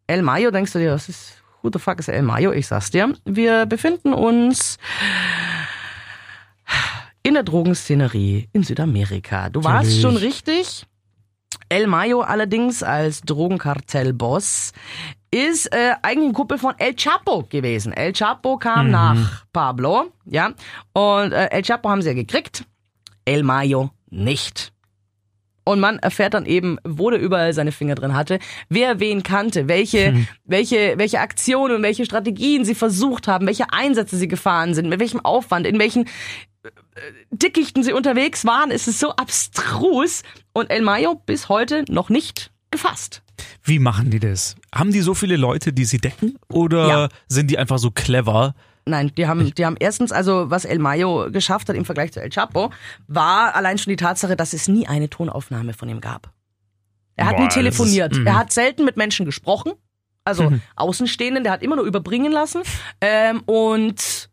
El 0.07 0.23
Mayo, 0.23 0.51
denkst 0.51 0.73
du 0.73 0.79
dir, 0.79 0.93
was 0.93 1.09
ist, 1.09 1.43
who 1.63 1.71
the 1.73 1.79
fuck 1.79 1.99
ist 1.99 2.09
El 2.09 2.23
Mayo? 2.23 2.53
Ich 2.53 2.67
sag's 2.67 2.91
dir. 2.91 3.15
Wir 3.25 3.65
befinden 3.65 4.13
uns 4.13 4.77
in 7.23 7.35
der 7.35 7.45
Drogenszenerie 7.45 8.49
in 8.53 8.65
Südamerika. 8.65 9.49
Du 9.49 9.63
warst 9.65 9.91
Natürlich. 9.91 10.03
schon 10.03 10.17
richtig. 10.17 10.87
El 11.69 11.87
Mayo 11.87 12.23
allerdings 12.23 12.83
als 12.83 13.21
Drogenkartellboss 13.23 14.73
ist 15.31 15.73
äh, 15.73 15.95
eigentlich 16.03 16.31
ein 16.31 16.35
Kumpel 16.35 16.59
von 16.59 16.75
El 16.79 16.95
Chapo 16.97 17.45
gewesen. 17.49 17.93
El 17.93 18.13
Chapo 18.13 18.57
kam 18.57 18.91
nach 18.91 19.45
Pablo, 19.53 20.13
ja, 20.25 20.53
und 20.93 21.33
äh, 21.33 21.47
El 21.51 21.63
Chapo 21.63 21.89
haben 21.89 22.03
sie 22.03 22.09
ja 22.09 22.15
gekriegt. 22.15 22.65
El 23.25 23.45
Mayo 23.45 23.91
nicht. 24.09 24.73
Und 25.65 25.79
man 25.81 25.99
erfährt 25.99 26.35
dann 26.35 26.47
eben, 26.47 26.79
wo 26.85 27.11
der 27.11 27.21
überall 27.21 27.53
seine 27.53 27.73
Finger 27.73 27.95
drin 27.95 28.15
hatte, 28.15 28.39
wer 28.69 28.99
wen 29.01 29.23
kannte, 29.23 29.69
welche, 29.69 30.27
welche, 30.45 30.95
welche 30.97 31.21
Aktionen 31.21 31.77
und 31.77 31.83
welche 31.83 32.05
Strategien 32.05 32.65
sie 32.65 32.75
versucht 32.75 33.29
haben, 33.29 33.47
welche 33.47 33.73
Einsätze 33.73 34.17
sie 34.17 34.29
gefahren 34.29 34.75
sind, 34.75 34.89
mit 34.89 35.01
welchem 35.01 35.21
Aufwand, 35.25 35.67
in 35.67 35.79
welchen 35.79 36.07
äh, 36.65 36.71
Dickichten 37.31 37.83
sie 37.83 37.93
unterwegs 37.93 38.45
waren. 38.45 38.71
Es 38.71 38.89
ist 38.89 38.99
so 39.01 39.11
abstrus. 39.13 40.23
Und 40.53 40.71
El 40.71 40.83
Mayo 40.83 41.15
bis 41.27 41.49
heute 41.49 41.85
noch 41.89 42.09
nicht 42.09 42.51
gefasst. 42.71 43.23
Wie 43.63 43.79
machen 43.79 44.11
die 44.11 44.21
das? 44.21 44.57
Haben 44.75 44.93
die 44.93 45.01
so 45.01 45.15
viele 45.15 45.37
Leute, 45.37 45.73
die 45.73 45.85
sie 45.85 45.99
decken? 45.99 46.37
Oder 46.53 46.89
Ja. 46.89 47.09
sind 47.29 47.51
die 47.51 47.59
einfach 47.59 47.79
so 47.79 47.91
clever? 47.91 48.55
Nein, 48.87 49.13
die 49.17 49.27
haben, 49.27 49.55
die 49.55 49.65
haben 49.67 49.77
erstens, 49.79 50.11
also 50.13 50.51
was 50.51 50.65
El 50.65 50.79
Mayo 50.79 51.29
geschafft 51.31 51.69
hat 51.69 51.77
im 51.77 51.85
Vergleich 51.85 52.13
zu 52.13 52.21
El 52.21 52.31
Chapo, 52.31 52.71
war 53.09 53.55
allein 53.55 53.79
schon 53.79 53.91
die 53.91 53.97
Tatsache, 53.97 54.37
dass 54.37 54.53
es 54.53 54.69
nie 54.69 54.87
eine 54.89 55.09
Tonaufnahme 55.11 55.73
von 55.75 55.89
ihm 55.89 56.01
gab. 56.01 56.33
Er 57.17 57.27
hat 57.27 57.37
Boah, 57.37 57.43
nie 57.43 57.49
telefoniert. 57.49 58.13
ist- 58.13 58.19
mhm. 58.21 58.27
er 58.27 58.39
hat 58.39 58.53
selten 58.53 58.85
mit 58.85 58.97
Menschen 58.97 59.27
gesprochen. 59.27 59.73
Also 60.25 60.53
Außenstehenden, 60.77 61.45
der 61.45 61.53
hat 61.53 61.63
immer 61.63 61.77
nur 61.77 61.85
überbringen 61.87 62.31
lassen. 62.33 62.63
Ähm, 63.01 63.41
und 63.47 64.31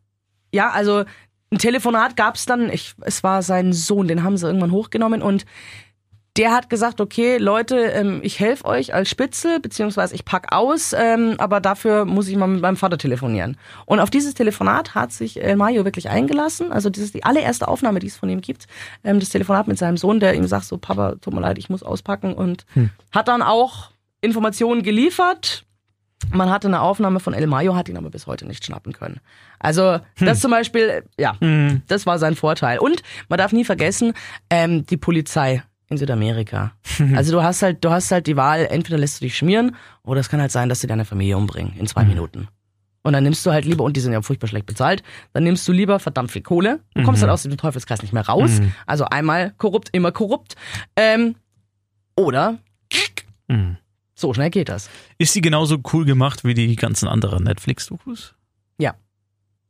ja, 0.54 0.70
also 0.72 1.04
ein 1.52 1.58
Telefonat 1.60 2.16
gab's 2.18 2.46
dann, 2.46 2.70
ich, 2.70 2.94
es 3.02 3.24
war 3.24 3.42
sein 3.42 3.72
Sohn, 3.74 4.08
den 4.08 4.24
haben 4.24 4.38
sie 4.38 4.46
irgendwann 4.48 4.72
hochgenommen 4.72 5.22
und 5.22 5.46
der 6.38 6.52
hat 6.52 6.70
gesagt, 6.70 7.02
okay, 7.02 7.38
Leute, 7.38 7.78
ähm, 7.78 8.20
ich 8.22 8.40
helfe 8.40 8.66
euch 8.66 8.94
als 8.94 9.10
Spitzel, 9.10 9.60
beziehungsweise 9.60 10.14
ich 10.14 10.24
pack 10.24 10.54
aus, 10.54 10.94
ähm, 10.94 11.36
aber 11.40 11.60
dafür 11.60 12.06
muss 12.06 12.28
ich 12.28 12.36
mal 12.36 12.48
mit 12.48 12.62
meinem 12.62 12.78
Vater 12.78 12.98
telefonieren. 12.98 13.58
Und 13.86 14.00
auf 14.00 14.10
dieses 14.10 14.36
Telefonat 14.36 14.94
hat 14.94 15.12
sich 15.12 15.42
El 15.42 15.56
Mayo 15.56 15.84
wirklich 15.84 16.10
eingelassen. 16.10 16.72
Also 16.72 16.90
das 16.90 17.04
ist 17.04 17.16
die 17.16 17.24
allererste 17.24 17.68
Aufnahme, 17.68 18.00
die 18.00 18.08
es 18.08 18.18
von 18.18 18.30
ihm 18.30 18.42
gibt. 18.42 18.68
Ähm, 19.04 19.20
das 19.20 19.30
Telefonat 19.30 19.68
mit 19.68 19.80
seinem 19.80 19.98
Sohn, 19.98 20.20
der 20.20 20.36
ihm 20.36 20.46
sagt, 20.48 20.66
so 20.66 20.78
Papa, 20.78 21.16
tut 21.16 21.34
mir 21.34 21.42
leid, 21.42 21.58
ich 21.58 21.70
muss 21.70 21.82
auspacken 21.82 22.34
und 22.34 22.66
hat 23.12 23.28
dann 23.28 23.42
auch 23.42 23.92
Informationen 24.22 24.84
geliefert. 24.84 25.64
Man 26.32 26.50
hatte 26.50 26.68
eine 26.68 26.82
Aufnahme 26.82 27.20
von 27.20 27.34
El 27.34 27.48
Mayo, 27.48 27.76
hat 27.76 27.90
ihn 27.90 27.98
aber 27.98 28.10
bis 28.10 28.28
heute 28.28 28.46
nicht 28.46 28.66
schnappen 28.66 28.94
können. 28.94 29.20
Also 29.60 30.00
das 30.20 30.40
zum 30.40 30.52
Beispiel, 30.52 31.04
ja, 31.18 31.36
das 31.88 32.06
war 32.06 32.18
sein 32.20 32.36
Vorteil. 32.36 32.80
Und 32.80 33.04
man 33.30 33.38
darf 33.38 33.54
nie 33.54 33.64
vergessen, 33.64 34.14
ähm, 34.50 34.86
die 34.86 34.98
Polizei 34.98 35.64
in 35.90 35.98
Südamerika. 35.98 36.72
Also 37.16 37.32
du 37.32 37.44
hast 37.44 37.62
halt, 37.62 37.84
du 37.84 37.90
hast 37.92 38.12
halt 38.12 38.26
die 38.28 38.36
Wahl, 38.38 38.66
entweder 38.70 38.98
lässt 38.98 39.22
du 39.22 39.26
dich 39.26 39.38
schmieren 39.38 39.76
oder 40.04 40.20
es 40.20 40.30
kann 40.30 40.42
halt 40.42 40.52
sein, 40.52 40.68
dass 40.70 40.82
sie 40.82 40.88
deine 40.88 41.06
Familie 41.06 41.38
umbringen 41.38 41.74
in 41.78 41.86
zwei 41.88 42.04
Minuten. 42.06 42.48
Und 43.04 43.14
dann 43.14 43.24
nimmst 43.24 43.46
du 43.46 43.52
halt 43.52 43.64
lieber, 43.66 43.84
und 43.86 43.96
die 43.96 44.02
sind 44.02 44.12
ja 44.12 44.22
furchtbar 44.22 44.48
schlecht 44.48 44.66
bezahlt, 44.66 45.02
dann 45.32 45.44
nimmst 45.44 45.66
du 45.68 45.72
lieber 45.72 46.00
verdammt 46.00 46.30
viel 46.32 46.42
Kohle 46.42 46.82
und 46.96 47.04
kommst 47.04 47.22
halt 47.22 47.32
aus 47.32 47.44
dem 47.44 47.56
Teufelskreis 47.56 48.02
nicht 48.02 48.12
mehr 48.14 48.26
raus. 48.28 48.60
Also 48.86 49.06
einmal 49.06 49.54
korrupt, 49.58 49.90
immer 49.94 50.12
korrupt. 50.12 50.56
Ähm, 50.98 51.36
oder 52.18 52.58
Mhm. 53.48 53.78
so 54.16 54.34
schnell 54.34 54.50
geht 54.50 54.68
das. 54.68 54.90
Ist 55.20 55.32
sie 55.34 55.40
genauso 55.42 55.78
cool 55.94 56.04
gemacht 56.04 56.44
wie 56.44 56.54
die 56.54 56.76
ganzen 56.76 57.08
anderen 57.08 57.44
Netflix-Dokus? 57.46 58.34
Ja. 58.78 58.96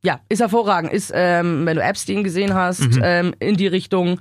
Ja, 0.04 0.22
ist 0.30 0.40
hervorragend. 0.40 0.92
Ist, 0.94 1.12
ähm, 1.14 1.66
wenn 1.66 1.76
du 1.76 1.84
Epstein 1.84 2.24
gesehen 2.24 2.54
hast, 2.56 2.82
Mhm. 2.96 3.02
ähm, 3.04 3.36
in 3.40 3.56
die 3.58 3.68
Richtung, 3.68 4.20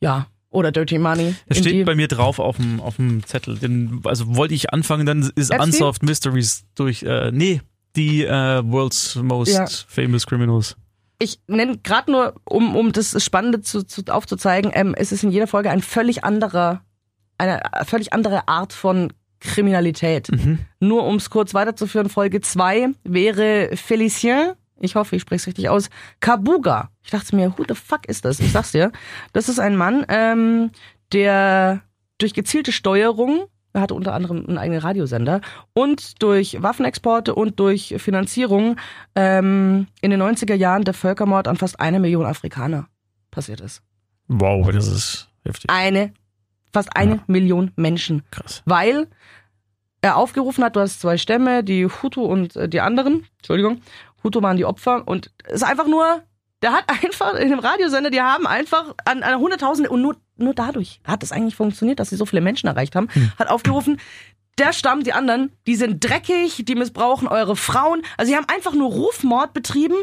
ja, 0.00 0.26
oder 0.50 0.72
Dirty 0.72 0.98
Money. 0.98 1.34
Das 1.48 1.58
steht 1.58 1.84
bei 1.86 1.94
mir 1.94 2.08
drauf 2.08 2.38
auf 2.38 2.56
dem, 2.56 2.80
auf 2.80 2.96
dem 2.96 3.24
Zettel. 3.24 3.58
Den, 3.58 4.00
also 4.04 4.36
wollte 4.36 4.54
ich 4.54 4.72
anfangen, 4.72 5.06
dann 5.06 5.22
ist 5.34 5.50
Epstein? 5.50 5.60
Unsolved 5.60 6.02
Mysteries 6.02 6.64
durch, 6.74 7.02
äh, 7.02 7.30
nee, 7.32 7.60
die 7.96 8.24
äh, 8.24 8.62
World's 8.64 9.16
Most 9.16 9.52
Ja. 9.52 9.66
Famous 9.88 10.26
Criminals. 10.26 10.76
ich 11.18 11.40
nenne 11.46 11.78
gerade 11.78 12.10
nur, 12.10 12.34
um, 12.44 12.76
um 12.76 12.92
das 12.92 13.22
Spannende 13.24 13.60
zu, 13.60 13.82
zu, 13.82 14.02
aufzuzeigen, 14.08 14.70
ähm, 14.74 14.94
es 14.96 15.12
ist 15.12 15.24
in 15.24 15.30
jeder 15.30 15.46
Folge 15.46 15.70
ein 15.70 15.82
völlig 15.82 16.24
anderer, 16.24 16.82
eine 17.38 17.62
völlig 17.84 18.12
andere 18.12 18.48
Art 18.48 18.72
von 18.72 19.12
Kriminalität. 19.40 20.30
Mhm. 20.30 20.60
Nur 20.80 21.04
um 21.04 21.16
es 21.16 21.30
kurz 21.30 21.54
weiterzuführen, 21.54 22.08
Folge 22.08 22.40
2 22.40 22.88
wäre 23.04 23.70
Felicien, 23.76 24.52
ich 24.80 24.94
hoffe, 24.94 25.16
ich 25.16 25.22
spreche 25.22 25.40
es 25.42 25.46
richtig 25.46 25.68
aus, 25.68 25.88
Kabuga. 26.20 26.90
Ich 27.02 27.10
dachte 27.10 27.34
mir, 27.36 27.54
who 27.56 27.64
the 27.68 27.74
fuck 27.74 28.06
ist 28.06 28.24
das? 28.24 28.40
Ich 28.40 28.52
sag's 28.52 28.72
dir. 28.72 28.92
Das 29.32 29.48
ist 29.48 29.58
ein 29.58 29.76
Mann, 29.76 30.04
ähm, 30.08 30.70
der 31.12 31.80
durch 32.18 32.34
gezielte 32.34 32.72
Steuerung, 32.72 33.46
er 33.72 33.82
hatte 33.82 33.94
unter 33.94 34.14
anderem 34.14 34.44
einen 34.46 34.58
eigenen 34.58 34.80
Radiosender, 34.80 35.40
und 35.74 36.22
durch 36.22 36.62
Waffenexporte 36.62 37.34
und 37.34 37.60
durch 37.60 37.94
Finanzierung 37.98 38.76
ähm, 39.14 39.86
in 40.00 40.10
den 40.10 40.22
90er 40.22 40.54
Jahren 40.54 40.84
der 40.84 40.94
Völkermord 40.94 41.46
an 41.48 41.56
fast 41.56 41.78
eine 41.80 42.00
Million 42.00 42.24
Afrikaner 42.26 42.88
passiert 43.30 43.60
ist. 43.60 43.82
Wow, 44.28 44.70
das 44.72 44.88
ist 44.88 45.28
heftig. 45.44 45.70
Eine, 45.70 46.12
fast 46.72 46.96
eine 46.96 47.16
Ja. 47.16 47.22
Million 47.26 47.70
Menschen 47.76 48.22
Krass. 48.30 48.62
weil 48.64 49.08
er 50.02 50.16
aufgerufen 50.16 50.62
hat, 50.64 50.76
du 50.76 50.80
hast 50.80 51.00
zwei 51.00 51.16
Stämme, 51.18 51.64
die 51.64 51.86
Hutu 51.86 52.22
und 52.24 52.54
äh, 52.56 52.68
die 52.68 52.80
anderen. 52.80 53.26
Entschuldigung, 53.38 53.80
Hutu 54.26 54.42
waren 54.42 54.56
die 54.56 54.64
Opfer 54.64 55.06
und 55.06 55.30
es 55.44 55.56
ist 55.56 55.62
einfach 55.62 55.86
nur, 55.86 56.22
der 56.62 56.72
hat 56.72 56.84
einfach 56.88 57.34
in 57.34 57.48
dem 57.50 57.58
Radiosender, 57.60 58.10
die 58.10 58.20
haben 58.20 58.46
einfach 58.46 58.94
an, 59.04 59.22
an 59.22 59.38
Hunderttausende 59.38 59.88
und 59.88 60.02
nur, 60.02 60.16
nur 60.36 60.52
dadurch 60.52 61.00
hat 61.04 61.22
es 61.22 61.32
eigentlich 61.32 61.56
funktioniert, 61.56 62.00
dass 62.00 62.10
sie 62.10 62.16
so 62.16 62.26
viele 62.26 62.42
Menschen 62.42 62.66
erreicht 62.66 62.96
haben, 62.96 63.08
hat 63.38 63.48
aufgerufen, 63.48 63.98
der 64.58 64.72
Stamm, 64.72 65.04
die 65.04 65.12
anderen, 65.12 65.52
die 65.66 65.76
sind 65.76 66.02
dreckig, 66.02 66.64
die 66.64 66.74
missbrauchen 66.74 67.28
eure 67.28 67.56
Frauen. 67.56 68.02
Also 68.16 68.30
sie 68.30 68.36
haben 68.36 68.46
einfach 68.48 68.72
nur 68.72 68.90
Rufmord 68.90 69.52
betrieben, 69.52 69.96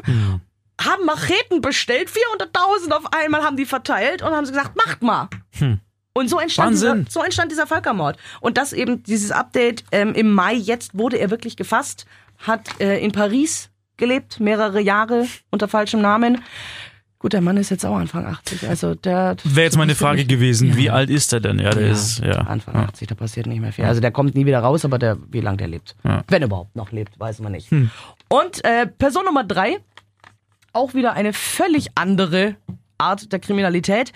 haben 0.79 1.05
Macheten 1.05 1.59
bestellt, 1.62 2.09
400.000 2.09 2.91
auf 2.91 3.13
einmal 3.13 3.43
haben 3.43 3.57
die 3.57 3.65
verteilt 3.65 4.21
und 4.21 4.29
haben 4.29 4.45
sie 4.45 4.51
gesagt, 4.51 4.75
macht 4.75 5.01
mal. 5.01 5.27
Und 6.13 6.29
so 6.29 6.39
entstand, 6.39 6.73
dieser, 6.73 7.03
so 7.09 7.23
entstand 7.23 7.51
dieser 7.51 7.65
Völkermord. 7.65 8.17
Und 8.41 8.57
das 8.57 8.73
eben, 8.73 9.01
dieses 9.01 9.31
Update 9.31 9.83
ähm, 9.91 10.13
im 10.13 10.31
Mai, 10.31 10.53
jetzt 10.53 10.95
wurde 10.95 11.17
er 11.17 11.31
wirklich 11.31 11.57
gefasst, 11.57 12.05
hat 12.38 12.79
äh, 12.79 12.99
in 12.99 13.12
Paris 13.12 13.71
gelebt, 13.97 14.39
mehrere 14.39 14.82
Jahre 14.82 15.27
unter 15.51 15.67
falschem 15.67 16.01
Namen. 16.01 16.41
Gut, 17.19 17.32
der 17.32 17.39
Mann 17.39 17.56
ist 17.56 17.69
jetzt 17.69 17.86
auch 17.86 17.95
Anfang 17.95 18.25
80, 18.25 18.67
also 18.67 18.95
der... 18.95 19.38
Wäre 19.45 19.63
jetzt 19.63 19.77
meine 19.77 19.95
Frage 19.95 20.25
gewesen, 20.25 20.69
Ja. 20.71 20.75
wie 20.75 20.89
alt 20.89 21.10
ist 21.10 21.32
er 21.32 21.39
denn? 21.39 21.58
Ja, 21.58 21.69
der 21.69 21.86
Ja, 21.86 21.91
ist, 21.93 22.19
ja. 22.19 22.34
Anfang 22.41 22.75
ja. 22.75 22.84
80, 22.84 23.08
da 23.08 23.15
passiert 23.15 23.45
nicht 23.47 23.62
mehr 23.62 23.71
viel. 23.71 23.86
Also 23.86 24.01
der 24.01 24.12
kommt 24.12 24.36
nie 24.36 24.45
wieder 24.45 24.60
raus, 24.60 24.84
aber 24.84 24.99
der, 24.99 25.17
wie 25.32 25.39
lange 25.39 25.56
der 25.56 25.69
lebt. 25.69 25.95
Hm. 26.03 26.19
Wenn 26.27 26.41
er 26.41 26.47
überhaupt 26.47 26.75
noch 26.75 26.91
lebt, 26.91 27.17
weiß 27.17 27.39
man 27.39 27.53
nicht. 27.53 27.71
Und 28.27 28.65
äh, 28.65 28.88
Person 28.88 29.23
Nummer 29.23 29.45
drei, 29.45 29.77
auch 30.73 30.93
wieder 30.95 31.13
eine 31.13 31.32
völlig 31.32 31.88
andere 31.95 32.58
Art 32.97 33.32
der 33.32 33.39
Kriminalität, 33.39 34.12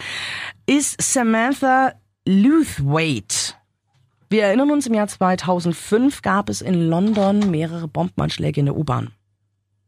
ist 0.65 1.01
Samantha 1.01 1.93
Luthwaite. 2.27 3.53
Wir 4.29 4.43
erinnern 4.43 4.71
uns, 4.71 4.85
im 4.87 4.93
Jahr 4.93 5.07
2005 5.07 6.21
gab 6.21 6.49
es 6.49 6.61
in 6.61 6.89
London 6.89 7.49
mehrere 7.51 7.87
Bombenanschläge 7.87 8.59
in 8.59 8.65
der 8.65 8.75
U-Bahn. 8.75 9.11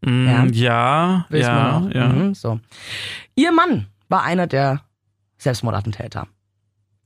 Mm, 0.01 0.49
ja, 0.53 1.25
Wissen 1.29 1.53
wir 1.53 1.89
ja, 1.93 2.01
ja. 2.01 2.07
Mhm, 2.07 2.33
so. 2.33 2.59
Ihr 3.35 3.51
Mann 3.51 3.87
war 4.07 4.23
einer 4.23 4.47
der 4.47 4.81
Selbstmordattentäter. 5.37 6.27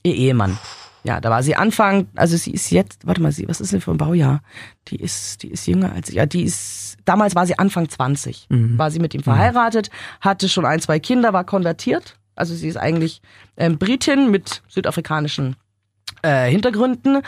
Ihr 0.02 0.14
Ehemann. 0.14 0.58
Ja, 1.02 1.20
da 1.20 1.30
war 1.30 1.42
sie 1.42 1.54
Anfang, 1.54 2.08
also 2.16 2.36
sie 2.36 2.52
ist 2.52 2.70
jetzt, 2.70 3.06
warte 3.06 3.20
mal, 3.20 3.30
sie, 3.30 3.46
was 3.46 3.60
ist 3.60 3.72
denn 3.72 3.82
für 3.82 3.90
ein 3.90 3.98
Baujahr? 3.98 4.40
Die 4.88 4.96
ist, 4.96 5.42
die 5.42 5.50
ist 5.50 5.66
jünger 5.66 5.92
als 5.92 6.08
ich. 6.08 6.14
Ja, 6.14 6.24
die 6.24 6.42
ist, 6.42 6.96
damals 7.04 7.34
war 7.34 7.46
sie 7.46 7.58
Anfang 7.58 7.88
20. 7.88 8.46
War 8.78 8.90
sie 8.90 9.00
mit 9.00 9.12
ihm 9.12 9.22
verheiratet, 9.22 9.90
hatte 10.22 10.48
schon 10.48 10.64
ein, 10.64 10.80
zwei 10.80 10.98
Kinder, 10.98 11.34
war 11.34 11.44
konvertiert. 11.44 12.18
Also 12.36 12.54
sie 12.54 12.68
ist 12.68 12.78
eigentlich 12.78 13.20
ähm, 13.58 13.78
Britin 13.78 14.30
mit 14.30 14.62
südafrikanischen 14.68 15.56
äh, 16.22 16.50
Hintergründen. 16.50 17.20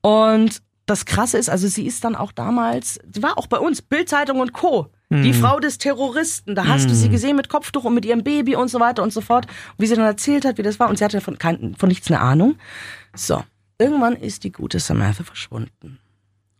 Und 0.00 0.62
das 0.86 1.04
Krasse 1.04 1.36
ist, 1.36 1.50
also 1.50 1.68
sie 1.68 1.86
ist 1.86 2.04
dann 2.04 2.16
auch 2.16 2.32
damals, 2.32 2.98
sie 3.12 3.22
war 3.22 3.36
auch 3.36 3.46
bei 3.46 3.58
uns, 3.58 3.82
Bildzeitung 3.82 4.40
und 4.40 4.54
Co. 4.54 4.90
Die 5.10 5.32
Frau 5.32 5.58
des 5.58 5.78
Terroristen, 5.78 6.54
da 6.54 6.66
hast 6.66 6.90
du 6.90 6.94
sie 6.94 7.08
gesehen 7.08 7.36
mit 7.36 7.48
Kopftuch 7.48 7.84
und 7.84 7.94
mit 7.94 8.04
ihrem 8.04 8.22
Baby 8.22 8.56
und 8.56 8.68
so 8.68 8.78
weiter 8.78 9.02
und 9.02 9.10
so 9.10 9.22
fort. 9.22 9.46
Wie 9.78 9.86
sie 9.86 9.94
dann 9.94 10.04
erzählt 10.04 10.44
hat, 10.44 10.58
wie 10.58 10.62
das 10.62 10.78
war. 10.78 10.90
Und 10.90 10.98
sie 10.98 11.04
hatte 11.04 11.22
von, 11.22 11.38
kein, 11.38 11.74
von 11.76 11.88
nichts 11.88 12.08
eine 12.08 12.20
Ahnung. 12.20 12.56
So, 13.16 13.42
irgendwann 13.78 14.16
ist 14.16 14.44
die 14.44 14.52
gute 14.52 14.80
Samantha 14.80 15.24
verschwunden. 15.24 15.98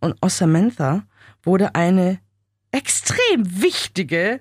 Und 0.01 0.17
aus 0.23 0.39
Samantha 0.39 1.05
wurde 1.43 1.75
eine 1.75 2.21
extrem 2.71 3.63
wichtige 3.63 4.41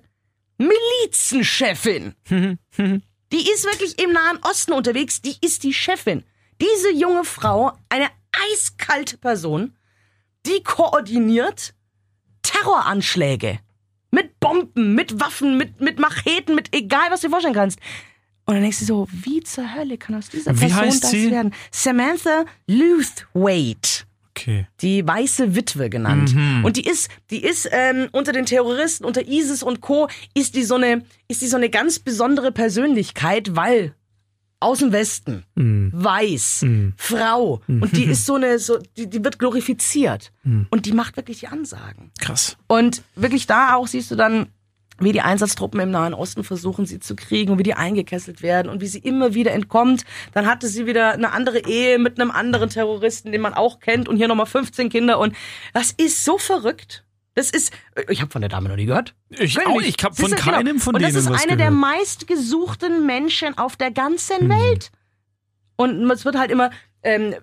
Milizenchefin. 0.57 2.13
Die 3.33 3.51
ist 3.51 3.65
wirklich 3.65 4.01
im 4.01 4.13
Nahen 4.13 4.39
Osten 4.41 4.71
unterwegs, 4.71 5.21
die 5.21 5.35
ist 5.41 5.63
die 5.63 5.73
Chefin. 5.73 6.23
Diese 6.61 6.93
junge 6.93 7.25
Frau, 7.25 7.73
eine 7.89 8.07
eiskalte 8.31 9.17
Person, 9.17 9.75
die 10.45 10.63
koordiniert 10.63 11.73
Terroranschläge. 12.41 13.59
Mit 14.11 14.39
Bomben, 14.39 14.95
mit 14.95 15.19
Waffen, 15.19 15.57
mit, 15.57 15.81
mit 15.81 15.99
Macheten, 15.99 16.55
mit 16.55 16.73
egal, 16.75 17.09
was 17.09 17.21
du 17.21 17.27
dir 17.27 17.31
vorstellen 17.31 17.55
kannst. 17.55 17.79
Und 18.45 18.53
dann 18.55 18.63
denkst 18.63 18.79
du 18.79 18.85
so, 18.85 19.07
wie 19.11 19.41
zur 19.43 19.75
Hölle 19.75 19.97
kann 19.97 20.15
aus 20.15 20.29
dieser 20.29 20.53
Person 20.53 20.99
das 21.01 21.11
sie? 21.11 21.31
werden? 21.31 21.53
Samantha 21.71 22.45
Luthwaite 22.67 24.05
Okay. 24.39 24.67
die 24.81 25.05
weiße 25.05 25.55
Witwe 25.55 25.89
genannt. 25.89 26.35
Mhm. 26.35 26.63
Und 26.63 26.77
die 26.77 26.85
ist, 26.87 27.09
die 27.31 27.43
ist 27.43 27.67
ähm, 27.71 28.07
unter 28.11 28.31
den 28.33 28.45
Terroristen, 28.45 29.03
unter 29.03 29.27
ISIS 29.27 29.63
und 29.63 29.81
Co. 29.81 30.09
ist 30.35 30.53
die 30.53 30.63
so 30.63 30.75
eine, 30.75 31.03
ist 31.27 31.41
die 31.41 31.47
so 31.47 31.57
eine 31.57 31.71
ganz 31.71 31.97
besondere 31.97 32.51
Persönlichkeit, 32.51 33.55
weil 33.55 33.95
aus 34.59 34.79
dem 34.79 34.91
Westen, 34.91 35.43
Mhm. 35.55 35.91
weiß, 35.93 36.65
Frau 36.97 37.61
und 37.67 37.95
die 37.95 38.05
ist 38.05 38.25
so 38.25 38.35
eine, 38.35 38.57
so 38.59 38.79
die, 38.97 39.07
die 39.09 39.23
wird 39.23 39.37
glorifiziert 39.39 40.31
Mhm. 40.43 40.67
und 40.71 40.85
die 40.85 40.93
macht 40.93 41.15
wirklich 41.17 41.39
die 41.41 41.47
Ansagen. 41.47 42.11
Krass. 42.19 42.57
Und 42.67 43.03
wirklich 43.15 43.45
da 43.47 43.75
auch 43.75 43.87
siehst 43.87 44.09
du 44.11 44.15
dann, 44.15 44.47
wie 44.99 45.11
die 45.11 45.21
Einsatztruppen 45.21 45.79
im 45.79 45.91
Nahen 45.91 46.15
Osten 46.15 46.43
versuchen, 46.43 46.87
sie 46.87 46.99
zu 46.99 47.15
kriegen 47.15 47.51
und 47.51 47.59
wie 47.59 47.63
die 47.63 47.75
eingekesselt 47.75 48.41
werden 48.41 48.67
und 48.69 48.81
wie 48.81 48.87
sie 48.87 48.97
immer 48.97 49.35
wieder 49.35 49.51
entkommt. 49.51 50.05
Dann 50.33 50.47
hatte 50.47 50.67
sie 50.67 50.87
wieder 50.87 51.11
eine 51.13 51.33
andere 51.33 51.59
Ehe 51.67 51.99
mit 51.99 52.19
einem 52.19 52.31
anderen 52.31 52.69
Terroristen, 52.71 53.31
den 53.31 53.41
man 53.41 53.53
auch 53.53 53.79
kennt 53.79 54.09
und 54.09 54.17
hier 54.17 54.27
nochmal 54.27 54.47
15 54.47 54.89
Kinder 54.89 55.19
und 55.19 55.35
das 55.73 55.91
ist 55.91 56.25
so 56.25 56.39
verrückt. 56.39 57.03
Das 57.37 57.51
ist, 57.51 57.71
ich 58.09 58.19
habe 58.19 58.31
von 58.31 58.41
der 58.41 58.49
Dame 58.49 58.67
noch 58.67 58.75
nie 58.75 58.87
gehört. 58.87 59.13
Ich 59.29 59.55
Wirklich 59.55 59.67
auch, 59.67 59.79
ich 59.79 60.03
habe 60.03 60.15
von 60.15 60.25
Siehst 60.25 60.39
du, 60.39 60.43
genau. 60.43 60.57
keinem 60.57 60.79
von 60.79 60.95
Und 60.95 61.01
denen 61.03 61.13
das 61.13 61.23
ist 61.23 61.29
was 61.29 61.43
eine 61.43 61.55
der 61.55 61.69
meistgesuchten 61.69 63.05
Menschen 63.05 63.55
auf 63.59 63.75
der 63.75 63.91
ganzen 63.91 64.39
Hm. 64.39 64.49
Welt. 64.49 64.91
Und 65.75 66.09
es 66.09 66.25
wird 66.25 66.35
halt 66.35 66.49
immer 66.49 66.71
ähm, 67.03 67.35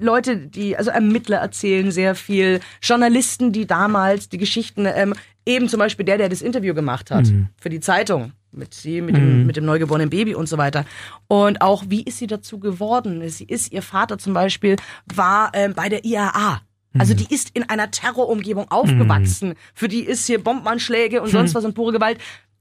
Leute, 0.00 0.36
die, 0.36 0.76
also 0.76 0.90
Ermittler 0.90 1.36
erzählen 1.36 1.92
sehr 1.92 2.16
viel, 2.16 2.58
Journalisten, 2.82 3.52
die 3.52 3.64
damals 3.64 4.28
die 4.28 4.38
Geschichten, 4.38 4.86
ähm, 4.86 5.14
eben 5.46 5.68
zum 5.68 5.78
Beispiel 5.78 6.04
der, 6.04 6.18
der 6.18 6.28
das 6.28 6.42
Interview 6.42 6.74
gemacht 6.74 7.12
hat 7.12 7.28
Hm. 7.28 7.46
für 7.60 7.70
die 7.70 7.78
Zeitung 7.78 8.32
mit 8.50 8.74
sie, 8.74 9.00
mit 9.00 9.16
dem, 9.16 9.46
mit 9.46 9.56
dem 9.56 9.64
neugeborenen 9.64 10.10
Baby 10.10 10.34
und 10.34 10.48
so 10.48 10.58
weiter. 10.58 10.84
Und 11.28 11.62
auch, 11.62 11.84
wie 11.86 12.02
ist 12.02 12.18
sie 12.18 12.26
dazu 12.26 12.58
geworden? 12.58 13.26
Sie 13.28 13.44
ist, 13.44 13.72
ihr 13.72 13.82
Vater 13.82 14.18
zum 14.18 14.34
Beispiel 14.34 14.76
war 15.14 15.52
ähm, 15.54 15.74
bei 15.74 15.88
der 15.88 16.04
IAA. 16.04 16.60
Also 16.98 17.14
die 17.14 17.32
ist 17.32 17.50
in 17.54 17.68
einer 17.68 17.90
Terrorumgebung 17.90 18.70
aufgewachsen. 18.70 19.54
Für 19.74 19.88
die 19.88 20.00
ist 20.00 20.26
hier 20.26 20.42
Bombenanschläge 20.42 21.22
und 21.22 21.30
sonst 21.30 21.54
was 21.54 21.64
und 21.64 21.74
pure 21.74 21.92
Gewalt. 21.92 22.18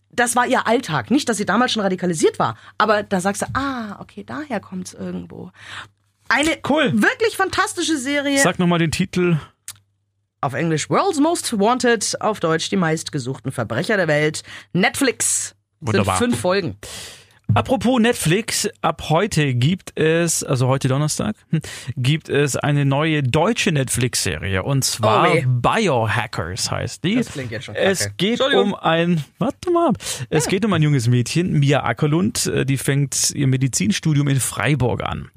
Das 0.10 0.36
war 0.36 0.46
ihr 0.48 0.68
Alltag. 0.68 1.12
Nicht, 1.12 1.28
dass 1.30 1.38
sie 1.38 1.46
damals 1.46 1.72
schon 1.72 1.84
radikalisiert 1.84 2.38
war, 2.40 2.58
aber 2.78 3.04
da 3.04 3.20
sagst 3.22 3.42
du, 3.42 3.46
ah, 3.54 3.98
okay, 4.00 4.24
daher 4.26 4.60
kommt's 4.60 4.94
irgendwo. 4.94 5.52
Eine 6.30 6.58
Cool. 6.68 6.92
wirklich 6.94 7.36
fantastische 7.36 7.98
Serie. 7.98 8.40
Sag 8.40 8.58
nochmal 8.60 8.80
den 8.80 8.92
Titel. 8.92 9.38
Auf 10.42 10.54
Englisch 10.54 10.90
World's 10.90 11.20
Most 11.20 11.60
Wanted, 11.60 12.20
auf 12.22 12.40
Deutsch 12.40 12.70
die 12.70 12.76
meistgesuchten 12.78 13.52
Verbrecher 13.52 13.96
der 13.98 14.08
Welt. 14.08 14.44
Netflix. 14.74 15.56
Wunderbar. 15.82 16.18
Sind 16.18 16.30
fünf 16.32 16.42
Folgen. 16.42 16.78
Apropos 17.54 18.00
Netflix, 18.00 18.70
ab 18.82 19.10
heute 19.10 19.54
gibt 19.54 19.98
es, 20.00 20.42
also 20.42 20.68
heute 20.68 20.88
Donnerstag, 20.88 21.36
hm, 21.50 21.60
gibt 21.98 22.30
es 22.30 22.56
eine 22.56 22.86
neue 22.86 23.24
deutsche 23.24 23.72
Netflix-Serie 23.74 24.64
und 24.64 24.84
zwar 24.86 25.28
Oh. 25.34 25.42
Biohackers 25.46 26.72
heißt 26.72 27.04
die. 27.04 27.16
Das 27.16 27.28
klingt 27.34 27.52
jetzt 27.52 27.66
schon 27.66 27.76
kacke. 27.76 27.88
Es 27.88 28.16
geht 28.16 28.40
um 28.42 28.74
ein, 28.74 29.24
warte 29.38 29.70
mal, 29.70 29.90
ab. 29.90 29.98
es 30.30 30.48
geht 30.48 30.64
um 30.64 30.72
ein 30.74 30.82
junges 30.82 31.08
Mädchen, 31.10 31.52
Mia 31.60 31.84
Ackerlund, 31.84 32.46
äh, 32.48 32.66
die 32.66 32.78
fängt 32.78 33.32
ihr 33.32 33.48
Medizinstudium 33.48 34.30
in 34.30 34.40
Freiburg 34.40 35.04
an. 35.04 35.30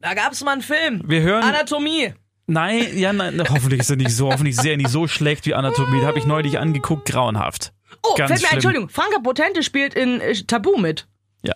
Da 0.00 0.14
gab's 0.14 0.44
mal 0.44 0.52
einen 0.52 0.62
Film. 0.62 1.02
Wir 1.06 1.22
hören, 1.22 1.42
Anatomie. 1.42 2.14
nein, 2.46 2.86
ja, 2.96 3.12
nein, 3.12 3.42
hoffentlich 3.48 3.80
ist 3.80 3.90
er 3.90 3.96
nicht 3.96 4.12
so, 4.12 4.28
hoffentlich 4.32 4.56
ist 4.56 4.64
er 4.64 4.76
nicht 4.76 4.90
so 4.90 5.08
schlecht 5.08 5.44
wie 5.46 5.54
Anatomie, 5.54 6.00
da 6.00 6.06
habe 6.06 6.18
ich 6.20 6.26
neulich 6.26 6.58
angeguckt, 6.60 7.06
grauenhaft. 7.08 7.72
Oh, 8.10 8.14
Ganz 8.16 8.30
fällt 8.30 8.42
mir 8.42 8.46
ein, 8.46 8.48
schlimm. 8.48 8.54
Entschuldigung. 8.54 8.88
Franka 8.88 9.18
Potente 9.20 9.62
spielt 9.62 9.94
in 9.94 10.20
äh, 10.20 10.34
Tabu 10.34 10.76
mit. 10.76 11.06
Ja. 11.42 11.54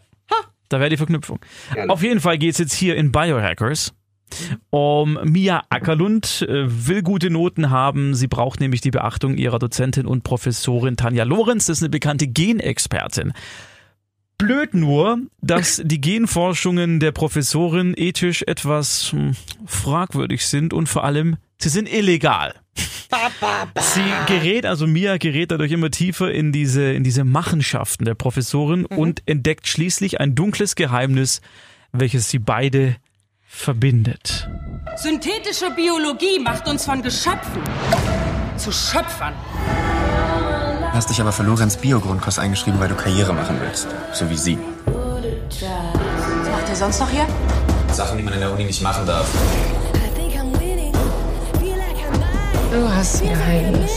Da 0.69 0.81
wäre 0.81 0.91
die 0.91 0.97
Verknüpfung. 0.97 1.41
Auf 1.89 2.03
jeden 2.03 2.21
Fall 2.21 2.39
geht's 2.39 2.59
jetzt 2.59 2.73
hier 2.73 2.97
in 2.97 3.13
Biohackers 3.13 3.93
um 4.71 5.19
Mia 5.25 5.65
Ackerlund, 5.69 6.43
äh, 6.49 6.65
will 6.67 7.03
gute 7.03 7.31
Noten 7.31 7.71
haben. 7.71 8.15
Sie 8.15 8.29
braucht 8.29 8.61
nämlich 8.61 8.81
die 8.81 8.91
Beachtung 8.91 9.37
ihrer 9.37 9.59
Dozentin 9.59 10.07
und 10.07 10.25
Professorin 10.25 10.97
Tanja 10.97 11.25
Lorenz. 11.25 11.67
Das 11.67 11.79
ist 11.79 11.83
eine 11.83 11.91
bekannte 11.91 12.27
Genexpertin. 12.27 13.33
Blöd 14.39 14.75
nur, 14.75 15.19
dass 15.41 15.81
die 15.85 16.01
Genforschungen 16.01 17.01
der 17.01 17.13
Professorin 17.13 17.95
ethisch 17.97 18.43
etwas 18.47 19.13
hm, 19.13 19.33
fragwürdig 19.67 20.47
sind 20.47 20.73
und 20.73 20.89
vor 20.89 21.05
allem, 21.05 21.37
sie 21.59 21.69
sind 21.69 21.93
illegal. 21.93 22.55
Sie 23.79 24.01
gerät, 24.27 24.65
also 24.65 24.87
Mia 24.87 25.19
gerät 25.19 25.51
dadurch 25.51 25.73
immer 25.73 25.91
tiefer 25.91 26.33
in 26.33 26.51
diese, 26.51 26.93
in 26.93 27.05
diese 27.05 27.25
Machenschaften 27.25 28.05
der 28.05 28.15
Professorin 28.15 28.87
und 28.87 29.23
entdeckt 29.27 29.69
schließlich 29.69 30.19
ein 30.21 30.35
dunkles 30.35 30.77
Geheimnis, 30.77 31.43
welches 31.93 32.31
sie 32.31 32.39
beide 32.39 32.97
verbindet. 33.47 34.49
Synthetische 34.97 35.71
Biologie 35.77 36.39
macht 36.39 36.67
uns 36.69 36.87
von 36.87 37.03
Geschöpfen 37.03 37.63
zu 38.57 38.73
Schöpfern. 38.73 39.35
Hast 40.93 41.11
dich 41.11 41.21
aber 41.21 41.33
für 41.33 41.43
Lorenz 41.43 41.77
Bio-Grundkurs 41.77 42.39
eingeschrieben, 42.39 42.79
weil 42.81 42.89
du 42.89 42.95
Karriere 42.95 43.33
machen 43.33 43.59
willst. 43.61 43.89
So 44.13 44.29
wie 44.31 44.37
sie. 44.37 44.59
Was 44.87 46.51
macht 46.51 46.69
ihr 46.69 46.77
sonst 46.77 47.01
noch 47.01 47.11
hier? 47.11 47.27
Sachen, 47.93 48.19
die 48.19 48.25
man 48.25 48.35
in 48.35 48.41
der 48.41 48.53
Uni 48.53 48.65
nicht 48.65 48.83
machen 48.83 49.07
darf. 49.07 49.29
Du 52.73 52.89
hast 52.91 53.21
ein 53.21 53.29
Geheimnis. 53.29 53.93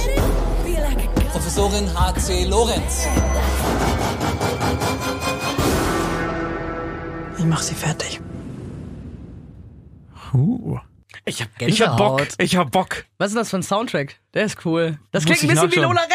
Professorin 1.31 1.87
H.C. 1.97 2.43
Lorenz. 2.43 3.07
Ich 7.37 7.45
mach 7.45 7.61
sie 7.61 7.73
fertig. 7.73 8.19
Uh. 10.33 10.77
Ich 11.23 11.41
hab 11.41 11.49
Ich 11.61 11.81
hab 11.81 11.95
Gänsehaut. 11.95 11.97
Bock, 11.97 12.27
ich 12.37 12.57
hab 12.57 12.71
Bock. 12.71 13.05
Was 13.17 13.29
ist 13.29 13.37
das 13.37 13.49
für 13.49 13.55
ein 13.55 13.63
Soundtrack? 13.63 14.19
Der 14.33 14.43
ist 14.43 14.65
cool. 14.65 14.99
Das 15.13 15.25
Muss 15.25 15.37
klingt 15.37 15.51
ein 15.51 15.55
bisschen 15.55 15.71
wie 15.71 15.85
Lola. 15.85 16.01
Rent. 16.01 16.14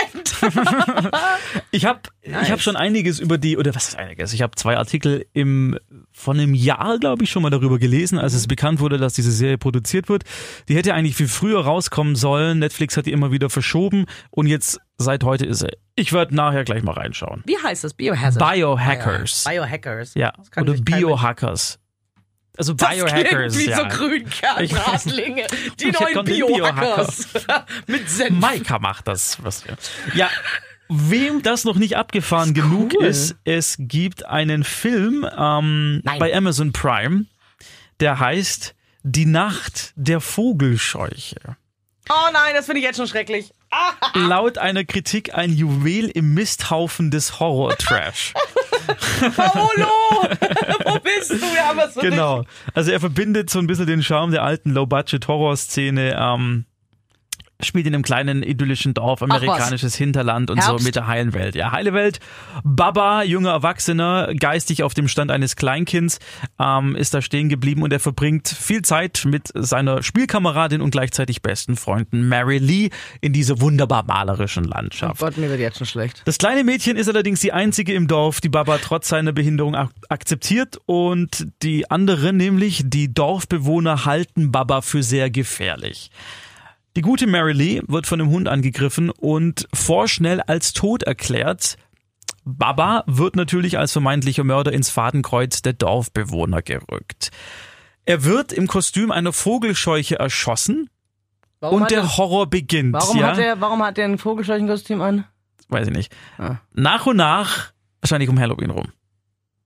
Ich 1.70 1.84
habe 1.86 2.00
ich 2.22 2.50
hab 2.50 2.60
schon 2.60 2.76
einiges 2.76 3.18
über 3.20 3.38
die, 3.38 3.56
oder 3.56 3.74
was 3.74 3.88
ist 3.88 3.98
einiges? 3.98 4.32
Ich 4.32 4.42
habe 4.42 4.54
zwei 4.56 4.76
Artikel 4.76 5.26
im 5.32 5.78
von 6.12 6.38
einem 6.38 6.54
Jahr, 6.54 6.98
glaube 6.98 7.24
ich, 7.24 7.30
schon 7.30 7.42
mal 7.42 7.50
darüber 7.50 7.78
gelesen, 7.78 8.18
als 8.18 8.34
es 8.34 8.46
bekannt 8.46 8.80
wurde, 8.80 8.98
dass 8.98 9.14
diese 9.14 9.32
Serie 9.32 9.58
produziert 9.58 10.08
wird. 10.08 10.24
Die 10.68 10.76
hätte 10.76 10.94
eigentlich 10.94 11.16
viel 11.16 11.28
früher 11.28 11.60
rauskommen 11.64 12.14
sollen. 12.14 12.58
Netflix 12.58 12.96
hat 12.96 13.06
die 13.06 13.12
immer 13.12 13.32
wieder 13.32 13.50
verschoben 13.50 14.06
und 14.30 14.46
jetzt 14.46 14.80
seit 14.98 15.24
heute 15.24 15.46
ist 15.46 15.60
sie. 15.60 15.70
Ich 15.96 16.12
werde 16.12 16.34
nachher 16.34 16.64
gleich 16.64 16.82
mal 16.82 16.92
reinschauen. 16.92 17.42
Wie 17.46 17.56
heißt 17.58 17.84
das? 17.84 17.94
Biohazard. 17.94 18.52
Biohackers. 18.52 19.44
Biohackers. 19.44 20.14
Ja, 20.14 20.32
oder 20.56 20.74
Biohackers. 20.74 21.79
Also 22.56 22.74
Biohackers, 22.74 23.56
wie 23.58 23.70
ja. 23.70 23.76
so 23.76 23.96
Grünkernradlinge. 23.96 25.46
Die 25.78 25.90
neuen 25.92 26.24
Biohackers. 26.24 27.28
Mit 27.86 28.10
Senf. 28.10 28.38
Maika 28.38 28.78
macht 28.78 29.08
das. 29.08 29.42
Was 29.42 29.66
wir. 29.66 29.76
Ja, 30.14 30.28
wem 30.88 31.42
das 31.42 31.64
noch 31.64 31.76
nicht 31.76 31.96
abgefahren 31.96 32.52
genug 32.52 32.94
cool. 32.94 33.06
ist, 33.06 33.36
es 33.44 33.76
gibt 33.78 34.26
einen 34.26 34.64
Film 34.64 35.26
ähm, 35.36 36.02
bei 36.04 36.34
Amazon 36.34 36.72
Prime, 36.72 37.26
der 38.00 38.18
heißt 38.18 38.74
Die 39.04 39.26
Nacht 39.26 39.92
der 39.94 40.20
Vogelscheuche. 40.20 41.56
Oh 42.10 42.30
nein, 42.32 42.54
das 42.54 42.66
finde 42.66 42.80
ich 42.80 42.84
jetzt 42.84 42.96
schon 42.96 43.06
schrecklich. 43.06 43.52
Laut 44.14 44.58
einer 44.58 44.84
Kritik 44.84 45.34
ein 45.34 45.52
Juwel 45.52 46.08
im 46.08 46.34
Misthaufen 46.34 47.12
des 47.12 47.38
Horror-Trash. 47.38 48.34
Paolo! 49.36 49.88
Wo 50.84 50.98
bist 51.00 51.30
du? 51.30 51.36
Wir 51.36 51.68
haben 51.68 51.78
was 51.78 51.94
für 51.94 52.00
Genau. 52.00 52.44
Also 52.74 52.90
er 52.90 53.00
verbindet 53.00 53.50
so 53.50 53.58
ein 53.58 53.66
bisschen 53.66 53.86
den 53.86 54.02
Charme 54.02 54.32
der 54.32 54.42
alten 54.42 54.70
Low-Budget-Horror-Szene. 54.70 56.16
Ähm, 56.18 56.64
spielt 57.66 57.86
in 57.86 57.94
einem 57.94 58.02
kleinen 58.02 58.42
idyllischen 58.42 58.94
Dorf, 58.94 59.22
amerikanisches 59.22 59.94
Hinterland 59.94 60.50
und 60.50 60.62
so 60.62 60.70
Herbst. 60.70 60.86
mit 60.86 60.96
der 60.96 61.06
heilen 61.06 61.34
Welt. 61.34 61.54
Ja, 61.54 61.72
heile 61.72 61.92
Welt. 61.92 62.20
Baba, 62.64 63.22
junger 63.22 63.50
Erwachsener, 63.50 64.32
geistig 64.34 64.82
auf 64.82 64.94
dem 64.94 65.08
Stand 65.08 65.30
eines 65.30 65.56
Kleinkinds, 65.56 66.18
ähm, 66.58 66.96
ist 66.96 67.14
da 67.14 67.22
stehen 67.22 67.48
geblieben 67.48 67.82
und 67.82 67.92
er 67.92 68.00
verbringt 68.00 68.48
viel 68.48 68.82
Zeit 68.82 69.24
mit 69.26 69.48
seiner 69.54 70.02
Spielkameradin 70.02 70.80
und 70.80 70.90
gleichzeitig 70.90 71.42
besten 71.42 71.76
Freunden 71.76 72.28
Mary 72.28 72.58
Lee 72.58 72.90
in 73.20 73.32
dieser 73.32 73.60
wunderbar 73.60 74.04
malerischen. 74.04 74.60
Landschaft. 74.70 75.20
Gott, 75.20 75.36
mir 75.36 75.48
wird 75.50 75.60
jetzt 75.60 75.78
schon 75.78 75.86
schlecht. 75.86 76.22
Das 76.24 76.38
kleine 76.38 76.64
Mädchen 76.64 76.96
ist 76.96 77.08
allerdings 77.08 77.40
die 77.40 77.52
einzige 77.52 77.92
im 77.92 78.06
Dorf, 78.08 78.40
die 78.40 78.48
Baba 78.48 78.78
trotz 78.78 79.08
seiner 79.08 79.32
Behinderung 79.32 79.74
ak 79.74 79.90
akzeptiert 80.08 80.78
und 80.86 81.48
die 81.62 81.90
anderen, 81.90 82.36
nämlich 82.36 82.82
die 82.84 83.12
Dorfbewohner, 83.12 84.04
halten 84.04 84.52
Baba 84.52 84.80
für 84.80 85.02
sehr 85.02 85.30
gefährlich. 85.30 86.10
Die 86.96 87.02
gute 87.02 87.26
Mary 87.26 87.52
Lee 87.52 87.82
wird 87.86 88.06
von 88.06 88.20
einem 88.20 88.30
Hund 88.30 88.48
angegriffen 88.48 89.10
und 89.10 89.68
vorschnell 89.72 90.40
als 90.40 90.72
tot 90.72 91.04
erklärt. 91.04 91.76
Baba 92.44 93.04
wird 93.06 93.36
natürlich 93.36 93.78
als 93.78 93.92
vermeintlicher 93.92 94.44
Mörder 94.44 94.72
ins 94.72 94.90
Fadenkreuz 94.90 95.62
der 95.62 95.74
Dorfbewohner 95.74 96.62
gerückt. 96.62 97.30
Er 98.06 98.24
wird 98.24 98.52
im 98.52 98.66
Kostüm 98.66 99.12
einer 99.12 99.32
Vogelscheuche 99.32 100.18
erschossen 100.18 100.90
Warum 101.60 101.76
und 101.76 101.82
hat 101.84 101.92
er, 101.92 102.00
der 102.00 102.16
Horror 102.16 102.48
beginnt. 102.48 102.94
warum 102.94 103.18
ja? 103.18 103.28
hat 103.28 103.38
er, 103.38 103.60
warum 103.60 103.82
hat 103.82 103.98
er 103.98 104.06
ein 104.06 104.18
Vogelscheuchenkostüm 104.18 105.00
an? 105.00 105.26
weiß 105.68 105.86
ich 105.86 105.94
nicht. 105.94 106.12
Ah. 106.38 106.56
Nach 106.72 107.06
und 107.06 107.16
nach, 107.16 107.72
wahrscheinlich 108.00 108.28
um 108.28 108.40
Halloween 108.40 108.70
rum, 108.70 108.88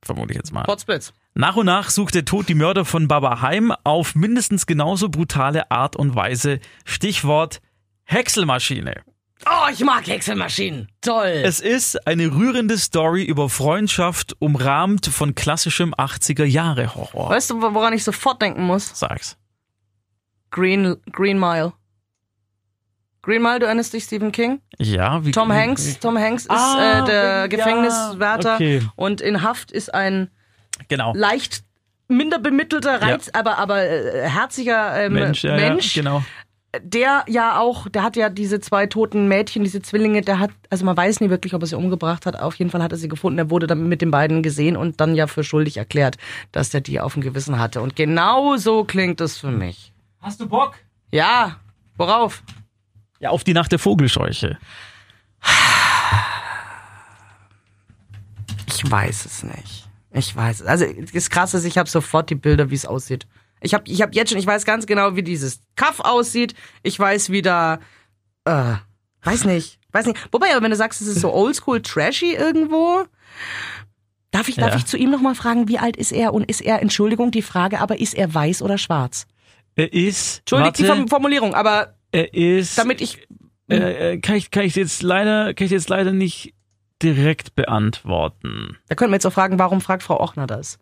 vermute 0.03 0.33
ich 0.33 0.37
jetzt 0.37 0.53
mal. 0.53 0.65
Potzblitz. 0.65 1.15
Nach 1.37 1.57
und 1.57 1.67
nach 1.67 1.91
sucht 1.91 2.15
der 2.15 2.25
Tod 2.25 2.49
die 2.49 2.55
Mörder 2.55 2.85
von 2.85 3.09
Baba 3.09 3.41
heim 3.41 3.73
auf 3.83 4.15
mindestens 4.15 4.67
genauso 4.67 5.09
brutale 5.09 5.69
Art 5.71 5.97
und 5.97 6.15
Weise. 6.15 6.61
Stichwort 6.85 7.61
Häckselmaschine. 8.05 9.03
Oh, 9.47 9.69
ich 9.71 9.81
mag 9.85 10.07
Häckselmaschinen. 10.07 10.89
Toll. 11.01 11.27
Es 11.45 11.59
ist 11.61 12.07
eine 12.07 12.33
rührende 12.33 12.79
Story 12.79 13.25
über 13.25 13.49
Freundschaft, 13.49 14.37
umrahmt 14.39 15.07
von 15.07 15.35
klassischem 15.35 15.93
80er 15.95 16.45
Jahre 16.45 16.95
Horror. 16.95 17.31
weißt 17.31 17.51
du, 17.51 17.61
woran 17.61 17.93
ich 17.93 18.05
sofort 18.05 18.41
denken 18.41 18.63
muss? 18.63 18.93
Sag's. 18.95 19.37
Green, 20.51 20.97
Green 21.11 21.39
Mile. 21.39 21.73
Green 23.23 23.43
Mile, 23.43 23.59
du 23.59 23.67
erinnerst 23.67 23.93
dich, 23.93 24.05
Stephen 24.05 24.31
King? 24.31 24.61
Ja, 24.79 25.25
wie 25.25 25.33
Tom 25.33 25.51
Hanks. 25.53 25.99
Tom 25.99 26.17
Hanks 26.17 26.45
ist 26.45 26.51
Ah, 26.51 27.01
äh, 27.01 27.05
der 27.05 27.23
ja, 27.41 27.47
Gefängniswärter 27.49 28.55
okay. 28.55 28.83
und 28.97 29.21
in 29.21 29.43
Haft 29.43 29.73
ist 29.73 29.93
ein 29.93 30.31
Genau. 30.89 31.13
leicht 31.15 31.63
minder 32.09 32.39
bemittelter, 32.39 33.01
reiz, 33.01 33.31
aber, 33.33 33.59
aber 33.59 33.83
äh, 33.85 34.29
herziger 34.29 34.95
ähm, 35.05 35.15
Mensch, 35.15 35.43
ja, 35.45 35.57
Mensch 35.57 35.97
Ja, 35.97 36.03
genau. 36.03 36.25
der 36.83 37.25
ja 37.29 37.59
auch, 37.59 37.89
der 37.89 38.03
hat 38.03 38.17
ja 38.17 38.29
diese 38.29 38.61
zwei 38.61 38.87
toten 38.87 39.27
Mädchen, 39.29 39.65
diese 39.65 39.81
Zwillinge, 39.81 40.21
der 40.21 40.39
hat, 40.39 40.51
also 40.71 40.85
man 40.85 40.97
weiß 40.97 41.21
nie 41.21 41.31
wirklich, 41.31 41.55
ob 41.55 41.63
er 41.63 41.67
sie 41.67 41.77
umgebracht 41.77 42.27
hat. 42.27 42.39
Auf 42.39 42.57
jeden 42.57 42.71
Fall 42.71 42.83
hat 42.83 42.93
er 42.93 42.99
sie 42.99 43.09
gefunden. 43.09 43.39
Er 43.39 43.51
wurde 43.51 43.67
dann 43.67 43.89
mit 43.89 44.03
den 44.03 44.11
beiden 44.11 44.43
gesehen 44.43 44.77
und 44.77 45.01
dann 45.01 45.15
ja 45.15 45.27
für 45.27 45.45
schuldig 45.45 45.77
erklärt, 45.77 46.17
dass 46.53 46.71
der 46.71 46.81
die 46.81 47.01
auf 47.01 47.15
dem 47.15 47.23
Gewissen 47.23 47.59
hatte. 47.59 47.81
Und 47.81 47.97
genau 47.97 48.57
so 48.57 48.85
klingt 48.85 49.21
es 49.21 49.39
für 49.39 49.51
mich. 49.51 49.93
Hast 50.21 50.41
du 50.41 50.49
Bock? 50.49 50.75
Ja, 51.11 51.57
worauf? 51.97 52.43
Ja, 53.21 53.31
auf 53.31 53.45
die 53.45 53.55
Nacht 53.55 53.73
der 53.73 53.79
Vogelscheuche. 53.79 54.59
Ich 58.67 58.91
weiß 58.91 59.25
es 59.25 59.43
nicht. 59.45 59.89
Ich 60.15 60.35
weiß 60.35 60.61
es. 60.61 60.67
Also 60.67 60.87
das 61.13 61.29
Krasse 61.29 61.57
ist, 61.59 61.65
ich 61.65 61.77
habe 61.77 61.89
sofort 61.91 62.31
die 62.31 62.35
Bilder, 62.37 62.71
wie 62.71 62.75
es 62.75 62.87
aussieht. 62.87 63.27
Ich 63.61 63.75
habe 63.75 63.85
ich 63.87 64.01
hab 64.03 64.15
jetzt 64.15 64.31
schon, 64.31 64.39
ich 64.39 64.47
weiß 64.47 64.65
ganz 64.65 64.87
genau, 64.87 65.17
wie 65.17 65.23
dieses 65.23 65.61
Kaff 65.77 66.01
aussieht. 66.01 66.55
Ich 66.83 66.99
weiß, 66.99 67.31
wie 67.31 67.43
da, 67.43 67.81
äh, 68.45 68.75
weiß 69.23 69.45
nicht, 69.47 69.79
weiß 69.93 70.07
nicht. 70.07 70.19
Wobei, 70.33 70.53
aber 70.53 70.63
wenn 70.63 70.71
du 70.71 70.77
sagst, 70.77 71.01
es 71.01 71.09
ist 71.09 71.21
so 71.21 71.33
oldschool 71.35 71.83
trashy 71.83 72.35
irgendwo, 72.35 73.05
darf 74.31 74.49
ich, 74.49 74.57
darf 74.57 74.71
Ja. 74.73 74.77
ich 74.77 74.87
zu 74.87 74.97
ihm 74.97 75.11
nochmal 75.11 75.35
fragen, 75.35 75.67
wie 75.69 75.79
alt 75.79 75.97
ist 75.97 76.13
er? 76.13 76.33
Und 76.35 76.45
ist 76.49 76.61
er, 76.61 76.81
Entschuldigung, 76.83 77.31
die 77.31 77.43
Frage, 77.43 77.81
aber 77.81 77.99
ist 77.99 78.15
er 78.15 78.33
weiß 78.33 78.63
oder 78.63 78.79
schwarz? 78.79 79.27
Er 79.77 79.93
ist. 79.93 80.41
Entschuldigt 80.41 80.79
die 80.79 80.83
warte, 80.87 80.97
Form- 80.97 81.09
Formulierung, 81.09 81.55
aber 81.55 81.95
Er 82.13 82.33
ist. 82.35 82.79
Damit 82.79 83.01
ich. 83.01 83.27
äh, 83.69 84.13
äh, 84.13 84.19
kann 84.19 84.37
ich, 84.37 84.51
kann 84.53 84.65
ich 84.65 84.77
jetzt 84.77 85.03
leider, 85.03 85.55
kann 85.55 85.65
ich 85.65 85.73
jetzt 85.73 85.89
leider 85.89 86.13
nicht 86.13 86.54
direkt 87.05 87.55
beantworten. 87.55 88.79
Da 88.89 88.95
können 88.95 89.13
wir 89.13 89.17
jetzt 89.17 89.27
auch 89.27 89.33
fragen, 89.33 89.59
warum 89.59 89.81
fragt 89.81 90.03
Frau 90.03 90.21
Ochner 90.21 90.47
das? 90.47 90.79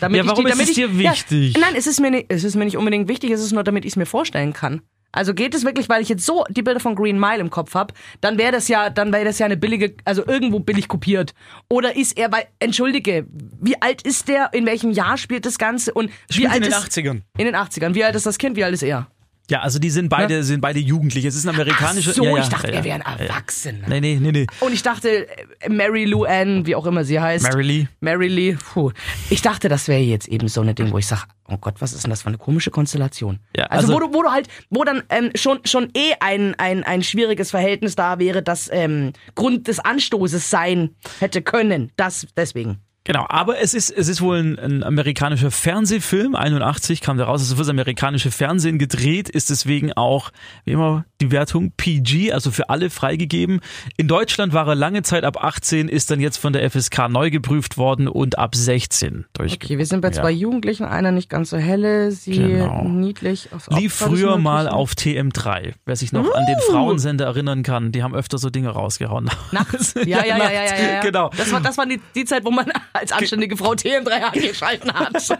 Damit 0.00 0.18
Ja, 0.18 0.26
warum 0.26 0.46
ist 0.46 0.54
damit 0.54 0.68
es 0.68 0.74
dir 0.74 0.98
wichtig? 0.98 1.54
Ja, 1.54 1.60
nein, 1.60 1.74
es 1.76 1.86
ist, 1.86 2.00
mir 2.00 2.10
nicht, 2.10 2.26
es 2.28 2.42
ist 2.42 2.54
mir 2.56 2.64
nicht 2.64 2.76
unbedingt 2.78 3.08
wichtig, 3.08 3.30
es 3.30 3.42
ist 3.42 3.52
nur, 3.52 3.62
damit 3.64 3.84
ich 3.84 3.92
es 3.92 3.96
mir 3.96 4.06
vorstellen 4.06 4.52
kann. 4.52 4.80
Also 5.12 5.32
geht 5.32 5.54
es 5.54 5.64
wirklich, 5.64 5.88
weil 5.88 6.02
ich 6.02 6.08
jetzt 6.08 6.26
so 6.26 6.44
die 6.48 6.62
Bilder 6.62 6.80
von 6.80 6.96
Green 6.96 7.20
Mile 7.20 7.38
im 7.38 7.50
Kopf 7.50 7.74
habe, 7.74 7.94
dann 8.20 8.36
wäre 8.36 8.50
das 8.50 8.66
ja, 8.66 8.90
dann 8.90 9.12
wäre 9.12 9.24
das 9.24 9.38
ja 9.38 9.46
eine 9.46 9.56
billige, 9.56 9.94
also 10.04 10.26
irgendwo 10.26 10.58
billig 10.58 10.88
kopiert. 10.88 11.34
Oder 11.68 11.94
ist 11.94 12.18
er, 12.18 12.32
weil, 12.32 12.46
entschuldige, 12.58 13.26
wie 13.60 13.80
alt 13.80 14.02
ist 14.02 14.26
der, 14.26 14.52
in 14.52 14.66
welchem 14.66 14.90
Jahr 14.90 15.16
spielt 15.16 15.46
das 15.46 15.58
Ganze 15.58 15.92
und 15.92 16.10
wie 16.28 16.34
Spielt 16.34 16.50
alt 16.50 16.56
in 16.56 16.62
den 16.64 16.72
ist 16.72 16.78
80ern. 16.78 17.20
in 17.38 17.44
den 17.44 17.54
80ern? 17.54 17.94
Wie 17.94 18.02
alt 18.02 18.16
ist 18.16 18.26
das 18.26 18.38
Kind? 18.38 18.56
Wie 18.56 18.64
alt 18.64 18.74
ist 18.74 18.82
er? 18.82 19.06
Ja, 19.50 19.60
also 19.60 19.78
die 19.78 19.90
sind 19.90 20.08
beide, 20.08 20.42
sind 20.42 20.62
beide 20.62 20.78
Jugendliche. 20.78 21.28
Es 21.28 21.34
ist 21.34 21.44
ein 21.46 21.54
amerikanischer. 21.54 22.12
Ach 22.12 22.16
so, 22.16 22.24
ja, 22.24 22.30
ja, 22.36 22.42
ich 22.42 22.48
dachte, 22.48 22.68
ja, 22.68 22.74
er 22.78 22.84
wäre 22.84 22.94
ein 22.96 23.02
ja, 23.02 23.24
ja. 23.24 23.30
Erwachsener. 23.30 23.88
Nee, 23.88 24.00
nee, 24.00 24.18
nee, 24.18 24.32
nee. 24.32 24.46
Und 24.60 24.72
ich 24.72 24.82
dachte, 24.82 25.28
äh, 25.60 25.68
Mary 25.68 26.06
Lou 26.06 26.24
Ann, 26.24 26.64
wie 26.64 26.74
auch 26.74 26.86
immer 26.86 27.04
sie 27.04 27.20
heißt. 27.20 27.44
Mary 27.44 27.62
Lee. 27.62 27.88
Mary 28.00 28.28
Lee, 28.28 28.54
puh. 28.54 28.90
Ich 29.28 29.42
dachte, 29.42 29.68
das 29.68 29.86
wäre 29.86 30.00
jetzt 30.00 30.28
eben 30.28 30.48
so 30.48 30.62
eine 30.62 30.72
Ding, 30.72 30.90
wo 30.92 30.98
ich 30.98 31.06
sage, 31.06 31.24
oh 31.48 31.58
Gott, 31.58 31.74
was 31.80 31.92
ist 31.92 32.04
denn 32.04 32.10
das 32.10 32.22
für 32.22 32.28
eine 32.28 32.38
komische 32.38 32.70
Konstellation? 32.70 33.38
Ja, 33.54 33.64
also, 33.66 33.88
also- 33.88 33.94
wo 33.94 34.06
du, 34.06 34.14
wo 34.16 34.22
du 34.22 34.30
halt, 34.30 34.48
wo 34.70 34.82
dann 34.82 35.02
ähm, 35.10 35.30
schon, 35.34 35.60
schon 35.66 35.90
eh 35.94 36.14
ein, 36.20 36.54
ein, 36.56 36.82
ein 36.82 37.02
schwieriges 37.02 37.50
Verhältnis 37.50 37.96
da 37.96 38.18
wäre, 38.18 38.42
das 38.42 38.70
ähm, 38.72 39.12
Grund 39.34 39.68
des 39.68 39.78
Anstoßes 39.78 40.48
sein 40.48 40.90
hätte 41.20 41.42
können. 41.42 41.92
Das 41.96 42.26
deswegen. 42.34 42.78
Genau, 43.06 43.26
aber 43.28 43.60
es 43.60 43.74
ist, 43.74 43.90
es 43.90 44.08
ist 44.08 44.22
wohl 44.22 44.38
ein, 44.38 44.58
ein 44.58 44.82
amerikanischer 44.82 45.50
Fernsehfilm, 45.50 46.34
81 46.34 47.02
kam 47.02 47.18
der 47.18 47.26
raus, 47.26 47.42
es 47.42 47.48
ist 47.48 47.52
für 47.54 47.58
das 47.58 47.68
amerikanische 47.68 48.30
Fernsehen 48.30 48.78
gedreht, 48.78 49.28
ist 49.28 49.50
deswegen 49.50 49.92
auch, 49.92 50.30
wie 50.64 50.72
immer, 50.72 51.04
die 51.20 51.30
Wertung 51.30 51.72
PG, 51.76 52.32
also 52.32 52.50
für 52.50 52.70
alle 52.70 52.88
freigegeben. 52.88 53.60
In 53.98 54.08
Deutschland 54.08 54.54
war 54.54 54.66
er 54.68 54.74
lange 54.74 55.02
Zeit 55.02 55.24
ab 55.24 55.42
18, 55.44 55.88
ist 55.88 56.10
dann 56.10 56.18
jetzt 56.20 56.38
von 56.38 56.54
der 56.54 56.70
FSK 56.70 57.08
neu 57.10 57.30
geprüft 57.30 57.76
worden 57.76 58.08
und 58.08 58.38
ab 58.38 58.54
16 58.54 59.26
durch. 59.34 59.52
Okay, 59.54 59.76
wir 59.76 59.84
sind 59.86 60.00
bei 60.00 60.08
Ja. 60.08 60.14
zwei 60.22 60.30
Jugendlichen, 60.30 60.84
einer 60.84 61.12
nicht 61.12 61.28
ganz 61.28 61.50
so 61.50 61.58
helle, 61.58 62.10
sie 62.10 62.32
Genau. 62.38 62.84
niedlich. 62.84 63.48
Aufs 63.52 63.68
Lief 63.68 63.92
früher 63.94 64.38
mal 64.38 64.66
auf 64.68 64.92
TM3, 64.94 65.72
wer 65.84 65.96
sich 65.96 66.12
noch 66.12 66.34
an 66.34 66.46
den 66.46 66.56
Frauensender 66.70 67.26
erinnern 67.26 67.62
kann, 67.62 67.92
die 67.92 68.02
haben 68.02 68.14
öfter 68.14 68.38
so 68.38 68.48
Dinge 68.48 68.70
rausgehauen. 68.70 69.30
Nachts. 69.52 69.94
Ja, 69.94 70.24
ja, 70.24 70.24
ja, 70.24 70.36
ja, 70.38 70.50
ja, 70.52 70.64
ja, 70.64 70.92
ja. 70.94 71.00
Genau. 71.02 71.30
Das 71.36 71.52
war, 71.52 71.60
das 71.60 71.76
war 71.76 71.84
die, 71.86 72.00
die 72.14 72.24
Zeit, 72.24 72.44
wo 72.44 72.50
man 72.50 72.66
als 72.94 73.12
anständige 73.12 73.56
Frau 73.56 73.72
TM3 73.72 74.08
eingeschalten 74.32 74.92
hat. 74.94 75.14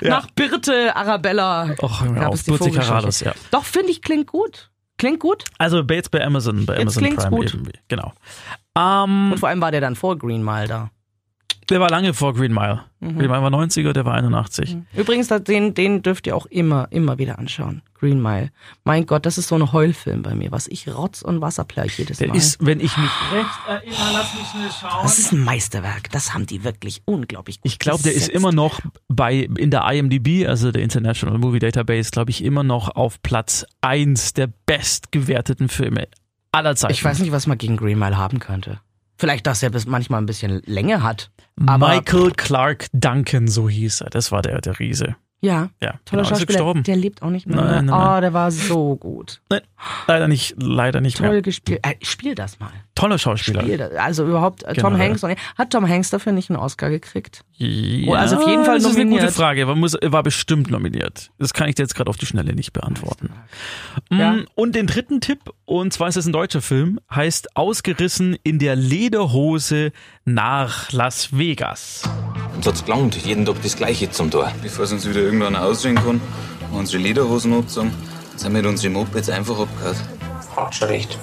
Nach 0.00 0.28
Birte 0.30 0.96
Arabella. 0.96 1.74
Och, 1.80 2.02
gab 2.14 2.28
auf, 2.28 2.34
es 2.34 2.44
die 2.44 2.50
Birte 2.50 2.64
Vogelscheuche. 2.64 2.88
Carralus, 2.88 3.20
ja. 3.20 3.34
Doch, 3.50 3.64
finde 3.64 3.90
ich, 3.90 4.02
klingt 4.02 4.26
gut. 4.26 4.70
Klingt 4.96 5.20
gut. 5.20 5.44
Also 5.58 5.82
jetzt 5.88 6.10
bei 6.10 6.24
Amazon, 6.24 6.66
bei 6.66 6.78
Jetzt 6.78 6.96
Amazon 6.98 7.16
Prime 7.16 7.30
gut. 7.30 7.54
eben. 7.54 7.68
Genau. 7.88 8.12
Ähm, 8.76 9.32
Und 9.32 9.38
vor 9.38 9.48
allem 9.48 9.60
war 9.60 9.70
der 9.70 9.80
dann 9.80 9.96
vor 9.96 10.16
Green 10.16 10.42
Mile 10.42 10.68
da. 10.68 10.90
Der 11.70 11.80
war 11.80 11.90
lange 11.90 12.14
vor 12.14 12.34
Green 12.34 12.52
Mile. 12.52 12.82
Mhm. 13.00 13.18
Green 13.18 13.30
Mile 13.30 13.42
war 13.42 13.50
90er, 13.50 13.92
der 13.92 14.04
war 14.04 14.14
81. 14.14 14.76
Übrigens, 14.94 15.28
da- 15.28 15.38
den, 15.38 15.74
den 15.74 16.02
dürft 16.02 16.26
ihr 16.26 16.36
auch 16.36 16.46
immer, 16.46 16.88
immer 16.90 17.18
wieder 17.18 17.38
anschauen. 17.38 17.82
Green 17.98 18.20
Mile. 18.20 18.50
Mein 18.84 19.06
Gott, 19.06 19.24
das 19.24 19.38
ist 19.38 19.48
so 19.48 19.54
ein 19.54 19.72
Heulfilm 19.72 20.22
bei 20.22 20.34
mir, 20.34 20.52
was 20.52 20.66
ich 20.68 20.88
Rotz 20.88 21.22
und 21.22 21.40
Wasser 21.40 21.64
plärch 21.64 21.98
jedes 21.98 22.18
Der 22.18 22.28
Mal. 22.28 22.36
ist, 22.36 22.58
wenn 22.64 22.80
ich 22.80 22.96
mich 22.96 23.10
recht 23.32 23.48
erinnere, 23.68 24.12
lass 24.12 24.34
mich 24.34 24.46
schnell 24.48 24.70
schauen. 24.80 25.02
das 25.02 25.18
ist 25.18 25.32
ein 25.32 25.40
Meisterwerk. 25.42 26.10
Das 26.10 26.34
haben 26.34 26.44
die 26.46 26.64
wirklich 26.64 27.02
unglaublich 27.06 27.60
gut 27.60 27.70
Ich 27.72 27.78
glaube, 27.78 28.02
der 28.02 28.12
ist 28.14 28.28
immer 28.28 28.52
noch 28.52 28.80
bei 29.08 29.48
in 29.56 29.70
der 29.70 29.84
IMDb, 29.90 30.46
also 30.46 30.70
der 30.70 30.82
International 30.82 31.38
Movie 31.38 31.60
Database, 31.60 32.10
glaube 32.10 32.30
ich, 32.30 32.44
immer 32.44 32.62
noch 32.62 32.94
auf 32.94 33.22
Platz 33.22 33.64
1 33.80 34.34
der 34.34 34.48
bestgewerteten 34.66 35.68
Filme 35.68 36.08
aller 36.52 36.76
Zeiten. 36.76 36.92
Ich 36.92 37.02
weiß 37.04 37.18
nicht, 37.20 37.32
was 37.32 37.46
man 37.46 37.58
gegen 37.58 37.76
Green 37.76 37.98
Mile 37.98 38.16
haben 38.18 38.38
könnte. 38.38 38.80
Vielleicht, 39.16 39.46
dass 39.46 39.62
er 39.62 39.70
bis 39.70 39.86
manchmal 39.86 40.20
ein 40.20 40.26
bisschen 40.26 40.62
Länge 40.66 41.02
hat. 41.02 41.30
Michael 41.56 42.32
Clark 42.32 42.86
Duncan, 42.92 43.48
so 43.48 43.68
hieß 43.68 44.02
er. 44.02 44.10
Das 44.10 44.32
war 44.32 44.42
der, 44.42 44.60
der 44.60 44.78
Riese. 44.78 45.16
ja, 45.40 45.68
Ja, 45.80 45.94
toller 46.04 46.22
genau, 46.22 46.36
Schauspieler. 46.36 46.74
Der 46.82 46.96
lebt 46.96 47.22
auch 47.22 47.30
nicht 47.30 47.46
mehr. 47.46 47.56
Nein, 47.56 47.66
ne? 47.86 47.92
nein, 47.92 48.00
oh, 48.00 48.04
nein. 48.12 48.22
der 48.22 48.32
war 48.32 48.50
so 48.50 48.96
gut. 48.96 49.40
Nein, 49.50 49.60
leider 50.06 50.28
nicht, 50.28 50.54
leider 50.58 51.00
nicht 51.00 51.18
Toll 51.18 51.30
mehr. 51.30 51.42
gespielt. 51.42 51.80
Äh, 51.82 51.94
spiel 52.02 52.34
das 52.34 52.58
mal. 52.60 52.70
Toller 52.94 53.18
Schauspieler. 53.18 53.62
Spiel 53.62 53.78
das. 53.78 53.92
Also 53.94 54.24
überhaupt 54.26 54.62
äh, 54.62 54.74
Tom. 54.74 54.96
Hanks. 54.98 55.22
und- 55.24 55.34
Hat 55.58 55.70
Tom 55.70 55.88
Hanks 55.88 56.10
dafür 56.10 56.32
nicht 56.32 56.50
einen 56.50 56.58
Oscar 56.58 56.90
gekriegt? 56.90 57.44
Ja, 57.56 58.10
Oh, 58.10 58.14
also 58.14 58.36
auf 58.38 58.46
jeden 58.48 58.64
Fall 58.64 58.76
das 58.78 58.84
ist 58.84 58.96
eine 58.96 59.04
gute 59.04 59.10
nominiert. 59.16 59.32
Frage. 59.34 59.60
Er, 59.62 59.74
muss, 59.74 59.94
war 60.02 60.22
bestimmt 60.22 60.70
nominiert. 60.70 61.30
Das 61.38 61.52
kann 61.54 61.68
ich 61.68 61.74
dir 61.76 61.82
jetzt 61.82 61.94
gerade 61.94 62.08
auf 62.10 62.16
die 62.16 62.26
Schnelle 62.26 62.54
nicht 62.54 62.72
beantworten. 62.72 63.30
Ja. 64.10 64.32
Mm, 64.32 64.46
Und 64.54 64.74
den 64.74 64.86
dritten 64.86 65.20
Tipp, 65.20 65.40
und 65.64 65.92
zwar 65.92 66.08
ist 66.08 66.16
es 66.16 66.26
ein 66.26 66.32
deutscher 66.32 66.60
Film, 66.62 67.00
heißt 67.14 67.56
Ausgerissen 67.56 68.36
in 68.42 68.58
der 68.58 68.76
Lederhose 68.76 69.92
nach 70.24 70.90
Las 70.92 71.36
Vegas. 71.36 72.02
Uns 72.56 72.66
hat's 72.66 72.84
gelangt, 72.84 73.16
jeden 73.24 73.44
Tag 73.44 73.56
das 73.62 73.76
Gleiche 73.76 74.10
zum 74.10 74.30
Tor. 74.30 74.52
Bevor 74.62 74.84
es 74.84 74.92
uns 74.92 75.08
wieder 75.08 75.20
irgendwann 75.20 75.56
aussehen 75.56 75.96
kann, 75.96 76.20
und 76.70 76.78
unsere 76.78 77.02
Lederhosen 77.02 77.52
absagen, 77.54 77.92
sind 78.36 78.52
wir 78.52 78.62
mit 78.62 78.66
unseren 78.66 78.92
Mopeds 78.92 79.30
einfach 79.30 79.58
abgehauen. 79.58 79.96
Hat 80.56 80.74
schon 80.74 80.88
recht. 80.88 81.18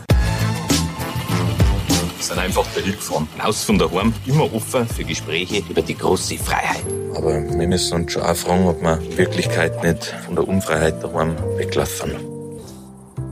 Wir 2.18 2.24
sind 2.24 2.38
einfach 2.38 2.66
dahin 2.76 2.92
gefahren. 2.92 3.28
Raus 3.44 3.64
von 3.64 3.78
daheim, 3.78 4.14
immer 4.26 4.54
offen 4.54 4.88
für 4.88 5.04
Gespräche 5.04 5.64
über 5.70 5.82
die 5.82 5.98
große 5.98 6.38
Freiheit. 6.38 6.86
Aber 7.16 7.34
wir 7.34 7.68
müssen 7.68 7.94
uns 7.96 8.14
schon 8.14 8.24
auch 8.24 8.36
fragen, 8.36 8.68
ob 8.68 8.82
wir 8.82 9.00
in 9.00 9.18
Wirklichkeit 9.18 9.84
nicht 9.84 10.14
von 10.26 10.36
der 10.36 10.48
Unfreiheit 10.48 11.04
daheim 11.04 11.36
weglaufen. 11.58 12.16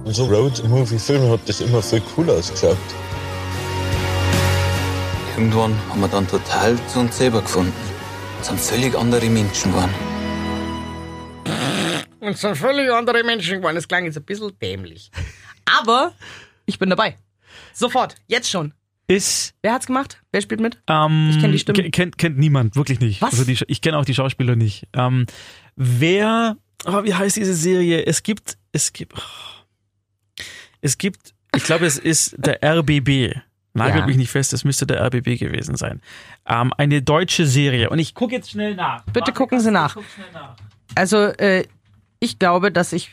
In 0.06 0.14
so 0.14 0.26
Road-Movie-Filmen 0.26 1.32
hat 1.32 1.42
das 1.48 1.62
immer 1.62 1.82
viel 1.82 2.02
cool 2.18 2.30
ausgeschaut. 2.32 2.78
Irgendwann 5.38 5.74
haben 5.90 6.02
wir 6.02 6.08
dann 6.08 6.28
total 6.28 6.76
zu 6.88 7.00
uns 7.00 7.18
selber 7.18 7.42
gefunden. 7.42 7.74
Wir 8.40 8.46
sind 8.46 8.60
völlig 8.60 8.98
andere 8.98 9.30
Menschen 9.30 9.72
geworden. 9.72 10.09
Und 12.30 12.38
sind 12.38 12.56
völlig 12.58 12.92
andere 12.92 13.24
Menschen 13.24 13.58
geworden. 13.58 13.76
Das 13.76 13.88
klang 13.88 14.06
jetzt 14.06 14.18
ein 14.18 14.24
bisschen 14.24 14.52
dämlich. 14.62 15.12
Aber 15.66 16.14
ich 16.66 16.78
bin 16.80 16.90
dabei. 16.90 17.18
Sofort. 17.74 18.16
Jetzt 18.28 18.50
schon. 18.50 18.74
Ist, 19.08 19.54
Wer 19.64 19.74
hat's 19.74 19.88
gemacht? 19.88 20.22
Wer 20.32 20.42
spielt 20.42 20.62
mit? 20.62 20.80
ähm, 20.88 21.30
Ich 21.32 21.40
kenn 21.40 21.52
die 21.52 21.58
Stimme. 21.60 21.82
ke- 21.82 21.90
Kennt, 21.90 22.18
kennt 22.20 22.38
niemand, 22.38 22.76
wirklich 22.76 23.00
nicht. 23.00 23.22
Was? 23.24 23.32
Also 23.32 23.44
die, 23.46 23.58
ich 23.68 23.82
kenne 23.82 23.98
auch 23.98 24.06
die 24.06 24.14
Schauspieler 24.14 24.56
nicht. 24.56 24.88
Ähm, 24.94 25.26
wer, 25.76 26.58
oh, 26.86 27.04
wie 27.04 27.16
heißt 27.16 27.36
diese 27.38 27.56
Serie? 27.56 28.06
Es 28.06 28.22
gibt, 28.22 28.58
es 28.72 28.94
gibt, 28.94 29.14
oh, 29.18 30.42
es 30.82 30.98
gibt, 31.00 31.34
ich 31.56 31.64
glaube, 31.64 31.86
es 31.88 31.98
ist 31.98 32.36
der 32.38 32.60
RBB. 32.64 33.36
Nagelt 33.74 34.00
Ja. 34.02 34.06
mich 34.08 34.18
nicht 34.18 34.30
fest, 34.32 34.52
es 34.54 34.64
müsste 34.64 34.86
der 34.86 35.02
RBB 35.06 35.38
gewesen 35.40 35.76
sein. 35.76 36.02
Ähm, 36.48 36.72
eine 36.78 37.02
deutsche 37.02 37.46
Serie. 37.48 37.90
Und 37.90 38.00
ich 38.00 38.14
gucke 38.14 38.36
jetzt 38.36 38.52
schnell 38.52 38.76
nach. 38.76 39.04
Bitte 39.06 39.32
gucken 39.32 39.60
Sie 39.60 39.72
nach. 39.72 39.96
Nach. 40.34 40.56
Also, 40.96 41.18
äh, 41.18 41.66
ich 42.20 42.40
glaube, 42.40 42.72
dass 42.72 42.94
ich. 42.94 43.10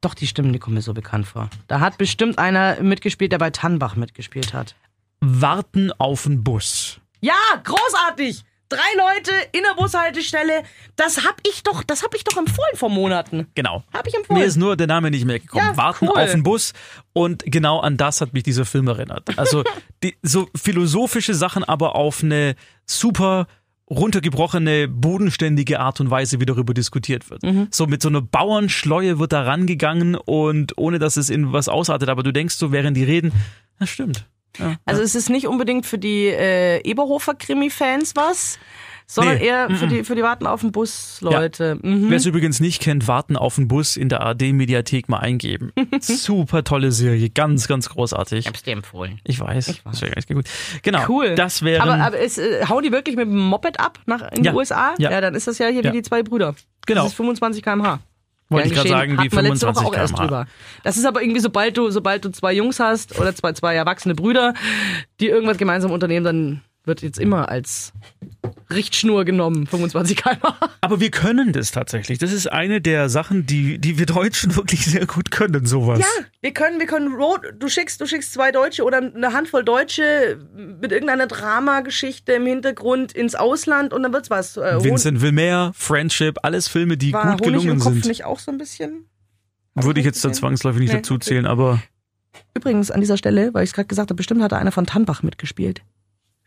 Doch, 0.00 0.14
die 0.14 0.26
Stimmen, 0.26 0.52
die 0.52 0.58
kommen 0.58 0.76
mir 0.76 0.82
so 0.82 0.94
bekannt 0.94 1.26
vor. 1.26 1.50
Da 1.66 1.80
hat 1.80 1.98
bestimmt 1.98 2.38
einer 2.38 2.80
mitgespielt, 2.80 3.32
der 3.32 3.38
bei 3.38 3.50
Tannbach 3.50 3.96
mitgespielt 3.96 4.54
hat. 4.54 4.74
Warten 5.20 5.92
auf 5.92 6.22
den 6.22 6.42
Bus. 6.42 7.00
Ja, 7.20 7.34
großartig! 7.62 8.44
Drei 8.70 8.78
Leute 8.96 9.32
in 9.50 9.62
der 9.64 9.74
Bushaltestelle. 9.74 10.62
Das 10.94 11.24
hab 11.24 11.40
ich 11.44 11.64
doch, 11.64 11.82
das 11.82 12.04
hab 12.04 12.14
ich 12.14 12.22
doch 12.22 12.36
empfohlen 12.36 12.76
vor 12.76 12.88
Monaten. 12.88 13.48
Genau. 13.56 13.82
Hab 13.92 14.06
ich 14.06 14.14
empfohlen. 14.14 14.40
Mir 14.40 14.46
ist 14.46 14.56
nur 14.56 14.76
der 14.76 14.86
Name 14.86 15.10
nicht 15.10 15.24
mehr 15.24 15.40
gekommen. 15.40 15.66
Ja, 15.66 15.76
Warten 15.76 16.08
cool. 16.08 16.16
auf 16.16 16.30
den 16.30 16.44
Bus. 16.44 16.72
Und 17.12 17.42
genau 17.44 17.80
an 17.80 17.96
das 17.96 18.20
hat 18.20 18.32
mich 18.32 18.44
dieser 18.44 18.64
Film 18.64 18.86
erinnert. 18.86 19.36
Also 19.36 19.64
die, 20.04 20.16
so 20.22 20.48
philosophische 20.54 21.34
Sachen, 21.34 21.64
aber 21.64 21.96
auf 21.96 22.22
eine 22.22 22.54
super 22.86 23.48
runtergebrochene, 23.90 24.88
bodenständige 24.88 25.80
Art 25.80 26.00
und 26.00 26.10
Weise, 26.10 26.40
wie 26.40 26.46
darüber 26.46 26.72
diskutiert 26.74 27.28
wird. 27.28 27.42
Mhm. 27.42 27.68
So 27.70 27.86
mit 27.86 28.00
so 28.00 28.08
einer 28.08 28.22
Bauernschleue 28.22 29.18
wird 29.18 29.32
da 29.32 29.42
rangegangen 29.42 30.14
und 30.14 30.78
ohne 30.78 30.98
dass 30.98 31.16
es 31.16 31.28
in 31.28 31.52
was 31.52 31.68
ausartet. 31.68 32.08
Aber 32.08 32.22
du 32.22 32.32
denkst 32.32 32.54
so, 32.54 32.72
während 32.72 32.96
die 32.96 33.04
reden, 33.04 33.32
das 33.78 33.90
stimmt. 33.90 34.26
Ja, 34.58 34.76
Also 34.84 35.02
es 35.02 35.14
ist 35.14 35.30
nicht 35.30 35.46
unbedingt 35.46 35.86
für 35.86 35.98
die 35.98 36.26
äh, 36.26 36.80
Eberhofer-Krimi-Fans 36.88 38.14
was, 38.16 38.58
sondern 39.10 39.38
Nee, 39.38 39.46
eher 39.46 39.68
für 39.70 39.86
mhm. 39.86 39.90
die, 39.90 40.04
für 40.04 40.14
die 40.14 40.22
Warten 40.22 40.46
auf 40.46 40.60
den 40.60 40.70
Bus-Leute. 40.70 41.78
Mhm. 41.82 42.10
Wer 42.10 42.16
es 42.18 42.26
übrigens 42.26 42.60
nicht 42.60 42.80
kennt, 42.80 43.08
Warten 43.08 43.36
auf 43.36 43.56
den 43.56 43.66
Bus 43.66 43.96
in 43.96 44.08
der 44.08 44.24
AD-Mediathek 44.24 45.08
mal 45.08 45.18
eingeben. 45.18 45.72
Super 46.00 46.62
tolle 46.62 46.92
Serie, 46.92 47.28
ganz, 47.28 47.66
ganz 47.66 47.88
großartig. 47.88 48.46
hab's 48.46 48.62
dir 48.62 48.72
empfohlen. 48.72 49.20
Ich 49.24 49.40
weiß. 49.40 49.68
Ich 49.68 49.84
weiß. 49.84 50.02
Ist 50.16 50.28
gut. 50.28 50.44
Genau. 50.82 51.04
Cool. 51.08 51.34
Das 51.34 51.62
wären. 51.62 51.88
aber, 51.88 52.00
aber 52.04 52.20
es, 52.20 52.38
äh, 52.38 52.64
hauen 52.68 52.84
die 52.84 52.92
wirklich 52.92 53.16
mit 53.16 53.26
dem 53.26 53.36
Moped 53.36 53.80
ab 53.80 53.98
nach, 54.06 54.30
in 54.30 54.44
Ja. 54.44 54.52
die 54.52 54.56
USA? 54.56 54.94
Ja. 54.98 55.20
dann 55.20 55.34
ist 55.34 55.48
das 55.48 55.58
ja 55.58 55.66
hier 55.66 55.82
Ja. 55.82 55.92
wie 55.92 55.96
die 55.96 56.02
zwei 56.02 56.22
Brüder. 56.22 56.54
Genau. 56.86 57.02
Das 57.02 57.10
ist 57.12 57.16
25 57.16 57.64
km/h. 57.64 57.98
Wollte 58.48 58.68
ich 58.68 58.74
gerade 58.74 58.88
sagen, 58.88 59.12
wie 59.12 59.16
Hatten 59.18 59.32
wir 59.32 59.42
letzte 59.42 59.66
Woche 59.66 59.74
25 59.74 59.86
auch 59.86 59.94
erst 60.00 60.14
km/h. 60.14 60.26
drüber. 60.26 60.46
Das 60.84 60.96
ist 60.96 61.04
aber 61.04 61.20
irgendwie, 61.22 61.40
sobald 61.40 61.76
du, 61.76 61.90
sobald 61.90 62.24
du 62.24 62.30
zwei 62.30 62.52
Jungs 62.52 62.78
hast 62.78 63.18
oder 63.18 63.34
zwei, 63.34 63.52
zwei 63.54 63.74
erwachsene 63.74 64.14
Brüder, 64.14 64.54
die 65.20 65.26
irgendwas 65.28 65.56
gemeinsam 65.58 65.90
unternehmen, 65.90 66.24
dann 66.24 66.60
wird 66.84 67.02
jetzt 67.02 67.18
immer 67.18 67.48
als 67.48 67.92
Richtschnur 68.72 69.24
genommen, 69.24 69.66
25 69.66 70.16
km. 70.16 70.38
Aber 70.80 71.00
wir 71.00 71.10
können 71.10 71.52
das 71.52 71.72
tatsächlich. 71.72 72.18
Das 72.18 72.32
ist 72.32 72.50
eine 72.50 72.80
der 72.80 73.08
Sachen, 73.08 73.46
die, 73.46 73.78
die 73.78 73.98
wir 73.98 74.06
Deutschen 74.06 74.56
wirklich 74.56 74.86
sehr 74.86 75.06
gut 75.06 75.30
können, 75.30 75.66
sowas. 75.66 75.98
Ja, 75.98 76.24
wir 76.40 76.52
können, 76.52 76.78
wir 76.78 76.86
können 76.86 77.12
Road, 77.12 77.42
du 77.58 77.68
schickst, 77.68 78.00
du 78.00 78.06
schickst 78.06 78.32
zwei 78.32 78.52
Deutsche 78.52 78.84
oder 78.84 78.98
eine 78.98 79.32
Handvoll 79.32 79.64
Deutsche 79.64 80.38
mit 80.80 80.92
irgendeiner 80.92 81.26
Dramageschichte 81.26 82.32
im 82.32 82.46
Hintergrund 82.46 83.12
ins 83.12 83.34
Ausland 83.34 83.92
und 83.92 84.02
dann 84.02 84.12
wird's 84.12 84.30
was. 84.30 84.56
Äh, 84.56 84.82
Vincent 84.82 85.20
Wilmer, 85.20 85.72
Friendship, 85.74 86.38
alles 86.42 86.68
Filme, 86.68 86.96
die 86.96 87.12
war 87.12 87.22
gut 87.22 87.32
Honig 87.32 87.44
gelungen 87.44 87.68
im 87.70 87.78
Kopf 87.80 87.92
sind. 87.94 88.06
nicht 88.06 88.24
auch 88.24 88.38
so 88.38 88.50
ein 88.50 88.58
bisschen? 88.58 89.06
Würde 89.74 90.00
ich 90.00 90.06
jetzt 90.06 90.24
da 90.24 90.32
zwangsläufig 90.32 90.80
nicht 90.80 90.92
Nee, 90.92 90.98
dazu 90.98 91.14
okay. 91.14 91.24
zählen, 91.24 91.46
aber 91.46 91.80
Übrigens 92.54 92.90
an 92.90 93.00
dieser 93.00 93.16
Stelle, 93.16 93.54
weil 93.54 93.64
ich 93.64 93.70
es 93.70 93.74
gerade 93.74 93.88
gesagt 93.88 94.10
habe, 94.10 94.16
bestimmt 94.16 94.42
hat 94.42 94.52
da 94.52 94.58
einer 94.58 94.72
von 94.72 94.86
Tannbach 94.86 95.22
mitgespielt. 95.22 95.82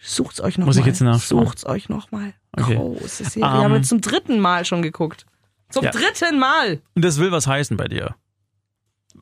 Sucht's 0.06 0.42
euch 0.42 0.58
noch 0.58 0.66
Muss 0.66 0.76
mal. 0.76 0.82
ich 0.82 0.86
jetzt 0.88 1.00
nachschauen. 1.02 1.46
Sucht's 1.46 1.66
euch 1.66 1.88
noch 1.88 2.12
mal. 2.12 2.34
Okay. 2.58 2.76
Große 2.76 3.24
Serie. 3.24 3.48
Ähm, 3.48 3.54
haben 3.64 3.74
wir 3.74 3.82
zum 3.84 4.02
dritten 4.02 4.40
Mal 4.40 4.66
schon 4.66 4.82
geguckt. 4.82 5.26
Zum 5.70 5.86
Ja. 5.86 5.92
dritten 5.92 6.38
Mal. 6.40 6.82
und 6.96 7.04
das 7.06 7.18
will 7.20 7.32
was 7.32 7.48
heißen 7.48 7.78
bei 7.78 7.88
dir. 7.88 8.16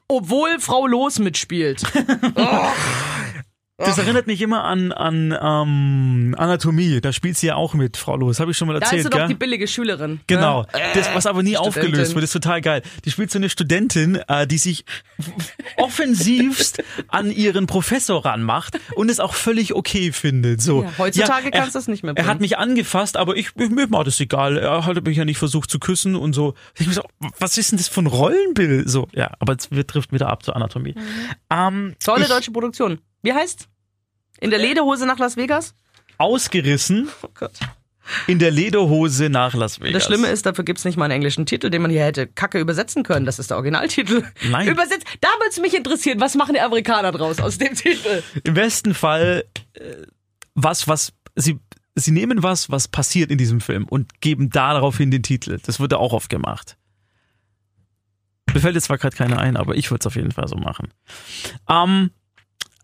Obwohl 0.07 0.59
Frau 0.59 0.87
Los 0.87 1.19
mitspielt. 1.19 1.83
Das 3.85 3.97
erinnert 3.97 4.27
mich 4.27 4.41
immer 4.41 4.63
an, 4.63 4.91
an 4.91 5.37
ähm, 5.41 6.35
Anatomie. 6.37 7.01
Da 7.01 7.11
spielt 7.13 7.37
sie 7.37 7.47
ja 7.47 7.55
auch 7.55 7.73
mit, 7.73 7.97
Frau 7.97 8.15
Los. 8.15 8.39
Habe 8.39 8.51
ich 8.51 8.57
schon 8.57 8.67
mal 8.67 8.73
Da 8.73 8.79
ist 8.79 8.83
erzählt, 8.93 9.03
sie 9.13 9.19
doch 9.19 9.27
die 9.27 9.33
billige 9.35 9.67
Schülerin. 9.67 10.19
Genau, 10.27 10.61
Ne? 10.61 10.67
das, 10.93 11.09
was 11.13 11.25
aber 11.25 11.43
nie 11.43 11.55
Studentin. 11.55 11.81
aufgelöst 11.83 12.15
wird, 12.15 12.23
ist 12.23 12.31
total 12.33 12.61
geil. 12.61 12.81
Die 13.05 13.11
spielt 13.11 13.31
so 13.31 13.39
eine 13.39 13.49
Studentin, 13.49 14.15
äh, 14.27 14.45
die 14.47 14.57
sich 14.57 14.85
offensivst 15.77 16.83
an 17.07 17.31
ihren 17.31 17.67
Professor 17.67 18.23
ranmacht 18.25 18.79
und 18.95 19.09
es 19.09 19.19
auch 19.19 19.33
völlig 19.33 19.73
okay 19.75 20.11
findet. 20.11 20.61
So. 20.61 20.83
Ja, 20.83 20.91
heutzutage 20.97 21.45
er- 21.45 21.51
kannst 21.51 21.75
du 21.75 21.79
das 21.79 21.87
nicht 21.87 22.03
mehr 22.03 22.13
Er 22.15 22.25
hat 22.25 22.33
bringen. 22.33 22.41
mich 22.41 22.57
angefasst, 22.57 23.17
aber 23.17 23.35
ich, 23.35 23.49
ich 23.57 23.69
mir 23.69 23.89
war 23.91 24.03
das 24.03 24.19
egal. 24.19 24.57
Er 24.57 24.85
hat 24.85 25.03
mich 25.05 25.17
ja 25.17 25.25
nicht 25.25 25.37
versucht 25.37 25.69
zu 25.69 25.79
küssen 25.79 26.15
und 26.15 26.33
so. 26.33 26.53
Ich 26.77 26.87
mir 26.87 26.93
so, 26.93 27.03
was 27.39 27.57
ist 27.57 27.71
denn 27.71 27.77
das 27.77 27.95
ein 27.97 28.07
Rollenbild? 28.07 28.89
So, 28.89 29.07
ja, 29.13 29.31
aber 29.39 29.55
es 29.57 29.69
wir 29.71 29.85
trifft 29.85 30.11
wieder 30.11 30.29
ab 30.29 30.43
zur 30.43 30.55
Anatomie. 30.55 30.95
Ähm, 31.49 31.95
Tolle 32.03 32.23
ich, 32.23 32.29
deutsche 32.29 32.51
Produktion. 32.51 32.99
Wie 33.21 33.33
heißt? 33.33 33.67
In 34.41 34.49
der 34.49 34.59
Lederhose 34.59 35.05
nach 35.05 35.17
Las 35.19 35.37
Vegas? 35.37 35.73
Ausgerissen 36.17 37.07
Oh 37.23 37.29
Gott. 37.33 37.53
in 38.27 38.39
der 38.39 38.51
Lederhose 38.51 39.29
nach 39.29 39.53
Las 39.53 39.79
Vegas. 39.79 39.93
Das 39.93 40.05
Schlimme 40.05 40.27
ist, 40.27 40.45
dafür 40.45 40.65
gibt's 40.65 40.83
nicht 40.83 40.97
mal 40.97 41.05
einen 41.05 41.13
englischen 41.13 41.45
Titel, 41.45 41.69
den 41.69 41.81
man 41.81 41.91
hier 41.91 42.03
hätte 42.03 42.27
Kacke 42.27 42.59
übersetzen 42.59 43.03
können. 43.03 43.25
Das 43.25 43.39
ist 43.39 43.51
der 43.51 43.57
Originaltitel. 43.57 44.23
Nein. 44.49 44.67
Übersetzt. 44.67 45.05
Da 45.21 45.29
würde 45.39 45.49
es 45.51 45.59
mich 45.59 45.73
interessieren, 45.75 46.19
was 46.19 46.35
machen 46.35 46.53
die 46.55 46.59
Amerikaner 46.59 47.11
draus 47.13 47.39
aus 47.39 47.57
dem 47.57 47.75
Titel? 47.75 48.21
Im 48.43 48.53
besten 48.55 48.93
Fall 48.93 49.45
äh, 49.73 49.81
was, 50.55 50.87
was 50.87 51.13
sie 51.35 51.59
sie 51.95 52.11
nehmen 52.11 52.41
was, 52.41 52.69
was 52.71 52.87
passiert 52.87 53.31
in 53.31 53.37
diesem 53.37 53.61
Film 53.61 53.85
und 53.85 54.21
geben 54.21 54.49
daraufhin 54.49 55.11
den 55.11 55.23
Titel. 55.23 55.59
Das 55.65 55.79
wurde 55.79 55.97
auch 55.99 56.13
oft 56.13 56.29
gemacht. 56.29 56.77
Mir 58.53 58.59
fällt 58.61 58.75
jetzt 58.75 58.85
zwar 58.85 58.97
gerade 58.97 59.15
keiner 59.15 59.39
ein, 59.39 59.55
aber 59.57 59.75
ich 59.75 59.91
würde 59.91 60.01
es 60.01 60.07
auf 60.07 60.15
jeden 60.15 60.31
Fall 60.31 60.47
so 60.47 60.55
machen. 60.55 60.89
Ähm, 61.69 62.11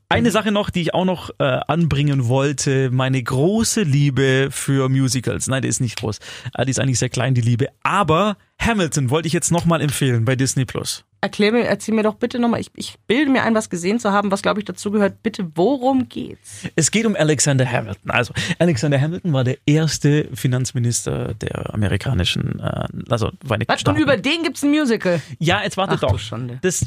eine 0.09 0.31
Sache 0.31 0.51
noch, 0.51 0.69
die 0.69 0.81
ich 0.81 0.93
auch 0.93 1.05
noch 1.05 1.31
äh, 1.39 1.43
anbringen 1.43 2.27
wollte, 2.27 2.89
meine 2.91 3.21
große 3.21 3.81
Liebe 3.81 4.49
für 4.51 4.87
Musicals. 4.89 5.47
Nein, 5.47 5.61
die 5.61 5.67
ist 5.67 5.81
nicht 5.81 5.99
groß. 5.99 6.19
Äh, 6.53 6.65
die 6.65 6.71
ist 6.71 6.79
eigentlich 6.79 6.99
sehr 6.99 7.09
klein, 7.09 7.33
die 7.33 7.41
Liebe. 7.41 7.67
Aber 7.83 8.37
Hamilton 8.59 9.09
wollte 9.09 9.27
ich 9.27 9.33
jetzt 9.33 9.51
nochmal 9.51 9.81
empfehlen 9.81 10.23
bei 10.25 10.35
Disney 10.35 10.65
Plus. 10.65 11.03
Erklär 11.19 11.51
mir, 11.51 11.65
erzähl 11.65 11.95
mir 11.95 12.03
doch 12.03 12.13
bitte 12.13 12.39
nochmal, 12.39 12.61
ich, 12.61 12.69
ich 12.75 12.95
bilde 13.07 13.31
mir 13.31 13.43
ein, 13.43 13.55
was 13.55 13.69
gesehen 13.69 13.99
zu 13.99 14.11
haben, 14.11 14.31
was 14.31 14.43
glaube 14.43 14.59
ich 14.59 14.65
dazugehört. 14.65 15.23
Bitte, 15.23 15.51
worum 15.55 16.07
geht's? 16.07 16.63
Es 16.75 16.91
geht 16.91 17.05
um 17.05 17.15
Alexander 17.15 17.69
Hamilton. 17.69 18.11
Also 18.11 18.33
Alexander 18.59 19.01
Hamilton 19.01 19.33
war 19.33 19.43
der 19.43 19.57
erste 19.65 20.29
Finanzminister 20.33 21.33
der 21.33 21.73
amerikanischen, 21.73 22.59
äh, 22.59 22.87
also 23.09 23.31
Vereinigten 23.43 23.73
Was? 23.73 23.79
Und 23.79 23.81
Staaten. 23.81 23.99
über 24.01 24.15
den 24.15 24.43
gibt's 24.43 24.63
ein 24.63 24.69
Musical. 24.69 25.21
ja, 25.39 25.63
jetzt 25.63 25.75
warte 25.75 25.95
Ach 25.95 25.99
du 25.99 26.07
doch. 26.07 26.19
Schande. 26.19 26.59
Das, 26.61 26.85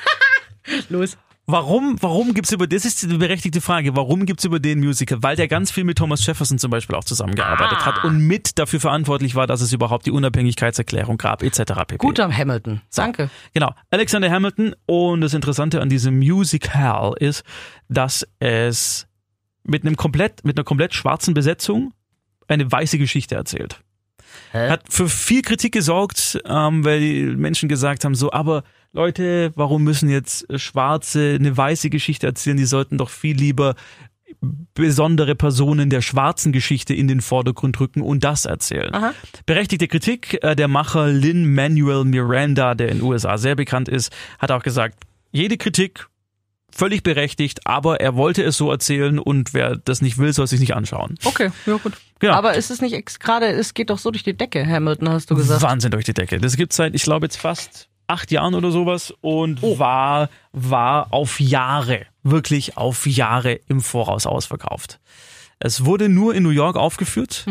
Los. 0.88 1.16
Warum, 1.46 1.96
warum 2.00 2.34
gibt's 2.34 2.52
über, 2.52 2.66
das 2.66 2.84
ist 2.84 3.02
die 3.02 3.16
berechtigte 3.16 3.60
Frage, 3.60 3.94
warum 3.96 4.26
gibt's 4.26 4.44
über 4.44 4.58
den 4.60 4.80
Musical? 4.80 5.22
Weil 5.22 5.36
der 5.36 5.48
ganz 5.48 5.70
viel 5.70 5.84
mit 5.84 5.98
Thomas 5.98 6.24
Jefferson 6.26 6.58
zum 6.58 6.70
Beispiel 6.70 6.96
auch 6.96 7.04
zusammengearbeitet 7.04 7.78
Ah. 7.80 7.86
hat 7.86 8.04
und 8.04 8.18
mit 8.18 8.58
dafür 8.58 8.80
verantwortlich 8.80 9.34
war, 9.34 9.46
dass 9.46 9.60
es 9.60 9.72
überhaupt 9.72 10.06
die 10.06 10.10
Unabhängigkeitserklärung 10.10 11.18
gab, 11.18 11.42
etc. 11.42 11.58
pp. 11.86 11.96
Guter 11.98 12.30
Hamilton. 12.36 12.80
Danke. 12.94 13.30
Genau, 13.54 13.72
Alexander 13.90 14.30
Hamilton. 14.30 14.74
Und 14.86 15.20
das 15.20 15.34
Interessante 15.34 15.80
an 15.80 15.88
diesem 15.88 16.18
Musical 16.18 17.14
ist, 17.18 17.44
dass 17.88 18.26
es 18.40 19.06
mit 19.62 19.84
einem 19.84 19.96
komplett, 19.96 20.44
mit 20.44 20.56
einer 20.58 20.64
komplett 20.64 20.94
schwarzen 20.94 21.34
Besetzung 21.34 21.92
eine 22.48 22.70
weiße 22.70 22.98
Geschichte 22.98 23.34
erzählt. 23.34 23.80
Hä? 24.52 24.68
Hat 24.68 24.82
für 24.88 25.08
viel 25.08 25.42
Kritik 25.42 25.72
gesorgt, 25.72 26.38
ähm, 26.46 26.84
weil 26.84 27.00
die 27.00 27.22
Menschen 27.24 27.68
gesagt 27.68 28.04
haben, 28.04 28.14
so, 28.14 28.30
aber 28.32 28.62
Leute, 28.96 29.52
warum 29.56 29.84
müssen 29.84 30.08
jetzt 30.08 30.46
Schwarze 30.58 31.36
eine 31.38 31.54
weiße 31.54 31.90
Geschichte 31.90 32.26
erzählen? 32.26 32.56
Die 32.56 32.64
sollten 32.64 32.96
doch 32.96 33.10
viel 33.10 33.36
lieber 33.36 33.74
besondere 34.72 35.34
Personen 35.34 35.90
der 35.90 36.00
schwarzen 36.00 36.50
Geschichte 36.50 36.94
in 36.94 37.06
den 37.06 37.20
Vordergrund 37.20 37.78
rücken 37.78 38.00
und 38.00 38.24
das 38.24 38.46
erzählen. 38.46 38.94
Aha. 38.94 39.12
Berechtigte 39.44 39.86
Kritik, 39.86 40.42
äh, 40.42 40.56
der 40.56 40.68
Macher 40.68 41.08
Lin 41.08 41.54
Manuel 41.54 42.04
Miranda, 42.04 42.74
der 42.74 42.88
in 42.88 42.98
den 42.98 43.06
USA 43.06 43.36
sehr 43.36 43.54
bekannt 43.54 43.90
ist, 43.90 44.14
hat 44.38 44.50
auch 44.50 44.62
gesagt, 44.62 44.98
jede 45.30 45.58
Kritik 45.58 46.06
völlig 46.70 47.02
berechtigt, 47.02 47.66
aber 47.66 48.00
er 48.00 48.16
wollte 48.16 48.42
es 48.44 48.56
so 48.56 48.70
erzählen 48.70 49.18
und 49.18 49.52
wer 49.52 49.76
das 49.76 50.00
nicht 50.00 50.16
will, 50.16 50.32
soll 50.32 50.46
sich 50.46 50.60
nicht 50.60 50.74
anschauen. 50.74 51.16
Okay, 51.24 51.50
ja 51.66 51.76
gut. 51.76 51.92
Genau. 52.18 52.32
Aber 52.32 52.54
ist 52.54 52.70
es 52.70 52.80
nicht 52.80 53.20
gerade, 53.20 53.46
es 53.48 53.74
geht 53.74 53.90
doch 53.90 53.98
so 53.98 54.10
durch 54.10 54.22
die 54.24 54.34
Decke, 54.34 54.66
Hamilton, 54.66 55.10
hast 55.10 55.30
du 55.30 55.34
gesagt. 55.34 55.60
Wahnsinn 55.60 55.90
durch 55.90 56.06
die 56.06 56.14
Decke. 56.14 56.38
Das 56.38 56.56
gibt's 56.56 56.76
seit, 56.76 56.94
ich 56.94 57.02
glaube, 57.02 57.26
jetzt 57.26 57.36
fast 57.36 57.90
acht 58.06 58.30
Jahren 58.30 58.54
oder 58.54 58.70
sowas 58.70 59.12
und 59.20 59.62
war, 59.78 60.28
war 60.52 61.12
auf 61.12 61.40
Jahre, 61.40 62.06
wirklich 62.22 62.76
auf 62.76 63.06
Jahre 63.06 63.52
im 63.68 63.80
Voraus 63.80 64.26
ausverkauft. 64.26 65.00
Es 65.58 65.84
wurde 65.84 66.08
nur 66.08 66.34
in 66.34 66.42
New 66.42 66.50
York 66.50 66.76
aufgeführt 66.76 67.46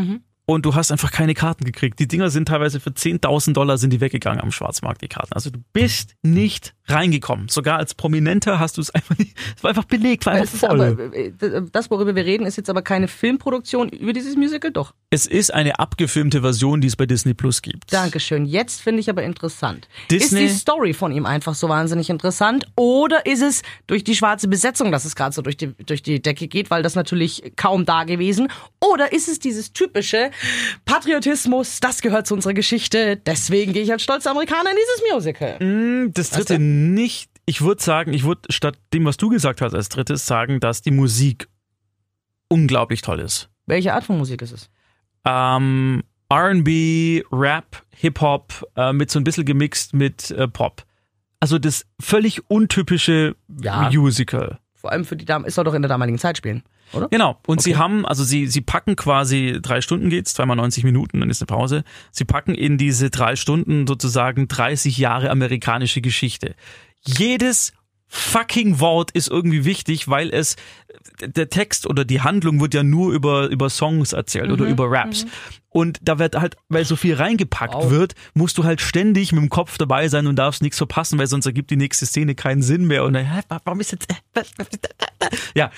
und 0.46 0.66
du 0.66 0.76
hast 0.76 0.92
einfach 0.92 1.12
keine 1.12 1.34
Karten 1.34 1.66
gekriegt. 1.66 2.00
Die 2.00 2.08
Dinger 2.08 2.30
sind 2.30 2.48
teilweise 2.48 2.80
für 2.80 2.92
10.000 2.92 3.54
Dollar 3.54 3.78
sind 3.78 3.92
die 3.92 4.00
weggegangen 4.02 4.42
am 4.42 4.52
Schwarzmarkt, 4.52 5.02
die 5.02 5.08
Karten. 5.08 5.34
Also 5.34 5.50
du 5.50 5.60
bist 5.74 6.16
nicht 6.22 6.75
reingekommen. 6.88 7.48
Sogar 7.50 7.78
als 7.78 7.94
Prominenter 7.94 8.60
hast 8.60 8.78
du 8.78 8.82
es 8.82 8.90
einfach 8.92 9.18
nicht, 9.18 9.36
es 9.58 9.64
war 9.64 9.70
einfach 9.70 9.86
belegt, 9.86 10.26
war 10.26 10.34
einfach 10.34 10.58
voll. 10.70 10.82
aber, 10.82 11.14
äh, 11.16 11.32
das, 11.72 11.90
worüber 11.90 12.16
wir 12.16 12.26
reden, 12.26 12.46
ist 12.46 12.58
jetzt 12.58 12.70
aber 12.70 12.82
keine 12.82 13.08
Filmproduktion 13.08 13.90
über 13.90 14.14
dieses 14.14 14.36
Musical, 14.36 14.72
doch. 14.72 14.94
es 15.10 15.26
ist 15.26 15.54
eine 15.54 15.80
abgefilmte 15.80 16.42
Version, 16.42 16.82
die 16.82 16.88
es 16.88 16.96
bei 16.96 17.06
Disney 17.06 17.34
Plus 17.34 17.62
gibt. 17.62 17.92
Dankeschön. 17.92 18.46
Jetzt 18.46 18.82
finde 18.82 19.00
ich 19.00 19.10
aber 19.10 19.24
interessant. 19.24 19.88
Disney- 20.12 20.46
Ist 20.46 20.54
die 20.54 20.60
Story 20.60 20.94
von 20.94 21.12
ihm 21.12 21.26
einfach 21.26 21.56
so 21.56 21.70
wahnsinnig 21.70 22.10
interessant 22.10 22.66
oder 22.76 23.26
ist 23.26 23.42
es 23.42 23.62
durch 23.88 24.04
die 24.04 24.16
schwarze 24.16 24.48
Besetzung, 24.48 24.92
dass 24.92 25.06
es 25.06 25.16
gerade 25.16 25.34
so 25.34 25.42
durch 25.42 25.58
die, 25.58 25.74
durch 25.86 26.04
die 26.04 26.22
Decke 26.22 26.48
geht, 26.48 26.70
weil 26.70 26.84
das 26.84 26.96
natürlich 26.96 27.54
kaum 27.56 27.86
da 27.86 28.04
gewesen? 28.04 28.48
Oder 28.80 29.12
ist 29.12 29.28
es 29.28 29.40
dieses 29.40 29.74
typische 29.74 30.30
Patriotismus, 30.86 31.80
das 31.80 32.02
gehört 32.02 32.28
zu 32.28 32.34
unserer 32.36 32.54
Geschichte, 32.54 33.18
deswegen 33.18 33.74
gehe 33.74 33.82
ich 33.84 33.92
als 33.92 34.04
stolzer 34.04 34.32
Amerikaner 34.32 34.70
in 34.72 34.78
dieses 34.78 35.14
Musical? 35.14 36.12
Das 36.14 36.30
dritte 36.30 36.60
nicht. 36.76 37.32
Ich 37.46 37.62
würde 37.62 37.82
sagen, 37.82 38.14
ich 38.14 38.24
würde 38.24 38.42
statt 38.52 38.78
dem, 38.94 39.06
was 39.06 39.18
du 39.18 39.30
gesagt 39.30 39.62
hast, 39.62 39.74
als 39.74 39.90
drittes 39.90 40.26
sagen, 40.26 40.60
dass 40.60 40.82
die 40.82 40.92
Musik 40.92 41.48
unglaublich 42.48 43.02
toll 43.02 43.20
ist. 43.20 43.50
Welche 43.66 43.94
Art 43.94 44.04
von 44.04 44.18
Musik 44.18 44.42
ist 44.42 44.52
es? 44.52 44.70
Ähm, 45.26 46.04
RB, 46.32 47.24
Rap, 47.32 47.84
Hip-Hop, 47.92 48.66
äh, 48.76 48.94
mit 48.94 49.12
so 49.12 49.20
ein 49.20 49.24
bisschen 49.24 49.46
gemixt 49.46 49.94
mit 49.94 50.32
äh, 50.32 50.48
Pop. 50.48 50.84
Also 51.40 51.60
das 51.60 51.86
völlig 52.00 52.50
untypische 52.50 53.36
Ja. 53.62 53.90
Musical. 53.92 54.60
Vor 54.74 54.92
allem 54.92 55.06
für 55.06 55.16
die 55.16 55.26
Damen, 55.26 55.46
ist 55.46 55.58
doch 55.58 55.74
in 55.74 55.82
der 55.82 55.90
damaligen 55.90 56.18
Zeit 56.18 56.38
spielen, 56.38 56.64
oder? 56.94 57.08
Genau. 57.10 57.40
Und 57.48 57.62
sie 57.62 57.78
haben, 57.78 58.06
also 58.06 58.24
sie, 58.24 58.48
sie 58.48 58.62
packen 58.62 58.96
quasi, 58.96 59.60
drei 59.62 59.82
Stunden 59.82 60.10
geht's, 60.10 60.34
zweimal 60.34 60.56
90 60.58 60.84
Minuten, 60.84 61.20
dann 61.20 61.30
ist 61.30 61.42
eine 61.42 61.48
Pause. 61.48 61.84
Sie 62.12 62.26
packen 62.26 62.56
in 62.56 62.78
diese 62.78 63.10
drei 63.10 63.36
Stunden 63.36 63.88
sozusagen 63.88 64.48
30 64.48 64.98
Jahre 64.98 65.30
amerikanische 65.30 66.02
Geschichte. 66.02 66.56
Jedes 67.02 67.74
fucking 68.08 68.80
Wort 68.80 69.12
ist 69.12 69.28
irgendwie 69.30 69.66
wichtig, 69.66 70.08
weil 70.08 70.30
es, 70.34 70.56
der 71.20 71.50
Text 71.50 71.88
oder 71.88 72.06
die 72.06 72.22
Handlung 72.22 72.62
wird 72.62 72.74
ja 72.74 72.84
nur 72.84 73.12
über, 73.12 73.48
über 73.50 73.70
Songs 73.70 74.14
erzählt 74.14 74.52
oder 74.52 74.66
über 74.66 74.90
Raps. 74.90 75.26
Und 75.70 76.00
da 76.02 76.20
wird 76.20 76.36
halt, 76.36 76.56
weil 76.70 76.86
so 76.86 76.96
viel 76.96 77.16
reingepackt 77.16 77.74
Wow. 77.74 77.90
wird, 77.90 78.16
musst 78.34 78.58
du 78.58 78.64
halt 78.64 78.80
ständig 78.80 79.32
mit 79.34 79.42
dem 79.42 79.50
Kopf 79.50 79.78
dabei 79.78 80.08
sein 80.08 80.28
und 80.28 80.38
darfst 80.38 80.62
nichts 80.62 80.78
verpassen, 80.78 81.20
weil 81.20 81.28
sonst 81.28 81.46
ergibt 81.48 81.72
die 81.72 81.76
nächste 81.76 82.06
Szene 82.06 82.36
keinen 82.36 82.62
Sinn 82.62 82.86
mehr. 82.86 83.04
Und 83.04 83.14
dann, 83.14 83.26
hä, 83.26 83.42
warum 83.50 83.82
ist 83.82 83.92
jetzt, 83.92 84.08
ja, 85.56 85.72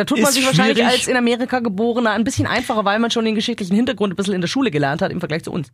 Da 0.00 0.06
tut 0.06 0.22
man 0.22 0.32
sich 0.32 0.46
wahrscheinlich 0.46 0.78
schwierig. 0.78 0.92
als 0.94 1.08
in 1.08 1.16
Amerika 1.18 1.58
geborener 1.58 2.12
ein 2.12 2.24
bisschen 2.24 2.46
einfacher, 2.46 2.86
weil 2.86 2.98
man 2.98 3.10
schon 3.10 3.26
den 3.26 3.34
geschichtlichen 3.34 3.76
Hintergrund 3.76 4.14
ein 4.14 4.16
bisschen 4.16 4.32
in 4.32 4.40
der 4.40 4.48
Schule 4.48 4.70
gelernt 4.70 5.02
hat 5.02 5.12
im 5.12 5.20
Vergleich 5.20 5.44
zu 5.44 5.52
uns. 5.52 5.68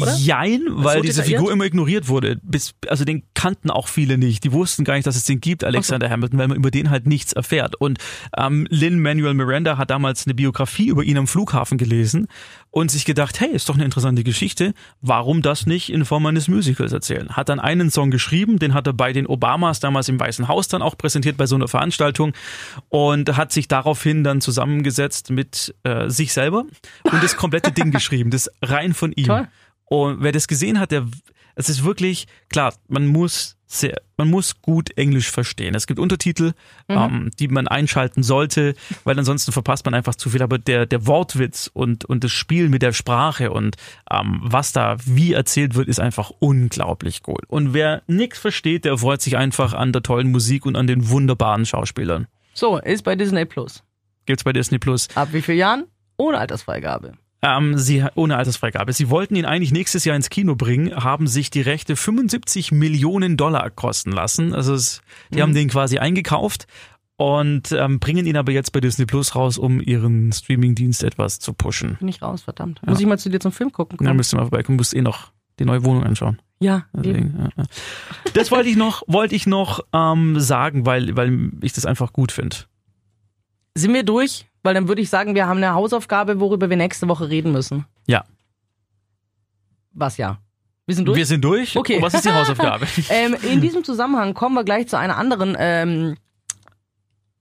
oder? 0.00 0.14
Jein, 0.16 0.62
weil 0.68 0.96
so 0.96 1.02
diese? 1.02 1.22
Figur 1.22 1.52
immer 1.52 1.66
ignoriert 1.66 2.08
wurde. 2.08 2.38
Bis, 2.42 2.72
also 2.88 3.04
den 3.04 3.24
kannten 3.46 3.70
auch 3.70 3.86
viele 3.86 4.18
nicht. 4.18 4.42
Die 4.42 4.50
wussten 4.50 4.82
gar 4.82 4.94
nicht, 4.94 5.06
dass 5.06 5.14
es 5.14 5.22
den 5.22 5.40
gibt, 5.40 5.62
Alexander 5.62 6.10
Hamilton, 6.10 6.36
weil 6.40 6.48
man 6.48 6.56
über 6.56 6.72
den 6.72 6.90
halt 6.90 7.06
nichts 7.06 7.32
erfährt. 7.32 7.76
Und 7.76 7.98
ähm, 8.36 8.66
Lin 8.70 9.00
Manuel 9.00 9.34
Miranda 9.34 9.78
hat 9.78 9.90
damals 9.90 10.26
eine 10.26 10.34
Biografie 10.34 10.88
über 10.88 11.04
ihn 11.04 11.16
am 11.16 11.28
Flughafen 11.28 11.78
gelesen 11.78 12.26
und 12.72 12.90
sich 12.90 13.04
gedacht, 13.04 13.38
hey, 13.38 13.50
ist 13.50 13.68
doch 13.68 13.76
eine 13.76 13.84
interessante 13.84 14.24
Geschichte. 14.24 14.74
Warum 15.00 15.42
das 15.42 15.64
nicht 15.64 15.92
in 15.92 16.04
Form 16.04 16.26
eines 16.26 16.48
Musicals 16.48 16.92
erzählen? 16.92 17.36
Hat 17.36 17.48
dann 17.48 17.60
einen 17.60 17.92
Song 17.92 18.10
geschrieben, 18.10 18.58
den 18.58 18.74
hat 18.74 18.88
er 18.88 18.94
bei 18.94 19.12
den 19.12 19.28
Obamas 19.28 19.78
damals 19.78 20.08
im 20.08 20.18
Weißen 20.18 20.48
Haus 20.48 20.66
dann 20.66 20.82
auch 20.82 20.98
präsentiert 20.98 21.36
bei 21.36 21.46
so 21.46 21.54
einer 21.54 21.68
Veranstaltung 21.68 22.32
und 22.88 23.36
hat 23.36 23.52
sich 23.52 23.68
daraufhin 23.68 24.24
dann 24.24 24.40
zusammengesetzt 24.40 25.30
mit 25.30 25.72
äh, 25.84 26.10
sich 26.10 26.32
selber 26.32 26.64
und 27.04 27.22
das 27.22 27.36
komplette 27.36 27.70
Ding 27.70 27.90
geschrieben, 27.92 28.32
das 28.32 28.50
rein 28.60 28.92
von 28.92 29.12
ihm. 29.12 29.26
Toll. 29.26 29.46
Und 29.84 30.20
wer 30.20 30.32
das 30.32 30.48
gesehen 30.48 30.80
hat, 30.80 30.90
der, 30.90 31.06
es 31.56 31.68
ist 31.68 31.84
wirklich, 31.84 32.26
klar, 32.48 32.74
man 32.86 33.06
muss 33.06 33.56
sehr, 33.66 34.00
man 34.16 34.30
muss 34.30 34.62
gut 34.62 34.96
Englisch 34.96 35.30
verstehen. 35.30 35.74
Es 35.74 35.88
gibt 35.88 35.98
Untertitel, 35.98 36.52
ähm, 36.88 37.30
die 37.40 37.48
man 37.48 37.66
einschalten 37.66 38.22
sollte, 38.22 38.76
weil 39.02 39.18
ansonsten 39.18 39.50
verpasst 39.50 39.84
man 39.84 39.94
einfach 39.94 40.14
zu 40.14 40.30
viel. 40.30 40.42
Aber 40.42 40.58
der, 40.58 40.86
der 40.86 41.06
Wortwitz 41.06 41.68
und, 41.72 42.04
und 42.04 42.22
das 42.22 42.30
Spiel 42.30 42.68
mit 42.68 42.82
der 42.82 42.92
Sprache 42.92 43.50
und 43.50 43.76
ähm, 44.08 44.38
was 44.42 44.72
da 44.72 44.96
wie 45.04 45.32
erzählt 45.32 45.74
wird, 45.74 45.88
ist 45.88 45.98
einfach 45.98 46.30
unglaublich 46.38 47.22
gut. 47.22 47.44
Und 47.48 47.74
wer 47.74 48.02
nichts 48.06 48.38
versteht, 48.38 48.84
der 48.84 48.98
freut 48.98 49.20
sich 49.20 49.36
einfach 49.36 49.72
an 49.72 49.92
der 49.92 50.02
tollen 50.02 50.30
Musik 50.30 50.64
und 50.64 50.76
an 50.76 50.86
den 50.86 51.08
wunderbaren 51.08 51.66
Schauspielern. 51.66 52.28
So, 52.54 52.78
ist 52.78 53.02
bei 53.02 53.16
Disney 53.16 53.46
Plus. 53.46 53.82
Gibt's 54.26 54.44
bei 54.44 54.52
Disney 54.52 54.78
Plus. 54.78 55.08
Ab 55.16 55.30
wie 55.32 55.42
vielen 55.42 55.58
Jahren? 55.58 55.84
Ohne 56.16 56.38
Altersfreigabe. 56.38 57.14
Ähm, 57.42 57.76
sie, 57.78 58.04
ohne 58.14 58.36
Altersfreigabe. 58.36 58.92
Sie 58.92 59.10
wollten 59.10 59.36
ihn 59.36 59.44
eigentlich 59.44 59.70
nächstes 59.70 60.04
Jahr 60.04 60.16
ins 60.16 60.30
Kino 60.30 60.56
bringen, 60.56 60.94
haben 60.96 61.26
sich 61.26 61.50
die 61.50 61.60
Rechte 61.60 61.94
75 61.94 62.72
Millionen 62.72 63.36
Dollar 63.36 63.70
kosten 63.70 64.10
lassen. 64.10 64.54
Also 64.54 64.74
es, 64.74 65.02
die 65.30 65.42
haben 65.42 65.54
den 65.54 65.68
quasi 65.68 65.98
eingekauft 65.98 66.66
und 67.16 67.72
ähm, 67.72 67.98
bringen 67.98 68.26
ihn 68.26 68.36
aber 68.36 68.52
jetzt 68.52 68.72
bei 68.72 68.80
Disney 68.80 69.06
Plus 69.06 69.34
raus, 69.34 69.58
um 69.58 69.80
ihren 69.80 70.32
Streamingdienst 70.32 71.02
etwas 71.02 71.38
zu 71.38 71.52
pushen. 71.52 71.96
Bin 71.98 72.08
ich 72.08 72.22
raus, 72.22 72.42
verdammt. 72.42 72.80
Muss 72.86 73.00
ich 73.00 73.06
mal 73.06 73.18
zu 73.18 73.30
dir 73.30 73.40
zum 73.40 73.52
Film 73.52 73.72
gucken? 73.72 73.98
Da 73.98 74.06
Komm. 74.06 74.16
müsst 74.16 74.34
ihr 74.34 74.36
mal 74.36 74.44
vorbeikommen, 74.44 74.76
musst 74.76 74.94
eh 74.94 75.02
noch 75.02 75.32
die 75.58 75.64
neue 75.64 75.84
Wohnung 75.84 76.04
anschauen. 76.04 76.40
Ja. 76.58 76.86
Deswegen, 76.92 77.34
ja, 77.38 77.48
ja. 77.56 77.64
Das 78.34 78.50
wollte 78.50 78.68
ich 78.68 78.76
noch, 78.76 79.02
wollte 79.06 79.34
ich 79.34 79.46
noch 79.46 79.80
ähm, 79.92 80.38
sagen, 80.40 80.86
weil, 80.86 81.16
weil 81.16 81.50
ich 81.62 81.72
das 81.72 81.86
einfach 81.86 82.12
gut 82.12 82.32
finde. 82.32 82.56
Sind 83.74 83.92
wir 83.92 84.04
durch? 84.04 84.46
Weil 84.66 84.74
dann 84.74 84.88
würde 84.88 85.00
ich 85.00 85.10
sagen, 85.10 85.36
wir 85.36 85.46
haben 85.46 85.58
eine 85.58 85.74
Hausaufgabe, 85.74 86.40
worüber 86.40 86.68
wir 86.68 86.76
nächste 86.76 87.06
Woche 87.06 87.30
reden 87.30 87.52
müssen. 87.52 87.86
Ja. 88.08 88.24
Was 89.92 90.16
ja? 90.16 90.40
Wir 90.86 90.96
sind 90.96 91.06
durch? 91.06 91.16
Wir 91.16 91.26
sind 91.26 91.44
durch. 91.44 91.76
Okay. 91.76 91.96
Und 91.98 92.02
was 92.02 92.14
ist 92.14 92.24
die 92.24 92.32
Hausaufgabe? 92.32 92.84
ähm, 93.10 93.36
in 93.42 93.60
diesem 93.60 93.84
Zusammenhang 93.84 94.34
kommen 94.34 94.56
wir 94.56 94.64
gleich 94.64 94.88
zu 94.88 94.98
einer 94.98 95.18
anderen 95.18 95.56
ähm, 95.56 96.16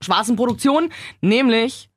schwarzen 0.01 0.35
Produktion, 0.35 0.91
nämlich 1.21 1.89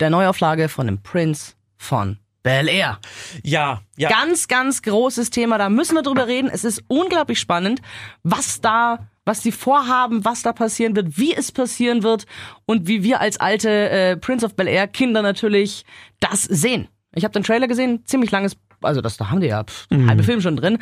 der 0.00 0.10
Neuauflage 0.10 0.68
von 0.68 0.88
dem 0.88 1.00
Prince 1.00 1.52
von 1.76 2.18
Bel 2.42 2.68
Air. 2.68 2.98
ja, 3.44 3.80
ja. 3.96 4.08
Ganz, 4.08 4.48
ganz 4.48 4.82
großes 4.82 5.30
Thema, 5.30 5.56
da 5.56 5.68
müssen 5.68 5.94
wir 5.94 6.02
drüber 6.02 6.26
reden. 6.26 6.50
Es 6.52 6.64
ist 6.64 6.82
unglaublich 6.88 7.38
spannend, 7.38 7.80
was 8.24 8.60
da, 8.60 9.08
was 9.24 9.40
die 9.40 9.52
vorhaben, 9.52 10.24
was 10.24 10.42
da 10.42 10.52
passieren 10.52 10.94
wird, 10.96 11.16
wie 11.18 11.34
es 11.34 11.50
passieren 11.52 12.02
wird 12.02 12.26
und 12.66 12.86
wie 12.88 13.02
wir 13.02 13.20
als 13.20 13.38
alte 13.40 13.70
äh, 13.90 14.16
Prince 14.16 14.44
of 14.44 14.54
Bel 14.54 14.68
Air 14.68 14.86
Kinder 14.88 15.22
natürlich 15.22 15.84
das 16.20 16.42
sehen. 16.42 16.88
Ich 17.14 17.24
habe 17.24 17.32
den 17.32 17.42
Trailer 17.42 17.68
gesehen, 17.68 18.04
ziemlich 18.04 18.30
langes, 18.30 18.56
also 18.82 19.00
das 19.00 19.16
da 19.16 19.30
haben 19.30 19.40
die 19.40 19.46
ja 19.46 19.64
pff, 19.64 19.86
halbe 19.90 20.22
Film 20.24 20.40
schon 20.40 20.56
drin. 20.56 20.78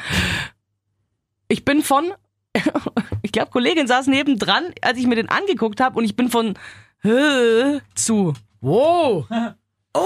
Ich 1.49 1.65
bin 1.65 1.83
von, 1.83 2.13
ich 3.23 3.33
glaube, 3.33 3.51
Kollegin 3.51 3.87
saß 3.87 4.07
nebendran, 4.07 4.65
als 4.81 4.99
ich 4.99 5.07
mir 5.07 5.17
den 5.17 5.29
angeguckt 5.29 5.81
habe 5.81 5.99
und 5.99 6.05
ich 6.05 6.17
bin 6.17 6.29
von 6.29 6.55
zu 7.95 8.33
wow, 8.61 9.27
oh, 9.95 10.01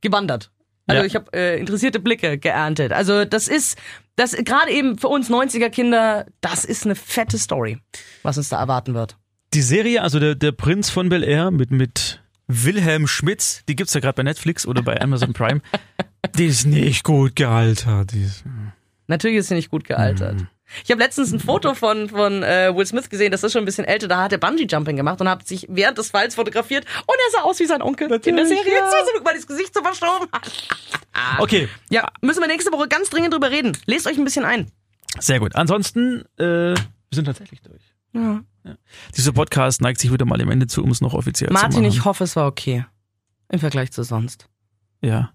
gewandert. 0.00 0.50
Also 0.86 1.02
Ja. 1.02 1.06
ich 1.06 1.14
habe 1.14 1.30
äh, 1.34 1.60
interessierte 1.60 2.00
Blicke 2.00 2.38
geerntet. 2.38 2.92
Also 2.92 3.26
das 3.26 3.48
ist, 3.48 3.78
das 4.18 4.32
gerade 4.32 4.72
eben 4.72 4.98
für 4.98 5.08
uns 5.08 5.30
90er 5.30 5.70
Kinder, 5.70 6.26
das 6.40 6.64
ist 6.64 6.84
eine 6.84 6.96
fette 6.96 7.38
Story, 7.38 7.78
was 8.22 8.36
uns 8.36 8.48
da 8.48 8.58
erwarten 8.58 8.94
wird. 8.94 9.16
Die 9.54 9.62
Serie, 9.62 10.02
also 10.02 10.18
der, 10.18 10.34
der 10.34 10.52
Prinz 10.52 10.90
von 10.90 11.08
Bel 11.08 11.22
Air 11.22 11.50
mit, 11.50 11.70
mit 11.70 12.20
Wilhelm 12.48 13.06
Schmitz, 13.06 13.62
die 13.68 13.76
gibt's 13.76 13.94
ja 13.94 14.00
gerade 14.00 14.14
bei 14.14 14.22
Netflix 14.24 14.66
oder 14.66 14.82
bei 14.82 15.00
Amazon 15.00 15.32
Prime. 15.32 15.60
die 16.36 16.46
ist 16.46 16.66
nicht 16.66 17.04
gut 17.04 17.36
gealtert. 17.36 18.12
Die 18.12 18.22
ist, 18.22 18.44
Natürlich 19.06 19.38
ist 19.38 19.48
sie 19.48 19.54
nicht 19.54 19.70
gut 19.70 19.84
gealtert. 19.84 20.46
Ich 20.84 20.90
habe 20.90 21.02
letztens 21.02 21.32
ein 21.32 21.40
Foto 21.40 21.74
von, 21.74 22.08
von 22.08 22.42
äh, 22.42 22.74
Will 22.74 22.86
Smith 22.86 23.08
gesehen, 23.08 23.32
das 23.32 23.42
ist 23.42 23.52
schon 23.52 23.62
ein 23.62 23.64
bisschen 23.64 23.84
älter, 23.84 24.08
da 24.08 24.22
hat 24.22 24.32
er 24.32 24.38
Bungee-Jumping 24.38 24.96
gemacht 24.96 25.20
und 25.20 25.28
hat 25.28 25.46
sich 25.46 25.66
während 25.68 25.98
des 25.98 26.10
Falls 26.10 26.34
fotografiert 26.34 26.84
und 26.84 27.14
er 27.26 27.30
sah 27.32 27.42
aus 27.42 27.58
wie 27.60 27.66
sein 27.66 27.82
Onkel 27.82 28.10
in 28.10 28.36
der 28.36 28.46
Serie. 28.46 28.64
Jetzt 28.64 28.94
hast 28.94 29.10
du 29.16 29.22
mal 29.22 29.34
das 29.34 29.46
Gesicht 29.46 29.74
so 29.74 29.82
verschoben. 29.82 30.26
okay, 31.38 31.68
Ja, 31.90 32.08
müssen 32.20 32.40
wir 32.40 32.48
nächste 32.48 32.72
Woche 32.72 32.88
ganz 32.88 33.10
dringend 33.10 33.34
drüber 33.34 33.50
reden. 33.50 33.76
Lest 33.86 34.06
euch 34.06 34.18
ein 34.18 34.24
bisschen 34.24 34.44
ein. 34.44 34.70
sehr 35.18 35.40
gut. 35.40 35.54
Ansonsten, 35.56 36.24
äh, 36.38 36.74
wir 36.74 36.76
sind 37.12 37.24
tatsächlich 37.24 37.60
durch. 37.62 37.82
Ja. 38.14 38.42
Dieser 39.16 39.32
Podcast 39.32 39.80
neigt 39.80 40.00
sich 40.00 40.12
wieder 40.12 40.24
mal 40.24 40.40
im 40.40 40.50
Ende 40.50 40.66
zu, 40.66 40.82
um 40.82 40.90
es 40.90 41.00
noch 41.00 41.14
offiziell 41.14 41.50
Martin, 41.50 41.72
zu 41.72 41.78
machen. 41.78 41.90
ich 41.90 42.04
hoffe, 42.04 42.24
es 42.24 42.36
war 42.36 42.46
okay. 42.46 42.84
Im 43.50 43.60
Vergleich 43.60 43.92
zu 43.92 44.02
sonst. 44.02 44.48
Ja. 45.00 45.32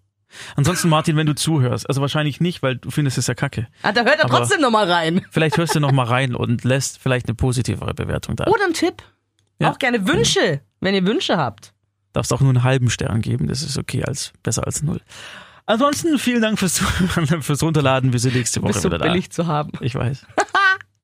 Ansonsten, 0.56 0.90
Martin, 0.90 1.16
wenn 1.18 1.26
du 1.28 1.36
zuhörst, 1.36 1.88
also 1.88 2.02
wahrscheinlich 2.02 2.40
nicht, 2.42 2.62
weil 2.64 2.78
du 2.78 2.92
findest 2.92 3.18
es 3.18 3.28
ja 3.28 3.34
kacke. 3.36 3.68
Ah, 3.82 3.92
da 3.92 4.04
hört 4.04 4.20
er 4.20 4.26
Aber- 4.26 4.38
trotzdem 4.40 4.62
nochmal 4.62 4.90
rein. 4.92 5.26
Vielleicht 5.32 5.58
hörst 5.58 5.76
du 5.76 5.80
noch 5.80 5.92
mal 5.92 6.06
rein 6.06 6.36
und 6.36 6.64
lässt 6.64 7.00
vielleicht 7.00 7.28
eine 7.28 7.36
positivere 7.36 7.94
Bewertung 7.94 8.36
da. 8.36 8.46
Oder 8.48 8.66
ein 8.66 8.74
Tipp. 8.74 9.04
Ja. 9.60 9.72
Auch 9.72 9.80
gerne 9.80 10.08
Wünsche, 10.08 10.62
wenn 10.82 10.96
ihr 10.96 11.06
Wünsche 11.06 11.38
habt. 11.38 11.74
Darfst 12.14 12.32
auch 12.34 12.42
nur 12.42 12.50
einen 12.50 12.64
halben 12.64 12.90
Stern 12.90 13.22
geben, 13.22 13.48
das 13.48 13.62
ist 13.64 13.78
okay, 13.78 14.04
als 14.04 14.34
besser 14.44 14.66
als 14.66 14.84
null. 14.84 15.02
Ansonsten 15.66 16.20
vielen 16.20 16.42
Dank 16.42 16.60
fürs 16.60 16.80
fürs 17.40 17.64
Runterladen. 17.64 18.12
Wir 18.12 18.20
sind 18.20 18.36
nächste 18.36 18.62
Woche 18.62 18.74
Bist 18.74 18.82
so 18.82 18.90
wieder 18.90 18.98
da. 19.00 19.06
billig 19.06 19.32
zu 19.32 19.48
haben. 19.48 19.72
Ich 19.80 19.96
weiß. 19.96 20.26